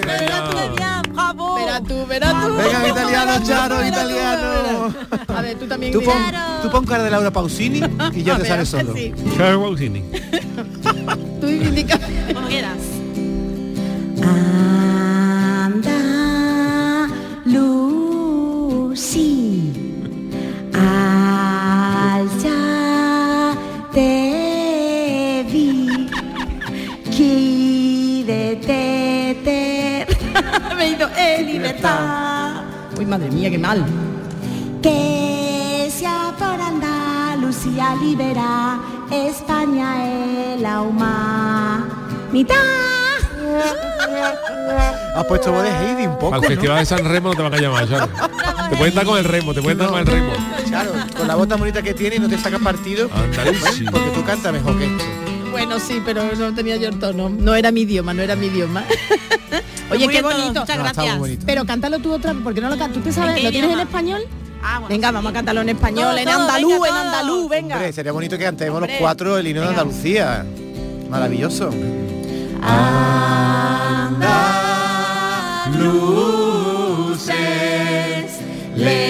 très 0.00 0.68
bien. 0.76 1.02
Bravo. 1.12 1.54
Verás 1.56 1.82
tú. 1.86 1.94
Venga, 2.08 2.88
italiano, 2.88 3.32
Charo, 3.46 3.86
italiano. 3.86 4.94
A 5.36 5.42
ver, 5.42 5.58
tú 5.58 5.66
también. 5.66 5.92
Tú 5.92 6.00
pon, 6.02 6.16
tú 6.62 6.70
pon 6.70 6.84
cara 6.86 7.04
de 7.04 7.10
Laura 7.10 7.30
Pausini 7.30 7.80
y 8.14 8.22
ya 8.24 8.36
te 8.36 8.42
ver, 8.42 8.48
sale 8.48 8.66
solo. 8.66 8.94
sí. 8.94 9.12
Charles 9.36 9.58
Pausini. 9.58 10.02
Tú 11.40 11.46
indica. 11.46 11.98
Como 12.32 12.48
quieras. 12.48 12.78
Andalucí, 14.22 14.89
Al 20.82 22.28
ya 22.40 23.54
te 23.92 25.44
vi, 25.52 26.08
quídete, 27.10 28.78
te 29.44 30.06
me 30.76 30.84
he 30.84 30.90
ido 30.90 31.08
en 31.16 31.46
libertad. 31.46 32.62
Uy, 32.98 33.04
madre 33.06 33.30
mía, 33.30 33.50
qué 33.50 33.58
mal. 33.58 33.84
Que 34.82 35.90
sea 35.90 36.34
por 36.38 36.60
Andalucía 36.60 37.94
libera 37.96 38.80
España 39.10 40.54
el 40.54 40.64
alma. 40.64 41.86
¡Mitad! 42.32 42.99
Has 45.14 45.24
puesto 45.26 45.52
voz 45.52 45.62
de 45.64 45.70
Heidi 45.70 46.06
un 46.06 46.18
poco, 46.18 46.34
Al 46.34 46.40
¿no? 46.40 46.48
Festival 46.48 46.78
de 46.78 46.86
San 46.86 47.04
Remo 47.04 47.28
no 47.30 47.34
te 47.34 47.42
van 47.42 47.54
a 47.54 47.58
llamar, 47.58 47.88
Charo. 47.88 48.08
Te 48.70 48.76
pueden 48.76 48.94
dar 48.94 49.04
con 49.04 49.18
el 49.18 49.24
remo, 49.24 49.52
te 49.52 49.60
pueden 49.62 49.78
dar 49.78 49.88
con 49.88 49.98
el 50.00 50.06
remo. 50.06 50.32
Claro, 50.68 50.92
con 51.16 51.26
la 51.28 51.34
voz 51.34 51.48
tan 51.48 51.58
bonita 51.58 51.82
que 51.82 51.94
tiene 51.94 52.16
y 52.16 52.18
no 52.20 52.28
te 52.28 52.38
saca 52.38 52.58
partido. 52.58 53.10
Andalucía. 53.12 53.90
Porque 53.90 54.10
tú 54.10 54.24
cantas 54.24 54.52
mejor 54.52 54.78
que 54.78 54.84
esto. 54.86 55.04
Bueno, 55.50 55.80
sí, 55.80 56.00
pero 56.04 56.22
no 56.36 56.54
tenía 56.54 56.76
yo 56.76 56.88
el 56.88 56.98
tono. 56.98 57.28
No 57.28 57.54
era 57.56 57.72
mi 57.72 57.80
idioma, 57.82 58.14
no 58.14 58.22
era 58.22 58.36
mi 58.36 58.46
idioma. 58.46 58.84
Oye, 59.90 60.04
Muy 60.04 60.14
qué 60.14 60.22
bonito. 60.22 60.60
muchas 60.60 60.78
gracias. 60.78 61.18
bonito. 61.18 61.42
Pero 61.44 61.64
cántalo 61.66 61.98
tú 61.98 62.12
otra 62.12 62.32
vez, 62.32 62.42
porque 62.44 62.60
no 62.60 62.68
lo 62.70 62.78
cantas. 62.78 62.98
¿Tú 62.98 63.00
te 63.00 63.12
sabes? 63.12 63.42
¿Lo 63.42 63.50
tienes 63.50 63.72
en 63.72 63.80
español? 63.80 64.22
Ah, 64.62 64.74
bueno, 64.78 64.88
Venga, 64.90 65.08
sí. 65.08 65.14
vamos 65.14 65.30
a 65.30 65.32
cantarlo 65.34 65.60
en 65.62 65.68
español, 65.70 66.10
Todo, 66.10 66.18
en 66.18 66.28
andaluz, 66.28 66.72
venga, 66.74 66.88
en 66.88 66.96
andaluz, 67.06 67.48
venga. 67.48 67.74
Hombre, 67.76 67.92
sería 67.92 68.12
bonito 68.12 68.38
que 68.38 68.44
cantemos 68.44 68.80
los 68.80 68.90
cuatro 69.00 69.36
el 69.38 69.46
himno 69.48 69.62
de. 69.62 69.68
Andalucía. 69.68 70.44
Maravilloso. 71.08 71.70
Luces, 76.90 77.38
levantaos, 78.76 79.04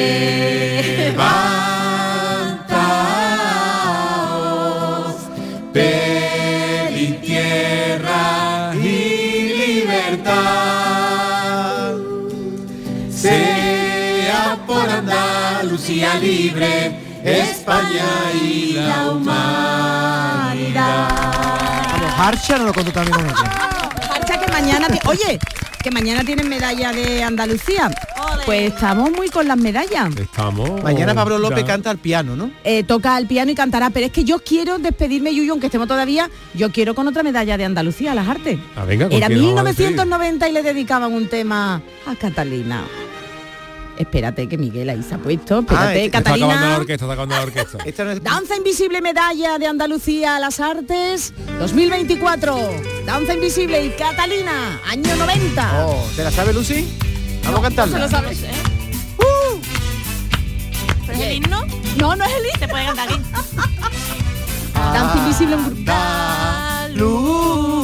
pedid 5.73 7.15
tierra 7.21 8.73
y 8.75 9.53
libertad. 9.83 10.69
Sea 13.11 14.59
por 14.67 14.89
Andalucía 14.89 16.15
libre, 16.15 17.01
España 17.25 18.33
y 18.43 18.73
la 18.75 19.11
humanidad. 19.11 20.10
Harcha 22.21 22.59
no 22.59 22.65
lo 22.67 22.75
contó 22.75 22.93
también 22.93 23.17
con 23.17 23.25
ella. 23.27 23.71
Marcha 24.11 24.39
que 24.39 24.53
mañana, 24.53 24.89
oye, 25.07 25.39
que 25.83 25.91
mañana 25.91 26.23
tienen 26.23 26.51
medalla 26.51 26.93
de 26.93 27.23
Andalucía. 27.23 27.91
Pues 28.45 28.75
estamos 28.75 29.11
muy 29.11 29.31
con 29.31 29.49
las 29.49 29.57
medallas. 29.57 30.15
Estamos. 30.17 30.83
Mañana 30.83 31.15
Pablo 31.15 31.39
López 31.39 31.61
ya. 31.61 31.67
canta 31.67 31.89
al 31.91 31.97
piano, 31.97 32.37
¿no? 32.37 32.51
Eh, 32.63 32.85
toca 32.85 33.17
el 33.17 33.27
piano 33.27 33.51
y 33.51 33.55
cantará, 33.55 33.89
pero 33.89 34.05
es 34.05 34.13
que 34.13 34.25
yo 34.25 34.39
quiero 34.41 34.79
despedirme, 34.79 35.35
Yuyu, 35.35 35.53
aunque 35.53 35.67
estemos 35.69 35.89
todavía, 35.89 36.29
yo 36.53 36.71
quiero 36.71 36.95
con 36.95 37.09
otra 37.09 37.23
medalla 37.23 37.57
de 37.57 37.65
Andalucía 37.65 38.13
a 38.13 38.15
las 38.15 38.29
artes. 38.29 38.59
Ah, 38.77 38.85
venga, 38.85 39.09
¿con 39.09 39.17
Era 39.17 39.29
quién 39.29 39.41
nos 39.41 39.55
vamos 39.55 39.61
a 39.61 39.69
despedir? 39.69 39.91
1990 39.93 40.49
y 40.49 40.53
le 40.53 40.63
dedicaban 40.63 41.13
un 41.13 41.27
tema 41.29 41.81
a 42.07 42.17
Catalina. 42.17 42.85
Espérate 44.01 44.49
que 44.49 44.57
Miguel 44.59 44.89
ahí 44.89 45.03
se 45.03 45.15
ha 45.15 45.19
puesto. 45.19 45.61
Espérate, 45.61 46.07
este- 46.07 46.19
Está 46.19 46.19
acabando 46.21 46.47
la 46.47 46.55
Catalina. 46.55 46.77
orquesta, 46.79 47.05
está 47.05 47.13
acabando 47.13 47.35
la 47.37 47.43
orquesta. 47.43 47.79
Esta 47.85 48.05
no 48.05 48.11
es- 48.13 48.23
Danza 48.23 48.57
Invisible 48.57 49.01
Medalla 49.03 49.59
de 49.59 49.67
Andalucía 49.67 50.37
a 50.37 50.41
las 50.41 50.59
Artes 50.61 51.33
2024. 51.59 52.57
Danza 53.05 53.35
Invisible 53.35 53.85
y 53.85 53.91
Catalina, 53.91 54.81
año 54.89 55.15
90. 55.17 55.87
Oh, 55.87 56.07
¿Te 56.17 56.25
la 56.25 56.31
sabes, 56.31 56.55
Lucy? 56.55 56.89
Vamos 57.45 57.61
a 57.61 57.63
cantarla. 57.65 57.97
¿Se 57.97 58.03
lo 58.03 58.09
sabes? 58.09 58.39
¿Pero 61.07 61.19
es 61.19 61.21
el 61.27 61.33
himno? 61.37 61.67
No, 61.99 62.15
no 62.17 62.25
es 62.25 62.31
el 62.33 62.61
Se 62.61 62.69
puede 62.69 62.85
cantar 62.87 63.09
aquí. 63.09 63.21
Danza 64.75 65.19
Invisible 65.19 65.55
en 65.57 65.65
grupo. 65.67 65.93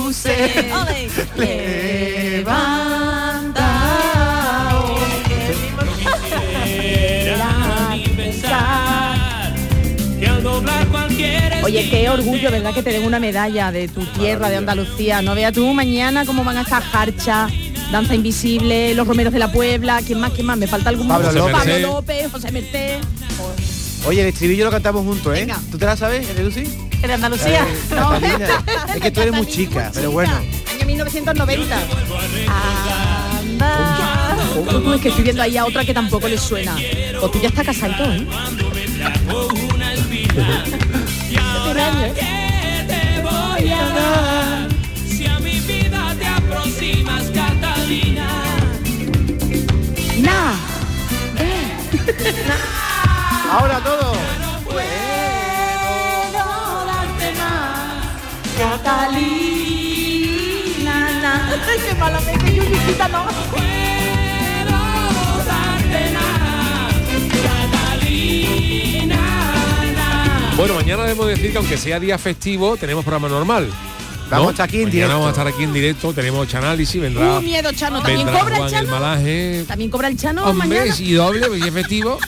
Luces. 0.06 0.66
Oye, 11.62 11.88
qué 11.90 12.08
orgullo, 12.08 12.50
¿verdad? 12.50 12.72
Que 12.72 12.82
te 12.82 12.90
den 12.92 13.04
una 13.04 13.18
medalla 13.18 13.72
de 13.72 13.88
tu 13.88 14.04
tierra, 14.04 14.48
de 14.48 14.56
Andalucía. 14.56 15.22
No 15.22 15.34
veas 15.34 15.52
tú 15.52 15.66
mañana 15.74 16.24
cómo 16.24 16.44
van 16.44 16.58
a 16.58 16.62
estar 16.62 16.82
Jarcha, 16.82 17.48
Danza 17.90 18.14
Invisible, 18.14 18.94
Los 18.94 19.06
Romeros 19.06 19.32
de 19.32 19.38
la 19.40 19.50
Puebla. 19.50 20.00
¿Quién 20.06 20.20
más? 20.20 20.32
¿Quién 20.32 20.46
más? 20.46 20.56
Me 20.58 20.66
falta 20.66 20.90
algún 20.90 21.08
Pablo 21.08 21.28
Pablo 21.28 21.48
López. 21.48 21.82
López, 21.82 22.32
José 22.32 22.52
Merced. 22.52 23.00
Oye, 24.06 24.22
el 24.22 24.28
estribillo 24.28 24.66
lo 24.66 24.70
cantamos 24.70 25.04
juntos, 25.04 25.36
¿eh? 25.36 25.40
Venga. 25.40 25.58
¿Tú 25.70 25.78
te 25.78 25.86
la 25.86 25.96
sabes, 25.96 26.28
el 26.28 26.36
de 26.36 26.44
Lucy? 26.44 26.62
¿Es 26.92 27.02
de 27.02 27.12
Andalucía? 27.12 27.66
Eh, 27.66 27.76
Catalina. 27.88 28.46
es 28.94 29.00
que 29.00 29.10
tú 29.10 29.20
eres 29.20 29.34
muy 29.34 29.46
chica, 29.46 29.90
pero 29.92 30.12
bueno. 30.12 30.32
Año 30.32 30.86
1990. 30.86 31.78
Oh, 34.58 34.62
tú, 34.62 34.92
es 34.92 35.00
que 35.00 35.08
estoy 35.08 35.24
viendo 35.24 35.42
ahí 35.42 35.56
a 35.56 35.64
otra 35.64 35.84
que 35.84 35.92
tampoco 35.92 36.28
le 36.28 36.38
suena. 36.38 36.76
O 37.20 37.28
tú 37.28 37.40
ya 37.40 37.48
está 37.48 37.64
casadito, 37.64 38.04
¿eh? 38.04 38.26
Tiene 40.36 40.52
años. 43.72 44.74
Si 45.08 45.24
a 45.26 45.38
mi 45.38 45.58
vida 45.60 46.14
te 46.18 46.26
aproximas, 46.26 47.24
Catalina. 47.30 48.28
Nah. 50.20 50.56
Ahora 53.50 53.80
todo. 53.80 54.12
Catalina. 58.58 59.36
na. 61.22 61.32
Ay, 61.66 61.78
qué 61.86 61.94
malamente, 61.94 62.54
yo 62.54 62.62
chiquita 62.64 63.08
no. 63.08 63.85
Bueno, 70.56 70.74
mañana 70.74 71.02
debemos 71.02 71.26
decir 71.28 71.52
que 71.52 71.58
aunque 71.58 71.76
sea 71.76 72.00
día 72.00 72.16
festivo, 72.18 72.76
tenemos 72.76 73.04
programa 73.04 73.28
normal. 73.28 73.68
Vamos 74.30 74.48
a 74.48 74.50
estar 74.52 74.64
aquí 74.68 74.82
en 74.82 74.90
directo. 74.90 75.12
vamos 75.14 75.26
a 75.28 75.30
estar 75.30 75.46
aquí 75.46 75.62
en 75.62 75.72
directo, 75.72 76.12
tenemos 76.12 76.52
análisis, 76.54 77.00
vendrá, 77.00 77.38
Uh, 77.38 77.42
miedo, 77.42 77.70
Chano. 77.72 77.98
¿También 78.02 78.24
vendrá 78.26 78.40
cobra 78.40 78.56
el 78.56 78.62
Juan 78.62 78.74
el 78.74 78.80
Chano? 78.80 78.90
Malaje. 78.98 79.64
¿También 79.68 79.90
cobra 79.90 80.08
el 80.08 80.16
Chano 80.16 80.44
Hombre, 80.46 80.68
mañana? 80.68 80.94
y 80.98 81.12
doble, 81.12 81.46
porque 81.46 81.68
es 81.68 81.74
festivo. 81.74 82.18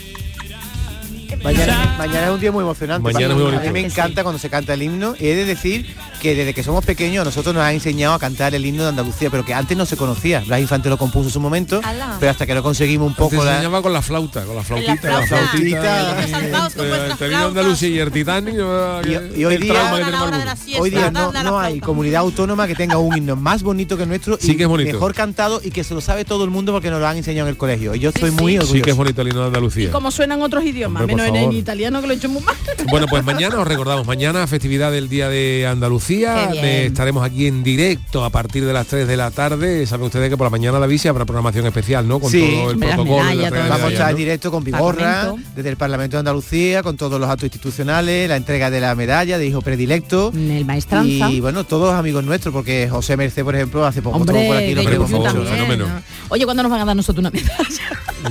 Mañana, 1.43 1.95
mañana 1.99 2.27
es 2.27 2.31
un 2.33 2.41
día 2.41 2.53
muy 2.53 2.63
emocionante. 2.63 3.13
Mañana 3.13 3.35
es 3.35 3.41
muy 3.41 3.49
A 3.49 3.51
mí 3.53 3.57
me 3.59 3.69
bonito. 3.71 3.87
encanta 3.87 4.23
cuando 4.23 4.39
se 4.39 4.49
canta 4.51 4.75
el 4.75 4.83
himno 4.83 5.15
y 5.19 5.27
he 5.29 5.35
de 5.37 5.45
decir 5.45 5.87
que 6.21 6.35
desde 6.35 6.55
que 6.55 6.63
somos 6.63 6.85
pequeños 6.85 7.25
nosotros 7.25 7.55
nos 7.55 7.63
han 7.65 7.75
enseñado 7.75 8.15
a 8.15 8.19
cantar 8.19 8.55
el 8.55 8.65
himno 8.67 8.83
de 8.83 8.89
Andalucía, 8.91 9.31
pero 9.31 9.45
que 9.45 9.55
antes 9.55 9.77
no 9.77 9.87
se 9.87 9.97
conocía. 9.97 10.41
Blas 10.47 10.61
Infante 10.61 10.89
lo 10.89 10.99
compuso 10.99 11.29
en 11.29 11.33
su 11.33 11.41
momento, 11.41 11.81
Ala. 11.85 12.17
pero 12.19 12.31
hasta 12.31 12.47
que 12.47 12.55
lo 12.55 12.63
conseguimos 12.63 13.07
un 13.09 13.15
poco 13.15 13.43
la, 13.45 13.53
enseñaba 13.53 13.83
con 13.83 13.93
la 13.93 14.03
flauta, 14.03 14.45
con 14.45 14.57
la 14.57 14.63
flautita, 14.63 14.97
flauta. 14.97 15.21
la 15.41 15.49
flautita. 15.49 16.27
Saltados 16.29 16.75
con 16.75 16.87
Eh, 16.87 16.91
vino 17.03 17.17
flautas. 17.17 17.49
Andalucía 17.49 17.89
y 17.89 17.99
el 17.99 18.11
Titanic. 18.13 18.55
eh, 18.59 19.31
Y- 19.37 19.41
y 19.41 19.45
hoy 19.45 19.55
el 19.55 19.63
día- 19.63 19.73
la 19.75 20.45
la 20.45 20.57
siesta, 20.57 20.83
Hoy 20.83 20.91
día 20.91 21.11
no, 21.11 21.33
la 21.33 21.43
no 21.43 21.59
hay 21.59 21.81
comunidad 21.81 22.21
autónoma 22.21 22.67
que 22.67 22.75
tenga 22.75 22.99
un 22.99 23.17
himno 23.17 23.37
más 23.37 23.63
bonito 23.63 23.97
que 23.97 24.03
el 24.05 24.09
nuestro 24.09 24.37
Sí 24.41 24.53
y 24.53 24.57
que 24.57 24.63
es 24.65 24.69
bonito. 24.69 24.93
mejor 24.93 25.15
cantado 25.15 25.61
y 25.63 25.71
que 25.71 25.85
se 25.85 25.95
lo 25.95 26.01
sabe 26.01 26.25
todo 26.25 26.45
el 26.45 26.51
mundo 26.51 26.73
porque 26.73 26.91
nos 26.91 27.01
lo 27.01 27.07
han 27.07 27.17
enseñado 27.17 27.47
en 27.49 27.53
el 27.53 27.57
colegio. 27.57 27.95
Y 27.95 28.01
yo 28.01 28.11
estoy 28.11 28.31
muy 28.31 28.53
Sí 28.53 28.59
orgulloso. 28.59 28.85
que 28.85 28.91
es 28.91 28.97
bonito 28.97 29.23
el 29.23 29.29
himno 29.29 29.41
de 29.43 29.47
Andalucía. 29.49 29.91
Como 29.91 30.11
suenan 30.11 30.43
otros 30.43 30.65
idiomas, 30.65 31.03
Hombre, 31.03 31.17
menos 31.17 31.29
en, 31.29 31.37
en 31.37 31.53
italiano 31.53 32.01
que 32.01 32.07
lo 32.07 32.13
he 32.13 32.17
hecho 32.17 32.29
muy 32.29 32.43
mal. 32.43 32.57
Bueno, 32.91 33.07
pues 33.09 33.25
mañana 33.25 33.59
os 33.59 33.67
recordamos, 33.69 34.07
mañana 34.07 34.47
festividad 34.47 34.91
del 34.93 35.09
Día 35.09 35.29
de 35.29 35.67
Andalucía. 35.67 36.08
Eh, 36.11 36.87
estaremos 36.87 37.23
aquí 37.25 37.47
en 37.47 37.63
directo 37.63 38.25
a 38.25 38.31
partir 38.31 38.65
de 38.65 38.73
las 38.73 38.87
3 38.87 39.07
de 39.07 39.17
la 39.17 39.31
tarde. 39.31 39.87
Saben 39.87 40.07
ustedes 40.07 40.31
que 40.31 40.37
por 40.37 40.47
la 40.47 40.51
mañana 40.51 40.79
la 40.79 40.87
bici 40.87 41.07
habrá 41.09 41.25
programación 41.25 41.67
especial, 41.67 42.09
¿no? 42.09 42.19
Con 42.21 42.31
Sí. 42.31 42.41
todo 42.61 42.71
el 42.71 42.79
protocolo. 42.79 43.25
medallas, 43.25 43.51
todo 43.53 43.69
Vamos 43.69 43.83
a 43.87 43.89
estar 43.93 44.11
en 44.11 44.17
directo 44.17 44.51
con 44.51 44.65
Vigorra, 44.65 45.33
desde 45.55 45.69
el 45.69 45.77
Parlamento 45.77 46.17
de 46.17 46.21
Andalucía, 46.21 46.83
con 46.83 46.97
todos 46.97 47.21
los 47.21 47.29
actos 47.29 47.45
institucionales, 47.45 48.29
la 48.29 48.37
entrega 48.37 48.71
de 48.71 48.81
la 48.81 48.95
medalla 48.95 49.39
de 49.39 49.47
hijo 49.47 49.61
predilecto. 49.63 50.33
El 50.35 50.65
maestranza. 50.65 51.31
Y 51.31 51.41
bueno, 51.41 51.65
todos 51.65 51.95
amigos 51.95 52.25
nuestros, 52.25 52.53
porque 52.55 52.89
José 52.91 53.17
Merced, 53.17 53.45
por 53.45 53.55
ejemplo, 53.55 53.85
hace 53.85 54.01
poco 54.03 54.17
Hombre, 54.17 54.47
por 54.47 54.57
aquí. 54.57 54.75
Hombre, 54.79 54.97
por 54.97 55.09
favor, 55.09 55.47
fenómeno. 55.47 55.87
¿no? 55.87 56.03
Oye, 56.31 56.45
¿cuándo 56.45 56.63
nos 56.63 56.71
van 56.73 56.81
a 56.81 56.85
dar 56.85 56.97
nosotros 56.97 57.21
una 57.21 57.31
medalla? 57.31 57.59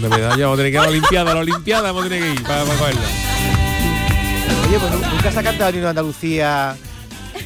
La 0.01 0.09
medalla 0.09 0.45
vamos 0.47 0.53
a 0.59 0.63
tener 0.63 0.71
que 0.71 0.77
ir 0.77 0.79
a 0.79 0.83
la 0.83 0.89
Olimpiada, 0.89 1.31
a 1.31 1.33
la 1.35 1.39
Olimpiada 1.41 1.81
vamos 1.91 2.05
a 2.05 2.09
tener 2.09 2.23
que 2.23 2.31
ir 2.33 2.43
para, 2.43 2.63
para 2.65 2.77
cogerla. 2.79 3.01
Oye, 4.67 4.79
pues 4.79 4.91
nu- 4.91 5.15
nunca 5.15 5.31
se 5.31 5.39
ha 5.39 5.43
cantado 5.43 5.71
de 5.71 5.87
Andalucía 5.87 6.75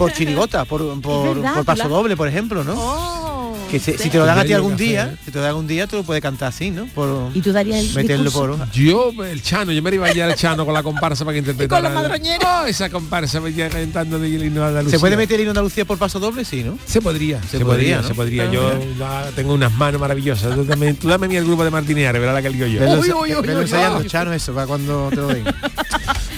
por 0.07 0.13
chirigota, 0.13 0.65
por, 0.65 1.01
por, 1.01 1.35
verdad, 1.35 1.55
por 1.55 1.65
paso 1.65 1.87
doble, 1.89 2.15
por 2.17 2.27
ejemplo, 2.27 2.63
¿no? 2.63 2.73
Oh. 2.77 3.57
que 3.69 3.79
se- 3.79 3.97
si 3.97 4.09
te 4.09 4.17
lo 4.17 4.25
dan 4.25 4.37
a 4.39 4.43
ti 4.43 4.51
algún 4.51 4.75
día, 4.75 5.03
hacer. 5.03 5.17
si 5.23 5.31
te 5.31 5.37
lo 5.37 5.41
dan 5.43 5.49
algún 5.49 5.67
día, 5.67 5.87
tú 5.87 5.95
lo 5.95 6.03
puedes 6.03 6.21
cantar 6.21 6.49
así, 6.49 6.71
¿no? 6.71 6.87
Por 6.87 7.31
¿Y 7.33 7.39
tú 7.41 7.53
darías 7.53 7.79
el 7.79 7.93
meterlo 7.95 8.25
discurso? 8.25 8.57
por... 8.57 8.71
Yo, 8.71 9.11
el 9.23 9.41
Chano, 9.41 9.71
yo 9.71 9.81
me 9.81 9.93
iba 9.95 10.07
a 10.07 10.11
llevar 10.13 10.31
el 10.31 10.35
Chano 10.35 10.65
con 10.65 10.73
la 10.73 10.83
comparsa 10.83 11.23
para 11.23 11.33
que 11.33 11.39
interpretara. 11.39 11.81
con 11.87 11.93
la 11.93 12.01
madroñera. 12.01 12.61
Oh, 12.63 12.65
esa 12.65 12.89
comparsa 12.89 13.39
me 13.39 13.51
iba 13.51 13.69
cantando 13.69 14.19
de 14.19 14.27
el 14.35 14.43
himno 14.45 14.61
de 14.61 14.67
Andalucía. 14.67 14.97
¿Se 14.97 14.99
puede 14.99 15.15
meter 15.15 15.35
el 15.35 15.41
himno 15.41 15.53
de 15.53 15.59
Andalucía 15.59 15.85
por 15.85 15.97
paso 15.97 16.19
doble? 16.19 16.43
Sí, 16.43 16.63
¿no? 16.63 16.77
Se 16.85 17.01
podría, 17.01 17.41
se, 17.43 17.59
Se 17.59 17.65
podría, 17.65 17.97
podría, 17.97 18.01
¿no? 18.01 18.07
se 18.09 18.13
podría. 18.13 18.43
Ah, 18.43 18.51
Yo 19.27 19.31
tengo 19.37 19.53
unas 19.53 19.71
manos 19.73 20.01
maravillosas. 20.01 20.53
Tú, 20.53 20.65
también- 20.65 20.97
tú 20.97 21.07
dame 21.07 21.27
a 21.27 21.29
mí 21.29 21.35
el 21.37 21.45
grupo 21.45 21.63
de 21.63 21.69
Martineares, 21.71 22.19
verá 22.19 22.33
la 22.33 22.41
que 22.41 22.49
lío 22.49 22.67
yo. 22.67 22.81
Uy, 22.81 23.11
uy, 23.11 23.35
uy, 23.35 23.41
velo 23.41 23.59
uy, 23.59 23.61
ensayando, 23.63 23.99
uy. 23.99 24.07
Chano, 24.07 24.33
eso, 24.33 24.53
para 24.53 24.67
cuando 24.67 25.07
te 25.11 25.15
lo 25.15 25.27
den. 25.27 25.45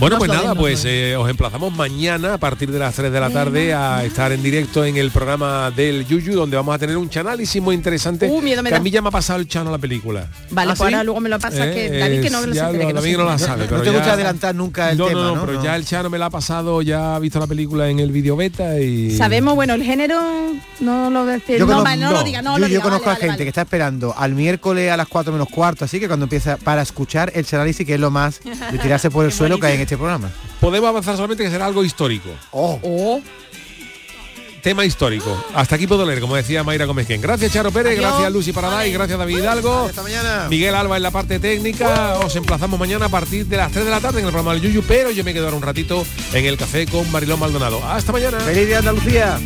Bueno, 0.04 0.18
pues 0.18 0.30
nada, 0.32 0.54
pues 0.54 0.84
eh, 0.86 1.16
os 1.16 1.30
emplazamos 1.30 1.74
mañana 1.74 2.34
a 2.34 2.38
partir 2.38 2.70
de 2.70 2.78
las 2.78 2.93
3 2.93 3.10
de 3.10 3.20
la 3.22 3.30
tarde 3.30 3.74
a 3.74 4.04
estar 4.04 4.34
en 4.34 4.43
directo 4.43 4.84
en 4.84 4.97
el 4.97 5.12
programa 5.12 5.72
del 5.72 6.06
Yuyu, 6.06 6.34
donde 6.36 6.58
vamos 6.58 6.76
a 6.76 6.78
tener 6.78 6.97
un 6.97 7.10
chanálisis 7.10 7.62
muy 7.62 7.74
interesante. 7.74 8.28
Uh, 8.30 8.41
miedo 8.41 8.62
me 8.62 8.68
que 8.70 8.76
a 8.76 8.80
da. 8.80 8.84
mí 8.84 8.91
ya 8.91 9.01
me 9.01 9.08
ha 9.08 9.12
pasado 9.12 9.39
el 9.39 9.47
chano 9.47 9.72
la 9.72 9.78
película. 9.78 10.28
Vale, 10.49 10.72
¿Ah, 10.72 10.76
pues 10.76 10.89
sí? 10.89 10.93
ahora 10.93 11.04
luego 11.06 11.22
me 11.22 11.30
lo 11.30 11.39
pasa 11.39 11.66
Eh, 11.70 11.74
que 11.74 11.99
David 11.99 12.22
que 12.22 12.30
no 12.30 12.41
lo 12.45 12.54
ya 12.54 12.54
se 12.54 12.60
entere, 12.72 12.84
lo- 12.84 12.88
que 12.89 12.93
no 12.95 13.01
David 13.01 13.18
no 13.18 13.24
la 13.26 13.39
sabe, 13.39 13.62
No 13.64 13.70
pero 13.70 13.82
te 13.82 13.89
gusta 13.91 14.06
ya- 14.08 14.14
adelantar 14.14 14.56
nunca 14.56 14.91
el 14.91 14.97
no, 14.97 15.08
tema, 15.08 15.22
no, 15.22 15.28
¿no? 15.30 15.36
no, 15.38 15.45
pero 15.45 15.58
No. 15.60 15.64
ya 15.64 15.76
el 15.78 15.86
Chano 15.86 16.10
me 16.10 16.18
la 16.18 16.26
ha 16.26 16.30
pasado, 16.30 16.82
ya 16.82 17.16
ha 17.16 17.20
visto 17.20 17.39
la 17.39 17.47
película 17.47 17.88
en 17.88 17.99
el 17.99 18.12
video 18.12 18.36
beta 18.36 18.78
y... 18.82 19.12
Sabemos, 19.16 19.56
bueno, 19.56 19.74
el 19.74 19.84
género 19.84 20.20
no 20.82 21.10
lo 21.12 21.26
decir. 21.26 21.60
Yo 21.60 21.66
No, 21.66 21.78
conozco, 21.78 21.95
no 21.97 22.12
lo 22.12 22.24
diga, 22.26 22.41
no 22.41 22.54
yo, 22.56 22.60
lo 22.60 22.66
yo 22.68 22.70
diga. 22.72 22.82
conozco 22.84 23.06
vale, 23.06 23.16
a 23.18 23.20
gente 23.22 23.32
vale, 23.36 23.43
que 23.45 23.49
está 23.49 23.62
esperando 23.62 24.14
al 24.18 24.34
miércoles 24.34 24.91
a 24.91 24.97
las 24.97 25.08
4 25.08 25.32
menos 25.32 25.47
cuarto, 25.47 25.86
así 25.86 25.97
que 26.01 26.08
cuando 26.08 26.26
empieza 26.26 26.58
para 26.58 26.82
escuchar 26.82 27.32
el 27.36 27.45
análisis 27.54 27.88
que 27.88 27.93
es 27.93 27.99
lo 28.01 28.12
más 28.12 28.41
de 28.43 28.78
tirarse 28.80 29.10
por 29.10 29.24
el 29.24 29.32
suelo 29.32 29.58
que 29.60 29.68
hay 29.68 29.76
en 29.76 29.82
este 29.82 29.92
programa. 29.97 30.29
Podemos 30.59 30.89
avanzar 30.89 31.15
solamente 31.15 31.43
que 31.43 31.49
será 31.49 31.65
algo 31.65 31.83
histórico. 31.83 32.29
Oh. 32.51 32.79
Oh, 32.83 33.21
Tema 34.61 34.85
histórico. 34.85 35.45
Hasta 35.53 35.75
aquí 35.75 35.87
puedo 35.87 36.05
leer, 36.05 36.21
como 36.21 36.37
decía 36.37 36.63
Mayra 36.63 36.85
Gómez. 36.85 37.05
Gracias 37.21 37.51
Charo 37.51 37.69
Pérez, 37.71 37.97
Adiós. 37.97 38.11
gracias 38.11 38.31
Lucy 38.31 38.53
Paraday, 38.53 38.93
gracias 38.93 39.19
David 39.19 39.39
Hidalgo. 39.39 39.87
Hasta 39.89 40.01
mañana. 40.01 40.47
Miguel 40.49 40.73
Alba 40.73 40.95
en 40.95 41.03
la 41.03 41.11
parte 41.11 41.37
técnica. 41.37 42.17
Os 42.19 42.33
emplazamos 42.37 42.79
mañana 42.79 43.07
a 43.07 43.09
partir 43.09 43.45
de 43.45 43.57
las 43.57 43.73
3 43.73 43.83
de 43.83 43.91
la 43.91 43.99
tarde 43.99 44.19
en 44.21 44.25
el 44.25 44.31
programa 44.31 44.53
del 44.53 44.61
Yuyu, 44.63 44.81
pero 44.87 45.11
yo 45.11 45.25
me 45.25 45.33
quedo 45.33 45.45
ahora 45.45 45.57
un 45.57 45.63
ratito 45.63 46.05
en 46.31 46.45
el 46.45 46.57
café 46.57 46.85
con 46.87 47.11
Marilón 47.11 47.41
Maldonado. 47.41 47.83
Hasta 47.85 48.13
mañana. 48.13 48.39
¡Feliz 48.39 48.65
día 48.67 48.79
Andalucía! 48.79 49.37